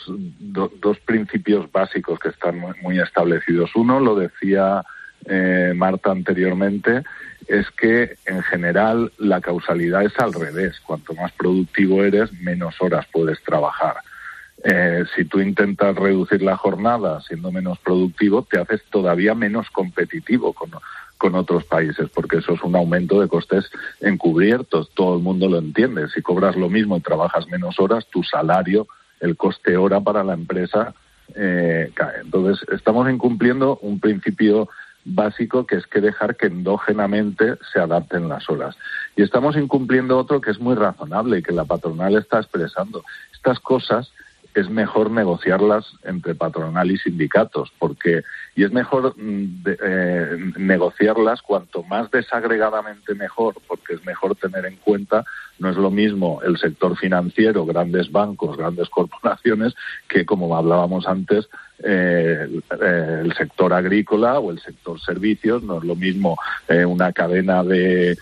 dos 0.81 0.99
principios 1.01 1.71
básicos 1.73 2.21
que 2.21 2.29
están 2.29 2.63
muy 2.81 3.01
establecidos. 3.01 3.75
Uno, 3.75 3.99
lo 3.99 4.15
decía 4.15 4.85
Marta 5.75 6.11
anteriormente, 6.11 7.03
es 7.49 7.71
que 7.71 8.17
en 8.27 8.43
general 8.43 9.13
la 9.19 9.41
causalidad 9.41 10.05
es 10.05 10.19
al 10.19 10.33
revés. 10.33 10.81
Cuanto 10.81 11.15
más 11.15 11.33
productivo 11.33 12.03
eres, 12.03 12.33
menos 12.41 12.75
horas 12.81 13.07
puedes 13.13 13.43
trabajar. 13.43 13.97
Eh, 14.65 15.05
si 15.17 15.25
tú 15.25 15.41
intentas 15.41 15.97
reducir 15.97 16.43
la 16.43 16.57
jornada 16.57 17.21
siendo 17.23 17.51
menos 17.51 17.79
productivo, 17.81 18.43
te 18.43 18.61
haces 18.61 18.83
todavía 18.91 19.35
menos 19.35 19.69
competitivo 19.71 20.53
con, 20.53 20.71
con 21.19 21.35
otros 21.35 21.65
países, 21.65 22.09
porque 22.15 22.39
eso 22.39 22.55
es 22.55 22.63
un 22.63 22.77
aumento 22.77 23.21
de 23.21 23.29
costes 23.29 23.71
encubiertos. 24.01 24.91
Todo 24.95 25.17
el 25.17 25.23
mundo 25.23 25.49
lo 25.49 25.59
entiende. 25.59 26.09
Si 26.09 26.23
cobras 26.23 26.57
lo 26.57 26.69
mismo 26.69 26.97
y 26.97 27.01
trabajas 27.01 27.49
menos 27.49 27.79
horas, 27.81 28.07
tu 28.07 28.23
salario, 28.23 28.87
el 29.21 29.37
coste 29.37 29.77
hora 29.77 30.01
para 30.01 30.23
la 30.23 30.35
empresa 30.35 30.95
eh, 31.35 31.91
cae. 31.95 32.21
Entonces, 32.21 32.67
estamos 32.71 33.11
incumpliendo 33.11 33.79
un 33.83 34.01
principio 34.01 34.69
básico 35.05 35.67
que 35.67 35.77
es 35.77 35.87
que 35.87 36.01
dejar 36.01 36.37
que 36.37 36.47
endógenamente 36.47 37.57
se 37.73 37.81
adapten 37.81 38.29
las 38.29 38.49
horas. 38.49 38.77
Y 39.17 39.23
estamos 39.23 39.57
incumpliendo 39.57 40.19
otro 40.19 40.41
que 40.41 40.51
es 40.51 40.61
muy 40.61 40.75
razonable 40.75 41.39
y 41.39 41.43
que 41.43 41.53
la 41.53 41.65
patronal 41.65 42.17
está 42.17 42.39
expresando. 42.39 43.05
Estas 43.33 43.59
cosas 43.61 44.13
es 44.55 44.69
mejor 44.69 45.11
negociarlas 45.11 45.87
entre 46.05 46.35
patronal 46.35 46.91
y 46.91 46.99
sindicatos, 46.99 47.73
porque 47.79 48.23
y 48.55 48.65
es 48.65 48.73
mejor 48.73 49.15
mm, 49.17 49.65
eh, 49.67 50.53
negociarlas 50.59 51.41
cuanto 51.43 51.83
más 51.83 52.11
desagregadamente 52.11 53.15
mejor, 53.15 53.55
porque 53.67 53.95
es 53.95 54.05
mejor 54.05 54.37
tener 54.37 54.67
en 54.67 54.77
cuenta 54.77 55.25
no 55.59 55.71
es 55.71 55.77
lo 55.77 55.91
mismo 55.91 56.41
el 56.43 56.59
sector 56.59 56.97
financiero, 56.97 57.65
grandes 57.65 58.11
bancos, 58.11 58.57
grandes 58.57 58.89
corporaciones, 58.89 59.75
que 60.09 60.27
como 60.27 60.55
hablábamos 60.57 61.07
antes, 61.07 61.49
eh, 61.85 62.49
el 62.81 63.35
sector 63.35 63.73
agrícola 63.73 64.41
o 64.41 64.51
el 64.51 64.61
sector 64.61 65.01
servicios. 65.01 65.63
No 65.63 65.79
es 65.79 65.85
lo 65.85 65.95
mismo 65.95 66.37
eh, 66.69 66.85
una 66.85 67.13
cadena 67.13 67.63
de, 67.63 68.19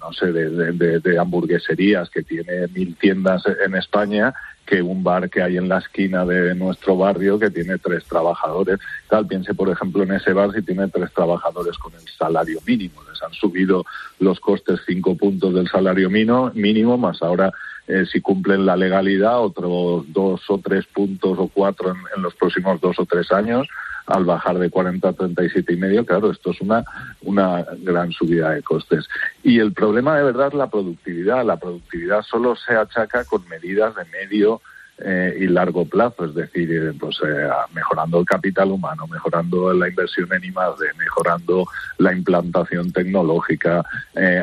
no 0.00 0.12
sé, 0.12 0.32
de 0.32 1.18
hamburgueserías 1.18 2.08
que 2.10 2.22
tiene 2.22 2.68
mil 2.68 2.94
tiendas 2.96 3.42
en 3.64 3.74
España 3.74 4.32
que 4.66 4.82
un 4.82 5.02
bar 5.02 5.28
que 5.28 5.42
hay 5.42 5.56
en 5.56 5.68
la 5.68 5.78
esquina 5.78 6.24
de 6.24 6.54
nuestro 6.54 6.96
barrio 6.96 7.38
que 7.38 7.50
tiene 7.50 7.78
tres 7.78 8.04
trabajadores. 8.04 8.78
Tal, 9.08 9.26
piense, 9.26 9.54
por 9.54 9.68
ejemplo, 9.68 10.02
en 10.04 10.12
ese 10.12 10.32
bar 10.32 10.52
si 10.52 10.62
tiene 10.62 10.88
tres 10.88 11.12
trabajadores 11.12 11.76
con 11.78 11.92
el 11.94 12.08
salario 12.16 12.60
mínimo. 12.66 13.02
Les 13.10 13.22
han 13.22 13.32
subido 13.32 13.84
los 14.20 14.38
costes 14.38 14.80
cinco 14.86 15.16
puntos 15.16 15.54
del 15.54 15.68
salario 15.68 16.08
mínimo, 16.08 16.98
más 16.98 17.20
ahora 17.22 17.52
eh, 17.90 18.06
si 18.06 18.20
cumplen 18.20 18.64
la 18.64 18.76
legalidad, 18.76 19.40
otros 19.40 20.04
dos 20.12 20.42
o 20.48 20.58
tres 20.58 20.86
puntos 20.86 21.36
o 21.38 21.48
cuatro 21.48 21.90
en, 21.90 22.22
los 22.22 22.34
próximos 22.36 22.80
dos 22.80 22.98
o 23.00 23.04
tres 23.04 23.32
años, 23.32 23.66
al 24.06 24.24
bajar 24.24 24.58
de 24.58 24.70
40 24.70 25.08
a 25.08 25.12
37 25.12 25.72
y 25.72 25.76
medio, 25.76 26.06
claro, 26.06 26.30
esto 26.30 26.52
es 26.52 26.60
una, 26.60 26.84
una 27.22 27.66
gran 27.78 28.12
subida 28.12 28.50
de 28.50 28.62
costes. 28.62 29.08
Y 29.42 29.58
el 29.58 29.72
problema 29.72 30.16
de 30.16 30.24
verdad 30.24 30.48
es 30.48 30.54
la 30.54 30.70
productividad. 30.70 31.44
La 31.44 31.58
productividad 31.58 32.22
solo 32.22 32.54
se 32.56 32.74
achaca 32.74 33.24
con 33.24 33.46
medidas 33.48 33.94
de 33.96 34.04
medio 34.06 34.60
eh, 35.02 35.34
y 35.40 35.46
largo 35.46 35.86
plazo, 35.86 36.26
es 36.26 36.34
decir, 36.34 36.70
eh, 36.70 36.92
pues 36.98 37.18
eh, 37.26 37.48
mejorando 37.72 38.20
el 38.20 38.26
capital 38.26 38.70
humano, 38.70 39.06
mejorando 39.06 39.72
la 39.72 39.88
inversión 39.88 40.28
en 40.30 40.44
I+D, 40.44 40.92
mejorando 40.98 41.66
la 41.96 42.12
implantación 42.12 42.92
tecnológica, 42.92 43.82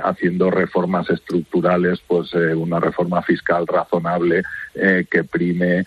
haciendo 0.03 0.49
reformas 0.49 1.09
estructurales, 1.09 1.99
pues 2.07 2.33
una 2.33 2.79
reforma 2.79 3.21
fiscal 3.21 3.67
razonable 3.67 4.43
que 4.73 5.23
prime 5.23 5.85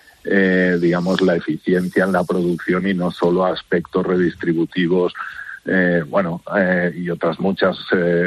digamos 0.79 1.21
la 1.23 1.37
eficiencia 1.37 2.05
en 2.05 2.13
la 2.13 2.25
producción 2.25 2.87
y 2.87 2.95
no 2.95 3.11
solo 3.11 3.47
aspectos 3.47 4.07
redistributivos 4.07 5.15
bueno, 6.09 6.43
y 6.95 7.11
otras 7.11 7.39
muchas 7.41 7.79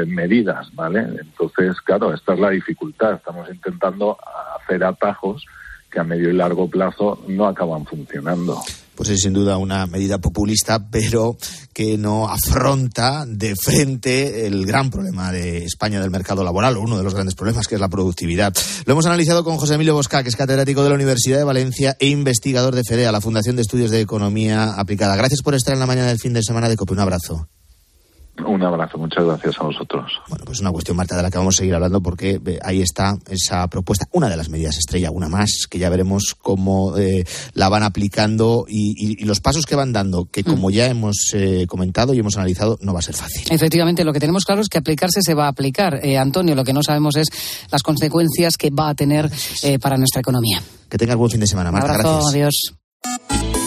medidas, 0.07 0.73
¿vale? 0.73 0.99
Entonces, 0.99 1.79
claro, 1.81 2.13
esta 2.13 2.33
es 2.33 2.39
la 2.39 2.49
dificultad. 2.49 3.13
Estamos 3.13 3.49
intentando 3.49 4.17
hacer 4.59 4.83
atajos 4.83 5.45
que 5.93 5.99
a 5.99 6.03
medio 6.03 6.29
y 6.29 6.33
largo 6.33 6.67
plazo 6.67 7.23
no 7.27 7.47
acaban 7.47 7.85
funcionando. 7.85 8.59
Pues 8.95 9.09
es 9.09 9.21
sin 9.21 9.33
duda 9.33 9.57
una 9.57 9.87
medida 9.87 10.19
populista, 10.19 10.87
pero 10.89 11.37
que 11.73 11.97
no 11.97 12.27
afronta 12.27 13.25
de 13.27 13.55
frente 13.55 14.45
el 14.45 14.65
gran 14.65 14.91
problema 14.91 15.31
de 15.31 15.65
España 15.65 15.99
del 15.99 16.11
mercado 16.11 16.43
laboral, 16.43 16.77
o 16.77 16.81
uno 16.81 16.97
de 16.97 17.03
los 17.03 17.13
grandes 17.13 17.35
problemas, 17.35 17.67
que 17.67 17.75
es 17.75 17.81
la 17.81 17.89
productividad. 17.89 18.53
Lo 18.85 18.93
hemos 18.93 19.05
analizado 19.05 19.43
con 19.43 19.57
José 19.57 19.75
Emilio 19.75 19.95
Bosca, 19.95 20.21
que 20.21 20.29
es 20.29 20.35
catedrático 20.35 20.83
de 20.83 20.89
la 20.89 20.95
Universidad 20.95 21.37
de 21.37 21.43
Valencia 21.43 21.95
e 21.99 22.07
investigador 22.07 22.75
de 22.75 22.83
FEDEA, 22.83 23.11
la 23.11 23.21
Fundación 23.21 23.55
de 23.55 23.63
Estudios 23.63 23.89
de 23.89 24.01
Economía 24.01 24.73
Aplicada. 24.73 25.15
Gracias 25.15 25.41
por 25.41 25.55
estar 25.55 25.73
en 25.73 25.79
la 25.79 25.87
mañana 25.87 26.09
del 26.09 26.19
fin 26.19 26.33
de 26.33 26.43
semana 26.43 26.69
de 26.69 26.75
COPE. 26.75 26.93
Un 26.93 26.99
abrazo. 26.99 27.47
Un 28.39 28.63
abrazo, 28.63 28.97
muchas 28.97 29.23
gracias 29.23 29.55
a 29.59 29.63
vosotros. 29.63 30.11
Bueno, 30.27 30.43
pues 30.45 30.59
una 30.59 30.71
cuestión, 30.71 30.97
Marta, 30.97 31.15
de 31.15 31.21
la 31.21 31.29
que 31.29 31.37
vamos 31.37 31.55
a 31.55 31.57
seguir 31.59 31.75
hablando 31.75 32.01
porque 32.01 32.41
eh, 32.43 32.59
ahí 32.63 32.81
está 32.81 33.15
esa 33.29 33.67
propuesta, 33.67 34.07
una 34.11 34.27
de 34.27 34.35
las 34.35 34.49
medidas 34.49 34.77
estrella, 34.77 35.11
una 35.11 35.29
más, 35.29 35.67
que 35.69 35.77
ya 35.77 35.89
veremos 35.89 36.35
cómo 36.41 36.97
eh, 36.97 37.25
la 37.53 37.69
van 37.69 37.83
aplicando 37.83 38.65
y, 38.67 39.23
los 39.23 39.39
pasos 39.39 39.65
que 39.65 39.75
van 39.75 39.93
dando, 39.93 40.25
que 40.25 40.43
como 40.43 40.71
ya 40.71 40.87
hemos 40.87 41.31
eh, 41.33 41.65
comentado 41.67 42.13
y 42.13 42.19
hemos 42.19 42.35
analizado, 42.35 42.77
no 42.81 42.91
va 42.91 42.99
a 42.99 43.03
ser 43.03 43.15
fácil. 43.15 43.45
Efectivamente, 43.51 44.03
lo 44.03 44.11
que 44.11 44.19
tenemos 44.19 44.45
claro 44.45 44.61
es 44.61 44.67
que 44.67 44.79
aplicarse 44.79 45.21
se 45.21 45.35
va 45.35 45.45
a 45.45 45.49
aplicar. 45.49 46.01
Antonio, 46.17 46.55
lo 46.55 46.63
que 46.63 46.73
no 46.73 46.81
sabemos 46.81 47.15
es 47.15 47.27
las 47.71 47.83
consecuencias 47.83 48.57
que 48.57 48.71
va 48.71 48.89
a 48.89 48.95
tener 48.95 49.29
para 49.79 49.97
nuestra 49.97 50.21
economía. 50.21 50.61
Que 50.89 50.97
tengas 50.97 51.17
buen 51.17 51.31
fin 51.31 51.39
de 51.39 51.47
semana, 51.47 51.71
Marta. 51.71 51.93
gracias. 51.93 52.33
Adiós. 52.33 53.62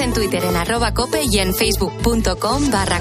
En 0.00 0.12
Twitter 0.12 0.44
en 0.44 0.94
cope 0.94 1.24
y 1.24 1.38
en 1.38 1.54
facebook.com 1.54 2.70
barra. 2.70 3.00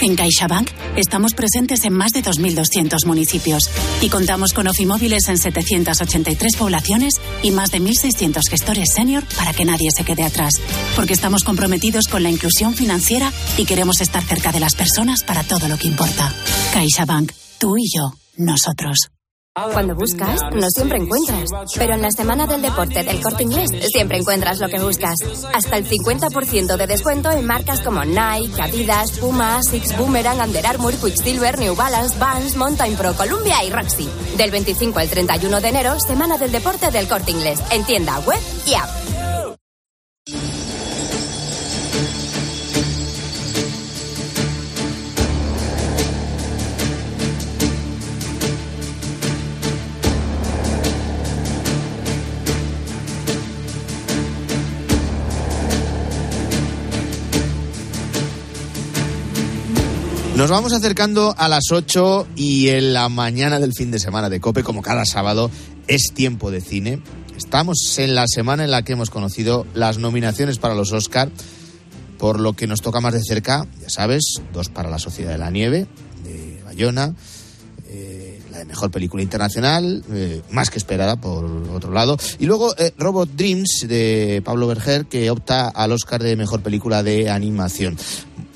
En 0.00 0.14
CaixaBank 0.14 0.70
estamos 0.96 1.34
presentes 1.34 1.84
en 1.84 1.92
más 1.92 2.12
de 2.12 2.22
2.200 2.22 3.04
municipios 3.06 3.68
y 4.00 4.08
contamos 4.08 4.52
con 4.52 4.68
ofimóviles 4.68 5.28
en 5.28 5.36
783 5.36 6.56
poblaciones 6.56 7.14
y 7.42 7.50
más 7.50 7.72
de 7.72 7.80
1.600 7.80 8.48
gestores 8.48 8.92
senior 8.94 9.24
para 9.36 9.52
que 9.52 9.64
nadie 9.64 9.90
se 9.90 10.04
quede 10.04 10.22
atrás. 10.22 10.52
Porque 10.94 11.14
estamos 11.14 11.42
comprometidos 11.42 12.06
con 12.06 12.22
la 12.22 12.30
inclusión 12.30 12.74
financiera 12.74 13.32
y 13.58 13.64
queremos 13.64 14.00
estar 14.00 14.22
cerca 14.22 14.52
de 14.52 14.60
las 14.60 14.76
personas 14.76 15.24
para 15.24 15.42
todo 15.42 15.66
lo 15.66 15.76
que 15.76 15.88
importa. 15.88 16.32
CaixaBank, 16.72 17.32
tú 17.58 17.76
y 17.76 17.90
yo, 17.92 18.12
nosotros. 18.36 19.08
Cuando 19.54 19.94
buscas, 19.94 20.40
no 20.54 20.66
siempre 20.70 20.96
encuentras. 20.96 21.50
Pero 21.76 21.92
en 21.92 22.00
la 22.00 22.10
semana 22.10 22.46
del 22.46 22.62
deporte 22.62 23.04
del 23.04 23.20
corte 23.20 23.42
inglés, 23.42 23.68
siempre 23.92 24.16
encuentras 24.16 24.60
lo 24.60 24.68
que 24.68 24.80
buscas. 24.80 25.14
Hasta 25.52 25.76
el 25.76 25.86
50% 25.86 26.74
de 26.78 26.86
descuento 26.86 27.30
en 27.30 27.44
marcas 27.44 27.82
como 27.82 28.02
Nike, 28.02 28.62
Adidas, 28.62 29.18
Puma, 29.18 29.60
Six 29.62 29.98
Boomerang, 29.98 30.40
Under 30.40 30.66
Armour, 30.66 30.94
Quicksilver, 30.94 31.58
New 31.58 31.76
Balance, 31.76 32.18
Vans, 32.18 32.56
Mountain 32.56 32.96
Pro, 32.96 33.12
Columbia 33.12 33.62
y 33.62 33.68
Roxy. 33.68 34.08
Del 34.38 34.50
25 34.50 34.98
al 34.98 35.10
31 35.10 35.60
de 35.60 35.68
enero, 35.68 36.00
semana 36.00 36.38
del 36.38 36.50
deporte 36.50 36.90
del 36.90 37.06
corte 37.06 37.32
inglés. 37.32 37.60
En 37.70 37.84
tienda 37.84 38.20
web 38.20 38.40
y 38.66 38.72
app. 38.72 39.11
Nos 60.42 60.50
vamos 60.50 60.72
acercando 60.72 61.36
a 61.38 61.48
las 61.48 61.70
8 61.70 62.26
y 62.34 62.70
en 62.70 62.94
la 62.94 63.08
mañana 63.08 63.60
del 63.60 63.74
fin 63.74 63.92
de 63.92 64.00
semana 64.00 64.28
de 64.28 64.40
Cope, 64.40 64.64
como 64.64 64.82
cada 64.82 65.04
sábado, 65.04 65.52
es 65.86 66.10
tiempo 66.12 66.50
de 66.50 66.60
cine. 66.60 67.00
Estamos 67.36 67.96
en 68.00 68.16
la 68.16 68.26
semana 68.26 68.64
en 68.64 68.72
la 68.72 68.82
que 68.82 68.94
hemos 68.94 69.08
conocido 69.08 69.68
las 69.72 69.98
nominaciones 69.98 70.58
para 70.58 70.74
los 70.74 70.90
Oscar, 70.90 71.30
por 72.18 72.40
lo 72.40 72.54
que 72.54 72.66
nos 72.66 72.80
toca 72.80 73.00
más 73.00 73.14
de 73.14 73.22
cerca, 73.22 73.68
ya 73.80 73.88
sabes, 73.88 74.42
dos 74.52 74.68
para 74.68 74.90
La 74.90 74.98
Sociedad 74.98 75.30
de 75.30 75.38
la 75.38 75.52
Nieve, 75.52 75.86
de 76.24 76.60
Bayona, 76.64 77.14
eh, 77.88 78.42
la 78.50 78.58
de 78.58 78.64
Mejor 78.64 78.90
Película 78.90 79.22
Internacional, 79.22 80.02
eh, 80.10 80.42
más 80.50 80.70
que 80.70 80.78
esperada 80.78 81.20
por 81.20 81.44
otro 81.44 81.92
lado, 81.92 82.16
y 82.40 82.46
luego 82.46 82.76
eh, 82.78 82.92
Robot 82.98 83.30
Dreams 83.36 83.86
de 83.86 84.42
Pablo 84.44 84.66
Berger, 84.66 85.06
que 85.06 85.30
opta 85.30 85.68
al 85.68 85.92
Oscar 85.92 86.20
de 86.20 86.34
Mejor 86.34 86.62
Película 86.62 87.04
de 87.04 87.30
Animación 87.30 87.96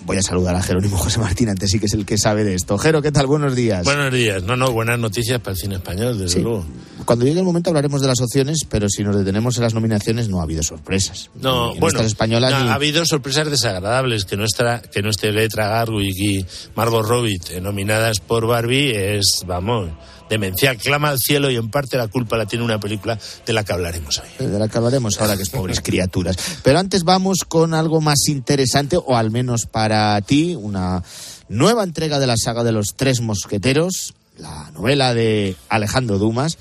voy 0.06 0.16
a 0.16 0.22
saludar 0.22 0.54
a 0.54 0.62
Jerónimo 0.62 0.96
José 0.96 1.18
Martín, 1.18 1.48
antes 1.48 1.70
sí 1.70 1.80
que 1.80 1.86
es 1.86 1.92
el 1.92 2.06
que 2.06 2.16
sabe 2.16 2.44
de 2.44 2.54
esto. 2.54 2.78
Jero, 2.78 3.02
¿qué 3.02 3.10
tal? 3.12 3.26
Buenos 3.26 3.56
días. 3.56 3.84
Buenos 3.84 4.12
días. 4.12 4.42
No, 4.44 4.56
no, 4.56 4.70
buenas 4.70 4.98
noticias 4.98 5.40
para 5.40 5.52
el 5.52 5.58
cine 5.58 5.74
español, 5.74 6.18
desde 6.18 6.40
luego. 6.40 6.64
Cuando 7.06 7.24
llegue 7.24 7.38
el 7.38 7.46
momento 7.46 7.70
hablaremos 7.70 8.00
de 8.00 8.08
las 8.08 8.20
opciones, 8.20 8.66
pero 8.68 8.88
si 8.88 9.04
nos 9.04 9.16
detenemos 9.16 9.56
en 9.56 9.62
las 9.62 9.74
nominaciones 9.74 10.28
no 10.28 10.40
ha 10.40 10.42
habido 10.42 10.62
sorpresas. 10.62 11.30
No, 11.40 11.74
bueno, 11.76 12.00
españolas 12.00 12.52
ha 12.52 12.74
habido 12.74 13.06
sorpresas 13.06 13.48
desagradables, 13.48 14.24
que 14.24 14.36
nuestra 14.36 14.82
que 14.82 15.02
no 15.02 15.10
esté 15.10 15.32
Letra 15.32 15.68
Garwick 15.68 16.16
y 16.18 16.46
Margot 16.74 17.06
Robbie 17.06 17.40
eh, 17.50 17.60
nominadas 17.60 18.20
por 18.20 18.46
Barbie 18.46 19.16
es, 19.16 19.44
vamos 19.46 19.90
demencial, 20.28 20.76
clama 20.76 21.10
al 21.10 21.18
cielo 21.18 21.50
y 21.50 21.56
en 21.56 21.70
parte 21.70 21.96
la 21.96 22.08
culpa 22.08 22.36
la 22.36 22.46
tiene 22.46 22.64
una 22.64 22.80
película 22.80 23.18
de 23.44 23.52
la 23.52 23.64
que 23.64 23.72
hablaremos 23.72 24.18
hoy. 24.18 24.46
De 24.46 24.58
la 24.58 24.68
que 24.68 24.78
hablaremos 24.78 25.20
ahora, 25.20 25.36
que 25.36 25.44
es 25.44 25.50
Pobres 25.50 25.80
Criaturas. 25.80 26.36
Pero 26.62 26.78
antes 26.78 27.04
vamos 27.04 27.44
con 27.46 27.74
algo 27.74 28.00
más 28.00 28.28
interesante, 28.28 28.96
o 28.96 29.16
al 29.16 29.30
menos 29.30 29.66
para 29.66 30.20
ti, 30.22 30.56
una 30.56 31.02
nueva 31.48 31.84
entrega 31.84 32.18
de 32.18 32.26
la 32.26 32.36
saga 32.36 32.64
de 32.64 32.72
los 32.72 32.94
Tres 32.96 33.20
Mosqueteros, 33.20 34.14
la 34.38 34.70
novela 34.72 35.14
de 35.14 35.56
Alejandro 35.68 36.18
Dumas, 36.18 36.58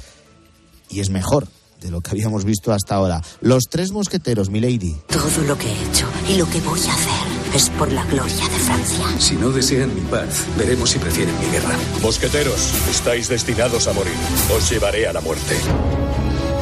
y 0.96 1.02
es 1.02 1.10
mejor 1.10 1.48
de 1.82 1.92
lo 1.92 2.00
que 2.00 2.12
habíamos 2.12 2.46
visto 2.46 2.72
hasta 2.72 2.96
ahora. 2.96 3.22
Los 3.42 3.66
Tres 3.70 3.92
Mosqueteros, 3.92 4.50
Milady. 4.50 4.96
Todo 5.08 5.44
lo 5.46 5.58
que 5.58 5.68
he 5.68 5.84
hecho 5.84 6.08
y 6.30 6.38
lo 6.38 6.50
que 6.50 6.62
voy 6.62 6.80
a 6.80 6.94
hacer 6.94 7.54
es 7.54 7.70
por 7.72 7.92
la 7.92 8.04
gloria 8.06 8.48
de 8.48 8.60
Francia. 8.60 9.06
Si 9.20 9.36
no 9.36 9.50
desean 9.50 9.94
mi 9.94 10.02
paz, 10.02 10.46
veremos 10.58 10.92
si 10.92 11.00
prefieren 11.00 11.38
mi 11.38 11.48
guerra. 11.48 11.76
Mosqueteros, 12.02 12.72
estáis 12.90 13.28
destinados 13.28 13.88
a 13.88 13.94
morir. 13.94 14.14
Os 14.56 14.70
llevaré 14.70 15.06
a 15.06 15.14
la 15.14 15.20
muerte. 15.20 15.56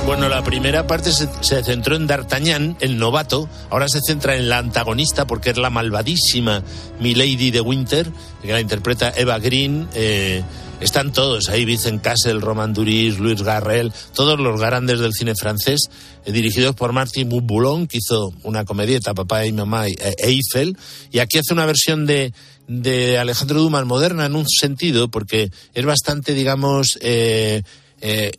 Bueno, 0.08 0.28
la 0.28 0.44
primera 0.44 0.88
parte 0.88 1.12
se, 1.12 1.64
centró 1.64 1.96
en 1.96 2.08
D'Artagnan, 2.08 2.76
el 2.82 2.98
novato. 2.98 3.48
Ahora 3.70 3.88
se 3.88 4.02
centra 4.02 4.36
en 4.36 4.50
la 4.50 4.58
antagonista 4.58 5.26
porque 5.26 5.52
es 5.52 5.58
la 5.58 5.70
malvadísima 5.70 6.64
Milady 7.00 7.52
de 7.52 7.62
Winter, 7.62 8.12
que 8.42 8.52
la 8.52 8.60
interpreta 8.60 9.14
Eva 9.16 9.38
Green. 9.40 9.88
Eh, 9.94 10.44
están 10.80 11.14
todos 11.14 11.50
ahí, 11.50 11.66
Vincent 11.66 12.02
Cassel, 12.02 12.42
Roman 12.42 12.74
Duris, 12.74 13.20
Luis 13.20 13.42
Garrel, 13.42 13.94
todos 14.14 14.40
los 14.40 14.60
grandes 14.60 15.00
del 15.00 15.14
cine 15.14 15.34
francés, 15.36 15.90
eh, 16.26 16.32
dirigidos 16.32 16.76
por 16.76 16.94
Martin 16.94 17.30
Boulon, 17.30 17.88
que 17.88 17.98
hizo 17.98 18.34
una 18.44 18.66
comedieta, 18.66 19.14
Papá 19.14 19.46
y 19.46 19.52
Mamá 19.52 19.88
e 19.88 20.16
Eiffel, 20.18 20.78
y 21.12 21.20
aquí 21.20 21.38
hace 21.38 21.54
una 21.54 21.66
versión 21.66 22.06
de, 22.06 22.34
de 22.68 23.18
Alejandro 23.18 23.62
Dumas 23.62 23.86
moderna 23.86 24.26
en 24.26 24.36
un 24.36 24.46
sentido, 24.48 25.10
porque 25.10 25.52
es 25.74 25.86
bastante, 25.86 26.34
digamos, 26.34 26.98
eh, 27.02 27.64
eh, 28.06 28.34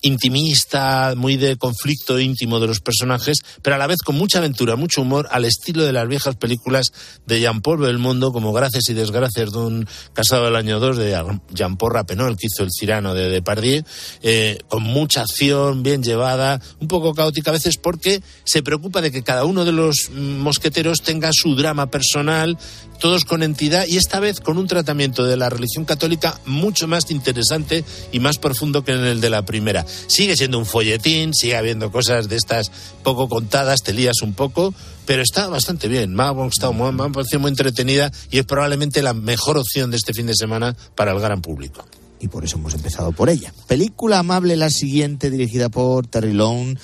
intimista, 0.00 1.12
muy 1.14 1.36
de 1.36 1.58
conflicto 1.58 2.18
íntimo 2.18 2.58
de 2.58 2.66
los 2.66 2.80
personajes, 2.80 3.40
pero 3.60 3.76
a 3.76 3.78
la 3.78 3.86
vez 3.86 3.98
con 4.00 4.16
mucha 4.16 4.38
aventura, 4.38 4.76
mucho 4.76 5.02
humor, 5.02 5.28
al 5.30 5.44
estilo 5.44 5.84
de 5.84 5.92
las 5.92 6.08
viejas 6.08 6.36
películas 6.36 6.92
de 7.26 7.38
Jean-Paul 7.38 7.80
Belmondo, 7.80 8.32
como 8.32 8.54
Gracias 8.54 8.88
y 8.88 8.94
Desgracias 8.94 9.52
de 9.52 9.58
un 9.58 9.86
casado 10.14 10.46
del 10.46 10.56
año 10.56 10.80
2 10.80 10.96
de 10.96 11.22
Jean-Paul 11.50 11.92
Rappenot, 11.92 12.30
el 12.30 12.36
que 12.38 12.46
hizo 12.46 12.62
el 12.62 12.70
Cirano 12.72 13.12
de 13.12 13.28
Depardieu, 13.28 13.84
eh, 14.22 14.58
con 14.68 14.82
mucha 14.84 15.20
acción, 15.20 15.82
bien 15.82 16.02
llevada, 16.02 16.58
un 16.80 16.88
poco 16.88 17.14
caótica 17.14 17.50
a 17.50 17.52
veces 17.52 17.76
porque 17.76 18.22
se 18.44 18.62
preocupa 18.62 19.02
de 19.02 19.12
que 19.12 19.22
cada 19.22 19.44
uno 19.44 19.66
de 19.66 19.72
los 19.72 20.08
mosqueteros 20.14 21.02
tenga 21.02 21.28
su 21.34 21.56
drama 21.56 21.90
personal, 21.90 22.56
todos 23.00 23.24
con 23.24 23.42
entidad 23.42 23.86
y 23.88 23.96
esta 23.96 24.20
vez 24.20 24.40
con 24.40 24.58
un 24.58 24.68
tratamiento 24.68 25.24
de 25.24 25.36
la 25.36 25.48
religión 25.48 25.84
católica 25.84 26.38
mucho 26.46 26.86
más 26.86 27.10
interesante 27.10 27.84
y 28.12 28.20
más 28.20 28.38
profundo 28.38 28.84
que 28.84 28.92
en 28.92 29.04
el 29.04 29.20
de 29.20 29.30
la 29.30 29.44
primera. 29.44 29.84
Sigue 30.06 30.36
siendo 30.36 30.58
un 30.58 30.66
folletín, 30.66 31.34
sigue 31.34 31.56
habiendo 31.56 31.90
cosas 31.90 32.28
de 32.28 32.36
estas 32.36 32.70
poco 33.02 33.28
contadas, 33.28 33.82
te 33.82 33.92
lías 33.92 34.22
un 34.22 34.34
poco, 34.34 34.72
pero 35.06 35.22
está 35.22 35.48
bastante 35.48 35.88
bien. 35.88 36.14
Me 36.14 36.22
ha 36.22 36.30
gustado, 36.30 36.72
me 36.72 36.92
muy 36.92 37.48
entretenida 37.48 38.12
y 38.30 38.38
es 38.38 38.44
probablemente 38.44 39.02
la 39.02 39.14
mejor 39.14 39.58
opción 39.58 39.90
de 39.90 39.96
este 39.96 40.12
fin 40.12 40.26
de 40.26 40.34
semana 40.36 40.76
para 40.94 41.12
el 41.12 41.20
gran 41.20 41.40
público. 41.40 41.84
Y 42.20 42.28
por 42.28 42.44
eso 42.44 42.58
hemos 42.58 42.74
empezado 42.74 43.12
por 43.12 43.30
ella. 43.30 43.52
Película 43.66 44.18
amable 44.18 44.54
la 44.56 44.68
siguiente, 44.68 45.30
dirigida 45.30 45.70
por 45.70 46.06
Terry 46.06 46.34
Lone. 46.34 46.76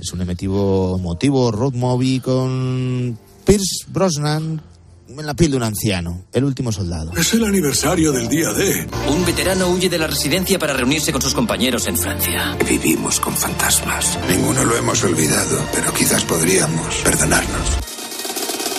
Es 0.00 0.12
un 0.12 0.22
emitivo 0.22 0.96
motivo 0.98 1.50
road 1.50 1.74
movie 1.74 2.22
con 2.22 3.18
Pierce 3.44 3.84
Brosnan 3.88 4.62
en 5.08 5.26
la 5.26 5.34
piel 5.34 5.52
de 5.52 5.56
un 5.56 5.62
anciano, 5.62 6.24
el 6.32 6.44
último 6.44 6.70
soldado. 6.70 7.12
Es 7.16 7.32
el 7.32 7.44
aniversario 7.44 8.12
del 8.12 8.28
día 8.28 8.52
D. 8.52 8.86
Un 9.08 9.24
veterano 9.24 9.68
huye 9.68 9.88
de 9.88 9.98
la 9.98 10.06
residencia 10.06 10.58
para 10.58 10.74
reunirse 10.74 11.12
con 11.12 11.22
sus 11.22 11.34
compañeros 11.34 11.86
en 11.86 11.96
Francia. 11.96 12.56
Vivimos 12.68 13.18
con 13.18 13.34
fantasmas. 13.34 14.18
Ninguno 14.28 14.64
lo 14.64 14.76
hemos 14.76 15.02
olvidado, 15.04 15.66
pero 15.72 15.92
quizás 15.94 16.24
podríamos 16.24 16.94
perdonarnos. 16.96 17.68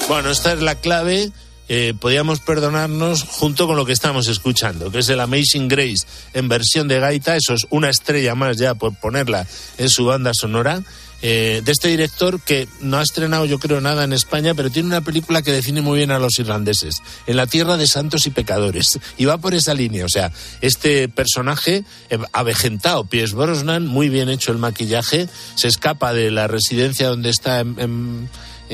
Bueno, 0.07 0.30
esta 0.30 0.53
es 0.53 0.61
la 0.61 0.75
clave. 0.75 1.32
Eh, 1.67 1.93
podíamos 1.99 2.39
perdonarnos 2.39 3.23
junto 3.23 3.67
con 3.67 3.75
lo 3.75 3.86
que 3.86 3.93
estamos 3.93 4.27
escuchando, 4.27 4.91
que 4.91 4.99
es 4.99 5.09
el 5.09 5.19
Amazing 5.19 5.67
Grace 5.67 6.05
en 6.34 6.47
versión 6.47 6.88
de 6.88 6.99
gaita. 6.99 7.36
Eso 7.36 7.53
es 7.53 7.67
una 7.69 7.89
estrella 7.89 8.36
más 8.36 8.57
ya 8.57 8.75
por 8.75 8.95
ponerla 8.99 9.47
en 9.77 9.89
su 9.89 10.05
banda 10.05 10.32
sonora. 10.34 10.82
Eh, 11.22 11.61
de 11.65 11.72
este 11.72 11.89
director 11.89 12.39
que 12.39 12.67
no 12.80 12.97
ha 12.97 13.03
estrenado 13.03 13.45
yo 13.45 13.59
creo 13.59 13.82
nada 13.82 14.05
en 14.05 14.13
España, 14.13 14.53
pero 14.53 14.70
tiene 14.70 14.88
una 14.88 15.01
película 15.01 15.41
que 15.41 15.51
define 15.51 15.82
muy 15.82 15.97
bien 15.97 16.11
a 16.11 16.20
los 16.20 16.39
irlandeses, 16.39 17.01
En 17.28 17.36
la 17.36 17.45
tierra 17.45 17.76
de 17.76 17.88
santos 17.88 18.26
y 18.26 18.30
pecadores. 18.30 18.99
Y 19.17 19.26
va 19.26 19.38
por 19.38 19.53
esa 19.53 19.74
línea, 19.74 20.05
o 20.05 20.09
sea, 20.09 20.32
este 20.61 21.09
personaje 21.09 21.84
eh, 22.09 22.17
avejentado, 22.32 23.05
Piers 23.05 23.34
Brosnan, 23.34 23.86
muy 23.86 24.09
bien 24.09 24.30
hecho 24.30 24.51
el 24.51 24.57
maquillaje, 24.57 25.28
se 25.55 25.67
escapa 25.67 26.13
de 26.13 26.32
la 26.32 26.47
residencia 26.47 27.07
donde 27.07 27.30
está 27.30 27.59
en, 27.59 28.30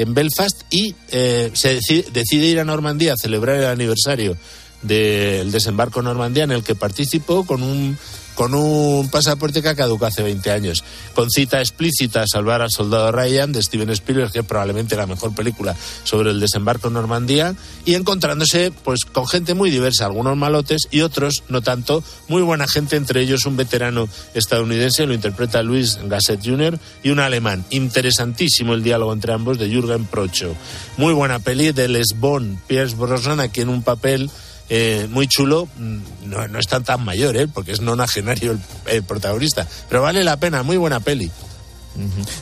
Belfast 0.08 0.64
y 0.70 0.94
eh, 1.12 1.52
se 1.54 1.76
decide, 1.76 2.06
decide 2.12 2.48
ir 2.48 2.60
a 2.60 2.66
Normandía 2.66 3.14
a 3.14 3.18
celebrar 3.18 3.56
el 3.56 3.66
aniversario 3.66 4.38
del 4.82 5.52
desembarco 5.52 6.02
Normandía 6.02 6.44
en 6.44 6.52
el 6.52 6.64
que 6.64 6.76
participó 6.76 7.46
con 7.46 7.64
un 7.64 7.98
con 8.36 8.54
un 8.54 9.10
pasaporte 9.10 9.62
que 9.62 9.70
ha 9.70 9.76
caducado 9.76 10.08
hace 10.08 10.22
20 10.22 10.52
años, 10.52 10.84
con 11.14 11.32
cita 11.32 11.62
explícita 11.62 12.26
Salvar 12.28 12.62
al 12.62 12.70
Soldado 12.70 13.12
Ryan 13.12 13.52
de 13.52 13.64
Steven 13.64 13.90
Spielberg, 13.92 14.32
que 14.32 14.40
es 14.40 14.46
probablemente 14.46 14.96
la 14.96 15.08
mejor 15.08 15.34
película 15.34 15.76
sobre 16.04 16.32
el 16.32 16.40
desembarco 16.40 16.90
en 16.90 16.96
Normandía, 16.96 17.56
y 17.86 17.96
encontrándose 17.96 18.72
pues 18.84 19.06
con 19.06 19.26
gente 19.28 19.54
muy 19.54 19.72
diversa, 19.72 20.06
algunos 20.06 20.38
malotes 20.38 20.88
y 20.92 21.02
otros 21.02 21.44
no 21.48 21.62
tanto, 21.62 22.04
muy 22.28 22.42
buena 22.42 22.68
gente, 22.68 22.98
entre 22.98 23.22
ellos 23.22 23.46
un 23.46 23.58
veterano 23.58 24.08
estadounidense, 24.34 25.06
lo 25.06 25.14
interpreta 25.14 25.64
Luis 25.64 25.98
Gasset 26.04 26.42
Jr., 26.44 26.78
y 27.04 27.10
un 27.12 27.20
alemán. 27.20 27.66
Interesantísimo 27.70 28.74
el 28.74 28.84
diálogo 28.84 29.14
entre 29.14 29.34
ambos 29.34 29.58
de 29.58 29.70
Jürgen 29.70 30.06
Procho. 30.06 30.56
Muy 30.98 31.14
buena 31.14 31.40
peli 31.40 31.72
de 31.72 31.88
Les 31.88 32.20
Bon, 32.20 32.60
Pierce 32.68 32.96
Brosnan, 32.96 33.40
aquí 33.40 33.62
en 33.62 33.70
un 33.70 33.82
papel 33.82 34.30
eh, 34.70 35.08
muy 35.10 35.28
chulo, 35.28 35.68
mm, 35.78 36.30
no, 36.30 36.48
no, 36.48 36.60
es 36.60 36.68
tan 36.68 36.84
tan 36.84 37.04
mayor, 37.04 37.38
¿eh? 37.38 37.48
porque 37.48 37.72
es 37.72 37.82
nonagenario 37.82 38.58
el, 38.88 39.04
protagonista, 39.04 39.68
pero 39.90 40.02
vale 40.02 40.24
la 40.24 40.38
pena, 40.38 40.64
muy 40.64 40.78
buena 40.78 41.00
peli. 41.00 41.32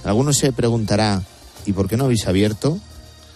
Algunos 0.03 0.37
se 0.37 0.51
preguntará, 0.51 1.21
¿y 1.65 1.73
por 1.73 1.87
qué 1.87 1.95
no 1.95 2.05
habéis 2.05 2.25
abierto 2.25 2.79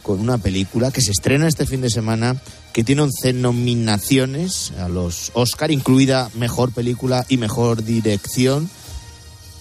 con 0.01 0.19
una 0.19 0.37
película 0.37 0.89
que 0.89 1.01
se 1.01 1.11
estrena 1.11 1.47
este 1.47 1.65
fin 1.65 1.81
de 1.81 1.89
semana, 1.89 2.37
que 2.73 2.83
tiene 2.83 3.03
11 3.03 3.33
nominaciones 3.33 4.71
a 4.79 4.87
los 4.87 5.31
Oscar, 5.33 5.69
incluida 5.69 6.31
Mejor 6.33 6.71
Película 6.71 7.25
y 7.29 7.37
Mejor 7.37 7.83
Dirección? 7.83 8.69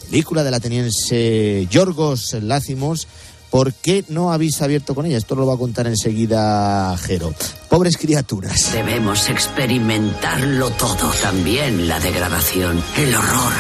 Película 0.08 0.44
del 0.44 0.54
ateniense 0.54 1.66
Yorgos 1.68 2.34
Lácimos 2.40 3.08
¿Por 3.56 3.72
qué 3.72 4.04
no 4.08 4.34
habéis 4.34 4.60
abierto 4.60 4.94
con 4.94 5.06
ella? 5.06 5.16
Esto 5.16 5.34
lo 5.34 5.46
va 5.46 5.54
a 5.54 5.56
contar 5.56 5.86
enseguida 5.86 6.94
Jero. 6.98 7.32
Pobres 7.70 7.96
criaturas. 7.96 8.70
Debemos 8.74 9.30
experimentarlo 9.30 10.68
todo, 10.72 11.10
también 11.22 11.88
la 11.88 11.98
degradación, 11.98 12.84
el 12.98 13.14
horror, 13.14 13.52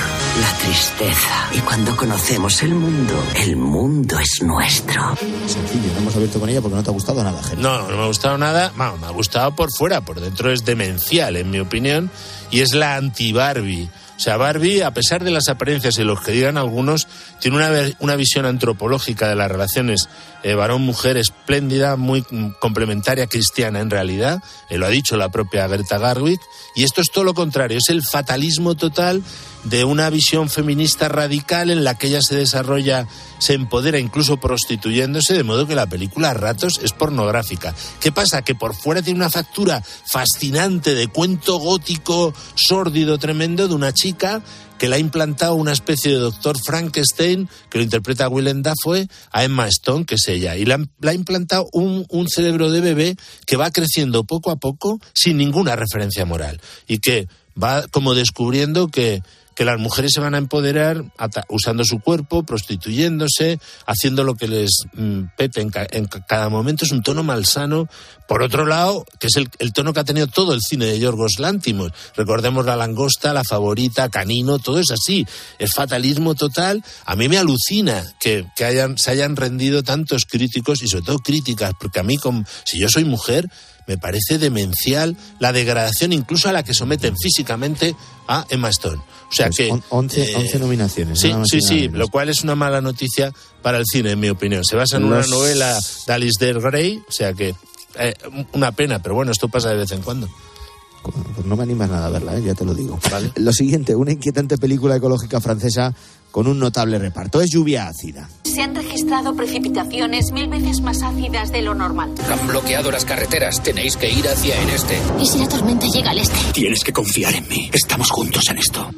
la 0.42 0.58
tristeza. 0.58 1.48
Y 1.54 1.60
cuando 1.60 1.96
conocemos 1.96 2.62
el 2.62 2.74
mundo, 2.74 3.14
el 3.36 3.56
mundo 3.56 4.18
es 4.18 4.42
nuestro. 4.42 5.16
Sencillo, 5.46 5.90
no 5.94 6.00
hemos 6.00 6.14
abierto 6.14 6.40
con 6.40 6.50
ella 6.50 6.60
porque 6.60 6.76
no 6.76 6.82
te 6.82 6.90
ha 6.90 6.92
gustado 6.92 7.24
nada, 7.24 7.42
Jero. 7.42 7.62
No, 7.62 7.88
no 7.88 7.96
me 7.96 8.02
ha 8.02 8.06
gustado 8.08 8.36
nada. 8.36 8.74
Bueno, 8.76 8.98
me 8.98 9.06
ha 9.06 9.12
gustado 9.12 9.56
por 9.56 9.72
fuera, 9.72 10.02
por 10.02 10.20
dentro 10.20 10.52
es 10.52 10.62
demencial, 10.66 11.38
en 11.38 11.50
mi 11.50 11.58
opinión, 11.58 12.10
y 12.50 12.60
es 12.60 12.74
la 12.74 12.96
anti-Barbie. 12.96 13.88
O 14.16 14.20
sea, 14.20 14.38
Barbie, 14.38 14.80
a 14.80 14.92
pesar 14.92 15.22
de 15.22 15.30
las 15.30 15.48
apariencias 15.48 15.98
y 15.98 16.04
los 16.04 16.22
que 16.22 16.32
digan 16.32 16.56
algunos, 16.56 17.06
tiene 17.38 17.58
una, 17.58 17.70
una 18.00 18.16
visión 18.16 18.46
antropológica 18.46 19.28
de 19.28 19.34
las 19.34 19.50
relaciones 19.50 20.08
eh, 20.42 20.54
varón-mujer 20.54 21.16
espléndida, 21.16 21.96
muy 21.96 22.24
complementaria 22.60 23.26
cristiana 23.26 23.80
en 23.80 23.90
realidad, 23.90 24.42
eh, 24.70 24.78
lo 24.78 24.86
ha 24.86 24.90
dicho 24.90 25.16
la 25.16 25.28
propia 25.28 25.66
Greta 25.66 25.98
Garwick, 25.98 26.40
y 26.74 26.84
esto 26.84 27.00
es 27.00 27.10
todo 27.10 27.24
lo 27.24 27.34
contrario, 27.34 27.78
es 27.78 27.90
el 27.90 28.02
fatalismo 28.02 28.74
total 28.74 29.22
de 29.68 29.84
una 29.84 30.10
visión 30.10 30.48
feminista 30.48 31.08
radical 31.08 31.70
en 31.70 31.82
la 31.82 31.98
que 31.98 32.06
ella 32.06 32.20
se 32.22 32.36
desarrolla, 32.36 33.08
se 33.38 33.54
empodera 33.54 33.98
incluso 33.98 34.36
prostituyéndose, 34.36 35.34
de 35.34 35.42
modo 35.42 35.66
que 35.66 35.74
la 35.74 35.88
película 35.88 36.30
a 36.30 36.34
ratos 36.34 36.80
es 36.82 36.92
pornográfica. 36.92 37.74
¿Qué 38.00 38.12
pasa? 38.12 38.42
Que 38.42 38.54
por 38.54 38.74
fuera 38.74 39.02
tiene 39.02 39.18
una 39.18 39.30
factura 39.30 39.82
fascinante 40.10 40.94
de 40.94 41.08
cuento 41.08 41.58
gótico, 41.58 42.32
sórdido, 42.54 43.18
tremendo, 43.18 43.66
de 43.66 43.74
una 43.74 43.92
chica 43.92 44.40
que 44.78 44.88
le 44.88 44.96
ha 44.96 44.98
implantado 44.98 45.54
una 45.54 45.72
especie 45.72 46.12
de 46.12 46.18
doctor 46.18 46.56
Frankenstein, 46.62 47.48
que 47.70 47.78
lo 47.78 47.84
interpreta 47.84 48.28
Willem 48.28 48.62
Dafoe, 48.62 49.08
a 49.32 49.42
Emma 49.42 49.66
Stone, 49.68 50.04
que 50.04 50.14
es 50.14 50.28
ella. 50.28 50.56
Y 50.56 50.64
le 50.64 50.74
ha, 50.74 51.12
implantado 51.14 51.66
un, 51.72 52.04
un, 52.10 52.28
cerebro 52.28 52.70
de 52.70 52.80
bebé 52.80 53.16
que 53.46 53.56
va 53.56 53.70
creciendo 53.70 54.24
poco 54.24 54.50
a 54.50 54.56
poco 54.56 55.00
sin 55.14 55.38
ninguna 55.38 55.76
referencia 55.76 56.26
moral. 56.26 56.60
Y 56.86 56.98
que 56.98 57.26
va 57.60 57.88
como 57.88 58.14
descubriendo 58.14 58.88
que 58.88 59.22
que 59.56 59.64
las 59.64 59.80
mujeres 59.80 60.12
se 60.14 60.20
van 60.20 60.34
a 60.34 60.38
empoderar 60.38 61.02
usando 61.48 61.82
su 61.84 61.98
cuerpo, 62.00 62.44
prostituyéndose, 62.44 63.58
haciendo 63.86 64.22
lo 64.22 64.34
que 64.34 64.48
les 64.48 64.70
mm, 64.92 65.22
pete 65.34 65.62
en, 65.62 65.70
cada 65.70 66.50
momento. 66.50 66.84
Es 66.84 66.92
un 66.92 67.02
tono 67.02 67.22
malsano. 67.22 67.88
Por 68.28 68.42
otro 68.42 68.66
lado, 68.66 69.06
que 69.18 69.28
es 69.28 69.36
el, 69.36 69.72
tono 69.72 69.94
que 69.94 70.00
ha 70.00 70.04
tenido 70.04 70.26
todo 70.26 70.52
el 70.52 70.60
cine 70.60 70.84
de 70.84 70.98
Yorgos 70.98 71.38
Lántimos. 71.38 71.92
Recordemos 72.14 72.66
La 72.66 72.76
Langosta, 72.76 73.32
La 73.32 73.44
Favorita, 73.44 74.10
Canino, 74.10 74.58
todo 74.58 74.78
es 74.78 74.90
así. 74.90 75.26
Es 75.58 75.72
fatalismo 75.72 76.34
total. 76.34 76.84
A 77.06 77.16
mí 77.16 77.30
me 77.30 77.38
alucina 77.38 78.04
que, 78.20 78.44
hayan, 78.62 78.98
se 78.98 79.10
hayan 79.10 79.36
rendido 79.36 79.82
tantos 79.82 80.26
críticos 80.26 80.82
y 80.82 80.88
sobre 80.88 81.06
todo 81.06 81.18
críticas, 81.20 81.72
porque 81.80 82.00
a 82.00 82.02
mí, 82.02 82.18
como, 82.18 82.44
si 82.64 82.78
yo 82.78 82.90
soy 82.90 83.04
mujer, 83.04 83.48
me 83.86 83.98
parece 83.98 84.38
demencial 84.38 85.16
la 85.38 85.52
degradación 85.52 86.12
incluso 86.12 86.48
a 86.48 86.52
la 86.52 86.62
que 86.62 86.74
someten 86.74 87.16
físicamente 87.16 87.94
a 88.28 88.46
Emma 88.48 88.68
Stone. 88.70 89.00
O 89.30 89.32
sea 89.32 89.46
pues 89.46 89.56
que... 89.56 89.80
11, 89.88 90.22
eh, 90.22 90.58
nominaciones. 90.58 91.20
Sí, 91.20 91.32
sí, 91.44 91.60
sí, 91.60 91.88
lo 91.88 92.08
cual 92.08 92.28
es 92.28 92.42
una 92.42 92.54
mala 92.54 92.80
noticia 92.80 93.32
para 93.62 93.78
el 93.78 93.84
cine, 93.86 94.12
en 94.12 94.20
mi 94.20 94.28
opinión. 94.28 94.64
Se 94.64 94.76
basa 94.76 94.96
en 94.96 95.04
una 95.04 95.22
novela 95.26 95.78
de 96.06 96.12
Alistair 96.12 96.60
Gray, 96.60 97.02
o 97.08 97.12
sea 97.12 97.32
que 97.32 97.54
eh, 97.98 98.14
una 98.52 98.72
pena, 98.72 99.02
pero 99.02 99.14
bueno, 99.14 99.32
esto 99.32 99.48
pasa 99.48 99.70
de 99.70 99.76
vez 99.76 99.90
en 99.92 100.02
cuando. 100.02 100.28
Pues 101.34 101.46
no 101.46 101.56
me 101.56 101.62
animas 101.62 101.88
nada 101.88 102.06
a 102.06 102.10
verla, 102.10 102.36
¿eh? 102.36 102.42
ya 102.42 102.54
te 102.54 102.64
lo 102.64 102.74
digo. 102.74 102.98
Lo 103.36 103.52
siguiente, 103.52 103.94
una 103.94 104.12
inquietante 104.12 104.58
película 104.58 104.96
ecológica 104.96 105.40
francesa 105.40 105.94
con 106.36 106.48
un 106.48 106.58
notable 106.58 106.98
reparto. 106.98 107.40
Es 107.40 107.48
lluvia 107.50 107.88
ácida. 107.88 108.28
Se 108.44 108.60
han 108.60 108.74
registrado 108.74 109.34
precipitaciones 109.34 110.32
mil 110.32 110.48
veces 110.48 110.82
más 110.82 111.00
ácidas 111.02 111.50
de 111.50 111.62
lo 111.62 111.74
normal. 111.74 112.12
Han 112.30 112.46
bloqueado 112.46 112.90
las 112.90 113.06
carreteras. 113.06 113.62
Tenéis 113.62 113.96
que 113.96 114.10
ir 114.10 114.28
hacia 114.28 114.60
el 114.60 114.68
este. 114.68 114.98
¿Y 115.18 115.24
si 115.24 115.38
la 115.38 115.48
tormenta 115.48 115.86
llega 115.86 116.10
al 116.10 116.18
este? 116.18 116.36
Tienes 116.52 116.84
que 116.84 116.92
confiar 116.92 117.34
en 117.34 117.48
mí. 117.48 117.70
Estamos 117.72 118.10
juntos 118.10 118.42
en 118.50 118.58
esto. 118.58 118.90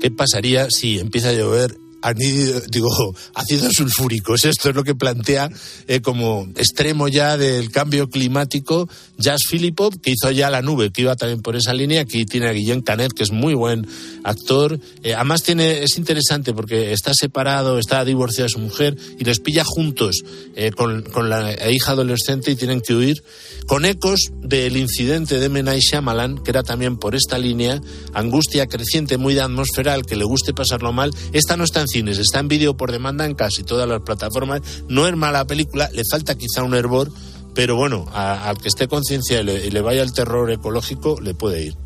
¿Qué 0.00 0.12
pasaría 0.12 0.68
si 0.70 1.00
empieza 1.00 1.30
a 1.30 1.32
llover 1.32 1.76
anhídrido, 2.04 2.60
digo, 2.70 2.88
ácidos 3.34 3.72
sulfúricos. 3.72 4.44
Esto 4.44 4.70
es 4.70 4.76
lo 4.76 4.84
que 4.84 4.94
plantea 4.94 5.50
eh, 5.88 6.00
como 6.00 6.46
extremo 6.56 7.08
ya 7.08 7.36
del 7.36 7.70
cambio 7.70 8.08
climático 8.08 8.88
Jazz 9.16 9.42
Filipov, 9.48 10.00
que 10.00 10.10
hizo 10.10 10.30
ya 10.30 10.50
La 10.50 10.62
Nube, 10.62 10.90
que 10.90 11.02
iba 11.02 11.16
también 11.16 11.40
por 11.40 11.56
esa 11.56 11.72
línea. 11.72 12.02
Aquí 12.02 12.26
tiene 12.26 12.48
a 12.48 12.52
Guillén 12.52 12.82
Canet, 12.82 13.12
que 13.12 13.22
es 13.22 13.30
muy 13.30 13.54
buen 13.54 13.86
actor. 14.22 14.78
Eh, 15.02 15.14
además 15.14 15.42
tiene, 15.42 15.82
es 15.82 15.96
interesante 15.96 16.52
porque 16.52 16.92
está 16.92 17.14
separado, 17.14 17.78
está 17.78 18.04
divorciado 18.04 18.44
de 18.44 18.52
su 18.52 18.58
mujer 18.58 18.96
y 19.18 19.24
les 19.24 19.40
pilla 19.40 19.64
juntos 19.64 20.22
eh, 20.56 20.72
con, 20.72 21.02
con, 21.02 21.30
la 21.30 21.70
hija 21.70 21.92
adolescente 21.92 22.50
y 22.50 22.56
tienen 22.56 22.82
que 22.82 22.94
huir 22.94 23.22
con 23.66 23.84
ecos 23.86 24.30
del 24.42 24.76
incidente 24.76 25.38
de 25.38 25.48
Menai 25.48 25.80
Shyamalan, 25.80 26.42
que 26.42 26.50
era 26.50 26.62
también 26.62 26.98
por 26.98 27.14
esta 27.14 27.38
línea, 27.38 27.80
angustia 28.12 28.66
creciente 28.66 29.16
muy 29.16 29.34
de 29.34 29.40
atmosferal, 29.40 30.04
que 30.04 30.16
le 30.16 30.24
guste 30.24 30.52
pasarlo 30.52 30.92
mal. 30.92 31.10
Esta 31.32 31.56
no 31.56 31.64
está 31.64 31.80
en 31.80 31.88
cines, 31.94 32.18
está 32.18 32.40
en 32.40 32.48
vídeo 32.48 32.76
por 32.76 32.90
demanda 32.90 33.24
en 33.24 33.34
casi 33.34 33.62
todas 33.62 33.88
las 33.88 34.02
plataformas. 34.02 34.60
No 34.88 35.06
es 35.06 35.14
mala 35.16 35.44
película, 35.44 35.88
le 35.92 36.02
falta 36.10 36.34
quizá 36.34 36.64
un 36.64 36.74
hervor, 36.74 37.12
pero 37.54 37.76
bueno, 37.76 38.06
al 38.12 38.58
que 38.58 38.68
esté 38.68 38.88
conciencia 38.88 39.40
y, 39.42 39.48
y 39.48 39.70
le 39.70 39.80
vaya 39.80 40.02
el 40.02 40.12
terror 40.12 40.50
ecológico, 40.50 41.20
le 41.20 41.34
puede 41.34 41.66
ir. 41.66 41.76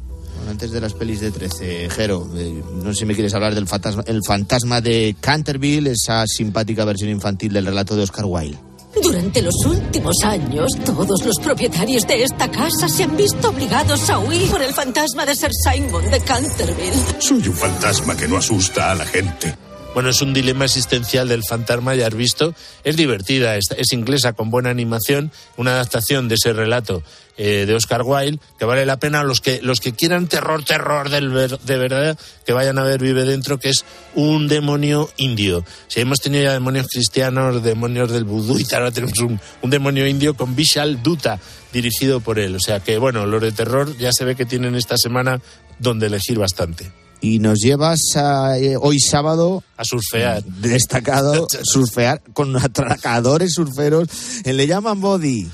Antes 0.49 0.71
de 0.71 0.81
las 0.81 0.95
pelis 0.95 1.21
de 1.21 1.31
13, 1.31 1.91
Jero, 1.91 2.27
eh, 2.35 2.63
no 2.83 2.95
sé 2.95 3.01
si 3.01 3.05
me 3.05 3.15
quieres 3.15 3.35
hablar 3.35 3.55
del 3.55 3.67
fantasma, 3.67 4.03
el 4.07 4.23
fantasma 4.25 4.81
de 4.81 5.15
Canterville, 5.21 5.91
esa 5.91 6.27
simpática 6.27 6.87
versión 6.87 7.11
infantil 7.11 7.53
del 7.53 7.67
relato 7.67 7.95
de 7.97 8.05
Oscar 8.05 8.25
Wilde. 8.25 8.59
Durante 9.03 9.43
los 9.43 9.55
últimos 9.67 10.17
años, 10.25 10.71
todos 10.87 11.23
los 11.25 11.37
propietarios 11.45 12.07
de 12.07 12.23
esta 12.25 12.51
casa 12.51 12.89
se 12.89 13.05
han 13.05 13.17
visto 13.17 13.51
obligados 13.51 14.09
a 14.09 14.19
huir 14.19 14.51
por 14.51 14.63
el 14.63 14.73
fantasma 14.73 15.27
de 15.27 15.35
Sir 15.35 15.51
Simon 15.53 16.11
de 16.11 16.21
Canterville. 16.21 16.97
Soy 17.19 17.47
un 17.47 17.55
fantasma 17.55 18.17
que 18.17 18.27
no 18.27 18.39
asusta 18.39 18.91
a 18.91 18.95
la 18.95 19.05
gente. 19.05 19.68
Bueno, 19.95 20.11
es 20.11 20.21
un 20.21 20.35
dilema 20.35 20.65
existencial 20.65 21.29
del 21.29 21.43
fantasma, 21.43 21.95
ya 21.95 22.07
has 22.07 22.15
visto. 22.15 22.55
Es 22.85 22.97
divertida, 22.97 23.57
es, 23.57 23.67
es 23.77 23.93
inglesa, 23.93 24.33
con 24.33 24.51
buena 24.51 24.71
animación, 24.71 25.33
una 25.57 25.73
adaptación 25.73 26.29
de 26.29 26.37
ese 26.37 26.53
relato 26.53 27.03
eh, 27.41 27.65
de 27.67 27.75
Oscar 27.75 28.03
Wilde, 28.03 28.39
que 28.59 28.65
vale 28.65 28.85
la 28.85 28.99
pena 28.99 29.23
los 29.23 29.41
que, 29.41 29.61
los 29.63 29.81
que 29.81 29.93
quieran 29.93 30.27
terror, 30.27 30.65
terror 30.65 31.09
del 31.09 31.31
ver, 31.31 31.59
de 31.61 31.77
verdad, 31.79 32.19
que 32.45 32.53
vayan 32.53 32.79
a 32.79 32.83
ver 32.83 33.01
Vive 33.01 33.25
Dentro, 33.25 33.59
que 33.59 33.71
es 33.71 33.85
un 34.15 34.47
demonio 34.47 35.09
indio. 35.17 35.65
Si 35.87 36.01
hemos 36.01 36.21
tenido 36.21 36.45
ya 36.45 36.53
demonios 36.53 36.89
cristianos, 36.89 37.63
demonios 37.63 38.11
del 38.11 38.25
vudú 38.25 38.59
y 38.59 38.65
tal, 38.65 38.81
ahora 38.81 38.93
tenemos 38.93 39.19
un, 39.21 39.41
un 39.63 39.71
demonio 39.71 40.07
indio 40.07 40.35
con 40.35 40.55
Vishal 40.55 41.03
Dutta, 41.03 41.41
dirigido 41.73 42.21
por 42.21 42.39
él. 42.39 42.57
O 42.57 42.61
sea 42.61 42.81
que, 42.81 42.99
bueno, 42.99 43.25
los 43.25 43.41
de 43.41 43.53
terror 43.53 43.97
ya 43.97 44.13
se 44.13 44.25
ve 44.25 44.35
que 44.35 44.45
tienen 44.45 44.75
esta 44.75 44.97
semana 44.99 45.41
donde 45.79 46.07
elegir 46.09 46.39
bastante 46.39 46.91
y 47.21 47.39
nos 47.39 47.59
llevas 47.59 48.01
a, 48.17 48.59
eh, 48.59 48.77
hoy 48.81 49.01
sábado 49.01 49.63
a 49.77 49.85
surfear. 49.85 50.43
Destacado, 50.45 51.47
surfear 51.63 52.23
con 52.33 52.57
atracadores 52.57 53.55
surferos. 53.55 54.09
en 54.45 54.57
Le 54.57 54.67
llaman 54.67 55.01
Body. 55.01 55.49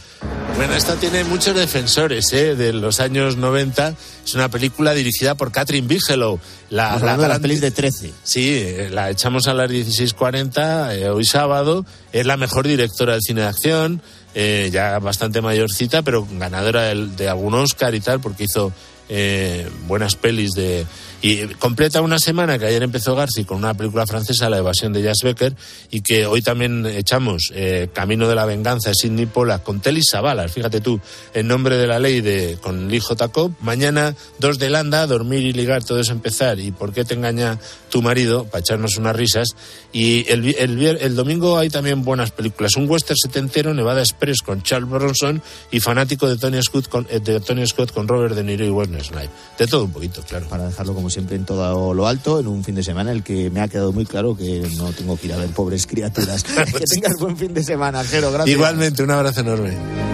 Bueno, 0.57 0.75
esta 0.75 0.95
tiene 0.95 1.25
muchos 1.25 1.57
defensores 1.57 2.33
¿eh? 2.33 2.55
de 2.55 2.73
los 2.73 3.01
años 3.01 3.37
90. 3.37 3.95
Es 4.25 4.35
una 4.35 4.49
película 4.51 4.95
dirigida 4.95 5.35
por 5.35 5.51
Catherine 5.51 5.89
Bigelow. 5.89 6.39
La, 6.71 6.99
la, 6.99 7.17
de 7.17 7.29
la 7.29 7.39
peli 7.41 7.57
de 7.57 7.71
13. 7.71 8.12
Sí, 8.23 8.65
la 8.91 9.11
echamos 9.11 9.49
a 9.49 9.55
las 9.55 9.71
16.40 9.71 10.97
eh, 10.97 11.09
hoy 11.09 11.25
sábado. 11.25 11.85
Es 12.12 12.25
la 12.25 12.37
mejor 12.37 12.69
directora 12.69 13.15
del 13.15 13.23
cine 13.23 13.41
de 13.43 13.47
acción. 13.49 14.03
Eh, 14.37 14.71
ya 14.73 14.99
bastante 15.01 15.41
mayorcita, 15.41 16.03
pero 16.03 16.27
ganadora 16.39 16.83
de, 16.83 17.07
de 17.07 17.29
algún 17.29 17.55
Oscar 17.55 17.95
y 17.95 18.01
tal, 18.01 18.21
porque 18.21 18.45
hizo 18.45 18.73
eh, 19.09 19.69
buenas 19.87 20.17
pelis 20.17 20.53
de 20.53 20.87
y 21.25 21.47
completa 21.55 22.03
una 22.03 22.18
semana 22.18 22.59
que 22.59 22.66
ayer 22.66 22.83
empezó 22.83 23.16
Garci 23.16 23.47
con 23.47 23.57
una 23.57 23.72
película 23.72 24.07
francesa 24.07 24.51
La 24.51 24.59
evasión 24.59 24.93
de 24.93 25.01
Jazz 25.01 25.20
Becker 25.22 25.57
y 25.91 26.03
que 26.03 26.27
hoy 26.27 26.43
también 26.43 26.85
echamos 26.85 27.51
eh, 27.55 27.89
Camino 27.95 28.29
de 28.29 28.35
la 28.35 28.45
venganza 28.45 28.91
de 28.91 28.95
Sidney 28.95 29.25
Pollack 29.25 29.62
con 29.62 29.81
Telly 29.81 30.03
Savalas, 30.03 30.53
fíjate 30.53 30.83
tú, 30.83 31.01
en 31.33 31.49
nombre 31.49 31.79
de 31.79 31.87
la 31.87 31.99
ley 31.99 32.20
de 32.20 32.59
con 32.61 32.91
Lee 32.91 33.01
J. 33.01 33.31
mañana 33.62 34.14
dos 34.39 34.59
de 34.59 34.68
Landa, 34.68 35.07
dormir 35.07 35.41
y 35.45 35.55
ligar 35.55 35.83
todo 35.83 35.99
es 35.99 36.11
empezar 36.11 36.61
y 36.61 36.72
por 36.72 36.93
qué 36.93 37.07
te 37.07 37.14
engaña 37.14 37.59
tu 37.89 38.03
marido 38.03 38.45
para 38.45 38.61
echarnos 38.61 38.99
unas 38.99 39.16
risas 39.16 39.49
y 39.95 40.31
el, 40.31 40.55
el, 40.59 40.79
el 40.83 41.16
domingo 41.16 41.57
hay 41.57 41.70
también 41.70 42.05
buenas 42.05 42.33
películas, 42.33 42.77
un 42.77 42.87
western 42.87 43.16
setentero 43.16 43.72
Nevada 43.72 44.01
Express 44.01 44.43
con 44.43 44.62
Charles 44.62 44.91
Bronson 44.91 45.41
y 45.70 45.81
fanático 45.81 46.29
de 46.29 46.37
Tony 46.37 46.62
Scott 46.62 46.91
con, 46.91 47.07
eh, 47.09 47.20
de 47.20 47.41
Tony 47.41 47.66
Scott 47.66 47.93
con 47.93 48.07
Robert 48.07 48.35
De 48.35 48.45
Niro 48.45 48.66
y 48.66 48.68
Wesley 48.68 49.03
Snipes, 49.03 49.31
de 49.57 49.66
todo 49.66 49.85
un 49.85 49.93
poquito, 49.93 50.20
claro. 50.20 50.47
Para 50.49 50.66
dejarlo 50.66 50.93
como 50.93 51.09
siempre 51.15 51.37
en 51.37 51.45
todo 51.45 51.95
lo 51.95 52.07
alto, 52.07 52.41
en 52.41 52.49
un 52.49 52.62
fin 52.65 52.75
de 52.75 52.83
semana 52.83 53.11
en 53.11 53.19
el 53.19 53.23
que 53.23 53.51
me 53.51 53.61
ha 53.61 53.69
quedado 53.69 53.93
muy 53.93 54.05
claro 54.05 54.37
que 54.37 54.69
no 54.77 54.93
tengo 54.93 55.17
que 55.17 55.29
ir 55.29 55.33
a 55.33 55.37
ver 55.37 55.49
pobres 55.51 55.87
criaturas. 55.87 56.43
que 56.79 56.85
tengas 56.91 57.15
buen 57.19 57.37
fin 57.37 57.55
de 57.55 57.62
semana, 57.62 58.05
Jero, 58.05 58.31
gracias. 58.33 58.55
Igualmente, 58.55 59.03
un 59.03 59.11
abrazo 59.11 59.41
enorme. 59.41 60.14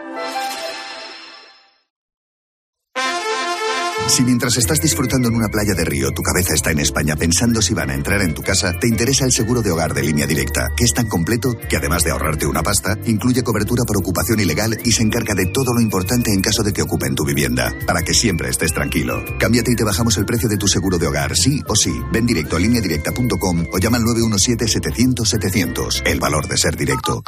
Si 4.11 4.23
mientras 4.25 4.57
estás 4.57 4.81
disfrutando 4.81 5.29
en 5.29 5.35
una 5.35 5.47
playa 5.47 5.73
de 5.73 5.85
río 5.85 6.11
tu 6.11 6.21
cabeza 6.21 6.53
está 6.53 6.71
en 6.71 6.79
España 6.79 7.15
pensando 7.15 7.61
si 7.61 7.73
van 7.73 7.91
a 7.91 7.93
entrar 7.93 8.21
en 8.21 8.33
tu 8.33 8.41
casa, 8.41 8.73
te 8.77 8.89
interesa 8.89 9.23
el 9.23 9.31
seguro 9.31 9.61
de 9.61 9.71
hogar 9.71 9.93
de 9.93 10.03
línea 10.03 10.27
directa, 10.27 10.67
que 10.75 10.83
es 10.83 10.93
tan 10.93 11.07
completo 11.07 11.57
que 11.69 11.77
además 11.77 12.03
de 12.03 12.11
ahorrarte 12.11 12.45
una 12.45 12.61
pasta, 12.61 12.97
incluye 13.05 13.41
cobertura 13.41 13.85
por 13.87 13.95
ocupación 13.95 14.41
ilegal 14.41 14.77
y 14.83 14.91
se 14.91 15.03
encarga 15.03 15.33
de 15.33 15.45
todo 15.45 15.73
lo 15.73 15.79
importante 15.79 16.33
en 16.33 16.41
caso 16.41 16.61
de 16.61 16.73
que 16.73 16.81
ocupen 16.81 17.15
tu 17.15 17.23
vivienda, 17.23 17.73
para 17.87 18.01
que 18.01 18.13
siempre 18.13 18.49
estés 18.49 18.73
tranquilo. 18.73 19.23
Cámbiate 19.39 19.71
y 19.71 19.75
te 19.75 19.85
bajamos 19.85 20.17
el 20.17 20.25
precio 20.25 20.49
de 20.49 20.57
tu 20.57 20.67
seguro 20.67 20.97
de 20.97 21.07
hogar, 21.07 21.33
sí 21.37 21.61
o 21.69 21.75
sí. 21.77 21.93
Ven 22.11 22.25
directo 22.25 22.57
a 22.57 22.59
lineadirecta.com 22.59 23.63
o 23.71 23.77
llama 23.77 23.95
al 23.95 24.03
917-700-700. 24.03 26.01
El 26.05 26.19
valor 26.19 26.49
de 26.49 26.57
ser 26.57 26.75
directo. 26.75 27.23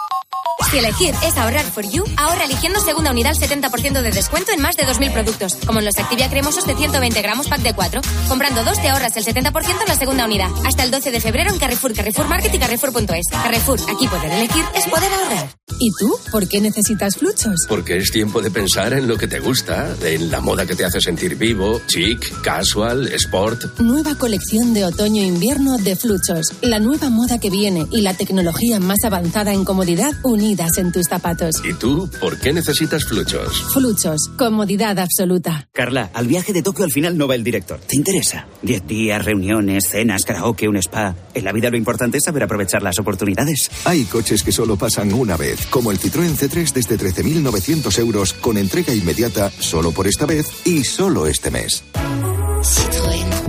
Si 0.70 0.78
elegir 0.78 1.14
es 1.24 1.38
ahorrar 1.38 1.66
for 1.66 1.88
you, 1.88 2.04
ahorra 2.18 2.46
eligiendo 2.46 2.80
segunda 2.80 3.12
unidad 3.12 3.34
al 3.34 3.38
70% 3.38 4.02
de 4.02 4.12
descuento 4.12 4.52
en 4.52 4.62
más 4.62 4.76
de 4.76 4.86
2.000 4.86 5.14
productos, 5.14 5.56
como 5.66 5.80
en 5.80 5.86
los 5.86 5.98
Activia 5.98 6.30
cremosos 6.30 6.66
de 6.66 6.76
120 6.76 7.22
gramos 7.22 7.48
pack 7.48 7.62
de 7.62 7.74
4. 7.74 8.02
Comprando 8.28 8.64
dos 8.64 8.82
te 8.82 8.90
ahorras 8.90 9.16
el 9.18 9.26
70% 9.26 9.82
en 9.82 9.88
la 9.88 9.96
segunda 9.96 10.26
unidad. 10.26 10.50
Hasta 10.66 10.84
el 10.84 10.92
12 10.92 11.12
de 11.12 11.22
febrero 11.22 11.52
en 11.52 11.60
Carrefour, 11.60 11.94
Carrefour 11.94 12.28
Market 12.28 12.54
y 12.54 12.60
Carrefour.es. 12.60 13.28
Carrefour, 13.30 13.80
aquí 13.90 14.08
poder 14.08 14.32
elegir 14.32 14.64
es 14.76 14.86
poder 14.88 15.12
ahorrar. 15.14 15.50
¿Y 15.80 15.92
tú? 16.00 16.16
¿Por 16.32 16.48
qué 16.48 16.62
necesitas 16.62 17.18
fluchos? 17.18 17.66
Porque 17.68 17.98
es 17.98 18.12
tiempo 18.12 18.42
de 18.42 18.52
pensar 18.52 18.94
en 18.94 19.08
lo 19.08 19.18
que 19.18 19.28
te 19.28 19.40
gusta, 19.40 19.96
en 20.04 20.32
la 20.32 20.40
moda 20.40 20.66
que 20.66 20.76
te 20.76 20.86
hace 20.86 21.02
sentir 21.02 21.36
vivo, 21.36 21.82
chic, 21.88 22.42
casual, 22.42 23.08
sport. 23.08 23.80
Nueva 23.80 24.16
colección 24.16 24.74
de 24.74 24.86
otoño-invierno 24.86 25.78
de 25.78 25.96
fluchos. 25.96 26.54
La 26.62 26.80
nueva 26.80 27.10
moda 27.10 27.40
que 27.40 27.50
viene 27.50 27.88
y 27.92 28.02
la 28.02 28.14
tecnología 28.14 28.80
más 28.80 29.04
avanzada 29.04 29.54
en 29.54 29.66
comodidad 29.66 30.14
unidas 30.54 30.78
en 30.78 30.92
tus 30.92 31.08
zapatos. 31.08 31.56
¿Y 31.64 31.74
tú 31.74 32.10
por 32.20 32.40
qué 32.40 32.54
necesitas 32.54 33.06
fluchos? 33.06 33.66
Fluchos, 33.74 34.30
comodidad 34.38 35.00
absoluta. 35.00 35.68
Carla, 35.74 36.12
al 36.14 36.28
viaje 36.28 36.54
de 36.54 36.62
Tokio 36.62 36.86
al 36.86 36.92
final 36.92 37.18
no 37.18 37.28
va 37.28 37.34
el 37.36 37.44
director. 37.44 37.80
¿Te 37.80 37.96
interesa? 37.96 38.46
Diez 38.62 38.86
días, 38.86 39.26
reuniones, 39.26 39.90
cenas, 39.90 40.26
karaoke, 40.26 40.70
un 40.70 40.78
spa. 40.78 41.16
En 41.34 41.44
la 41.44 41.52
vida 41.52 41.72
lo 41.72 41.78
importante 41.78 42.20
es 42.20 42.24
saber 42.26 42.44
aprovechar 42.44 42.84
las 42.84 43.00
oportunidades. 43.00 43.72
Hay 43.86 44.04
coches 44.06 44.44
que 44.44 44.52
solo 44.52 44.78
pasan 44.78 45.12
una 45.14 45.38
vez, 45.38 45.66
como 45.68 45.92
el 45.92 46.00
Citroën 46.00 46.36
C3 46.36 46.72
desde 46.72 47.00
13.900 47.00 47.98
euros 48.00 48.34
con 48.34 48.58
entrega 48.58 48.94
inmediata 48.94 49.52
solo 49.60 49.92
por 49.92 50.08
esta 50.08 50.28
vez 50.28 50.46
y 50.66 50.84
solo 50.84 51.26
este 51.26 51.50
mes. 51.50 51.84
Citroën. 52.62 53.43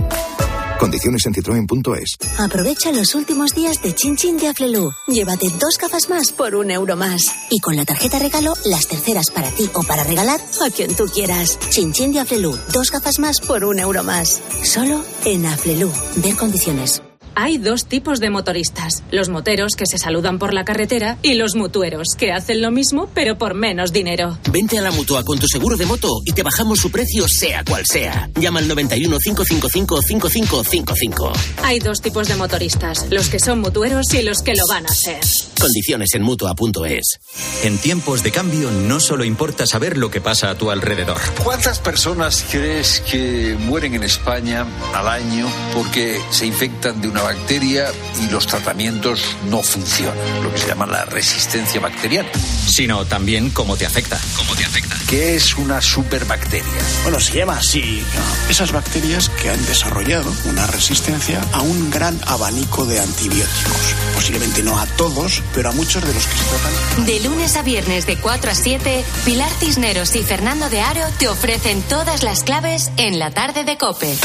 Condiciones 0.79 1.25
en 1.25 1.33
citroen.es. 1.33 2.17
Aprovecha 2.39 2.91
los 2.91 3.15
últimos 3.15 3.55
días 3.55 3.81
de 3.81 3.93
Chin 3.93 4.15
Chin 4.15 4.37
de 4.37 4.49
Aflelu. 4.49 4.91
Llévate 5.07 5.47
dos 5.59 5.77
gafas 5.77 6.09
más 6.09 6.31
por 6.31 6.55
un 6.55 6.71
euro 6.71 6.95
más. 6.95 7.33
Y 7.49 7.59
con 7.59 7.75
la 7.75 7.85
tarjeta 7.85 8.19
regalo, 8.19 8.53
las 8.65 8.87
terceras 8.87 9.31
para 9.31 9.49
ti 9.51 9.69
o 9.73 9.83
para 9.83 10.03
regalar 10.03 10.39
a 10.65 10.69
quien 10.69 10.95
tú 10.95 11.05
quieras. 11.05 11.57
Chin 11.69 11.93
Chin 11.93 12.11
de 12.13 12.19
Aflelu. 12.19 12.57
Dos 12.73 12.91
gafas 12.91 13.19
más 13.19 13.39
por 13.39 13.63
un 13.63 13.79
euro 13.79 14.03
más. 14.03 14.41
Solo 14.63 15.03
en 15.23 15.45
Aflelu. 15.45 15.91
Ver 16.17 16.35
condiciones. 16.35 17.01
Hay 17.37 17.57
dos 17.57 17.85
tipos 17.85 18.21
de 18.21 18.29
motoristas. 18.29 19.03
Los 19.11 19.27
moteros 19.27 19.75
que 19.75 19.85
se 19.85 19.97
saludan 19.97 20.39
por 20.39 20.53
la 20.53 20.63
carretera 20.63 21.17
y 21.21 21.33
los 21.33 21.55
mutueros 21.55 22.15
que 22.17 22.31
hacen 22.31 22.61
lo 22.61 22.71
mismo 22.71 23.09
pero 23.13 23.37
por 23.37 23.55
menos 23.55 23.91
dinero. 23.91 24.37
Vente 24.51 24.79
a 24.79 24.81
la 24.81 24.91
mutua 24.91 25.23
con 25.25 25.37
tu 25.37 25.45
seguro 25.45 25.75
de 25.75 25.85
moto 25.85 26.21
y 26.25 26.31
te 26.31 26.43
bajamos 26.43 26.79
su 26.79 26.89
precio 26.89 27.27
sea 27.27 27.65
cual 27.65 27.83
sea. 27.85 28.29
Llama 28.39 28.59
al 28.59 28.69
91 28.69 29.17
555 29.19 30.01
5555. 30.01 31.33
Hay 31.63 31.79
dos 31.79 32.01
tipos 32.01 32.29
de 32.29 32.35
motoristas. 32.35 33.05
Los 33.11 33.27
que 33.27 33.39
son 33.39 33.59
mutueros 33.59 34.13
y 34.13 34.21
los 34.21 34.41
que 34.41 34.55
lo 34.55 34.63
van 34.69 34.85
a 34.85 34.93
ser. 34.93 35.19
Condiciones 35.59 36.13
en 36.13 36.21
mutua.es. 36.21 37.19
En 37.63 37.77
tiempos 37.79 38.23
de 38.23 38.31
cambio 38.31 38.71
no 38.71 39.01
solo 39.01 39.25
importa 39.25 39.67
saber 39.67 39.97
lo 39.97 40.09
que 40.09 40.21
pasa 40.21 40.51
a 40.51 40.57
tu 40.57 40.71
alrededor. 40.71 41.17
¿Cuántas 41.43 41.79
personas 41.79 42.45
crees 42.49 43.01
que 43.01 43.57
mueren 43.59 43.93
en 43.95 44.03
España 44.03 44.65
al 44.93 45.07
año 45.09 45.47
porque 45.73 46.21
se 46.31 46.45
infectan 46.45 47.01
de 47.01 47.09
una 47.09 47.24
bacteria 47.25 47.91
y 48.21 48.29
los 48.29 48.45
tratamientos 48.45 49.35
no 49.49 49.63
funcionan? 49.63 50.43
Lo 50.43 50.51
que 50.53 50.59
se 50.59 50.67
llama 50.67 50.85
la 50.85 51.05
resistencia 51.05 51.81
bacteriana. 51.81 52.29
Sino 52.67 53.05
también 53.05 53.49
cómo 53.49 53.75
te 53.75 53.85
afecta. 53.85 54.19
¿Cómo 54.37 54.55
te 54.55 54.63
afecta? 54.63 54.95
¿Qué 55.09 55.35
es 55.35 55.55
una 55.55 55.81
superbacteria? 55.81 56.65
Bueno, 57.03 57.19
se 57.19 57.37
llama 57.37 57.57
así. 57.57 58.03
Esas 58.49 58.71
bacterias 58.71 59.29
que 59.29 59.49
han 59.49 59.65
desarrollado 59.65 60.31
una 60.45 60.67
resistencia 60.67 61.41
a 61.51 61.61
un 61.61 61.89
gran 61.89 62.19
abanico 62.27 62.85
de 62.85 62.99
antibióticos. 62.99 63.95
Posiblemente 64.13 64.61
no 64.61 64.77
a 64.79 64.85
todos, 64.85 65.41
pero 65.53 65.69
a 65.69 65.71
muchos 65.73 66.05
de 66.05 66.13
los 66.13 66.25
que 66.27 66.37
se 66.37 66.45
tratan. 66.45 67.05
De 67.05 67.19
lunes 67.21 67.55
a 67.55 67.63
viernes 67.63 68.05
de 68.05 68.17
4 68.17 68.51
a 68.51 68.55
7, 68.55 69.03
Pilar 69.25 69.51
Cisneros 69.59 70.15
y 70.15 70.23
Fernando 70.23 70.69
de 70.69 70.81
Aro 70.81 71.05
te 71.17 71.27
ofrecen 71.27 71.81
todas 71.83 72.23
las 72.23 72.43
claves 72.43 72.91
en 72.97 73.17
la 73.17 73.31
tarde 73.31 73.63
de 73.63 73.77
Cope. 73.77 74.15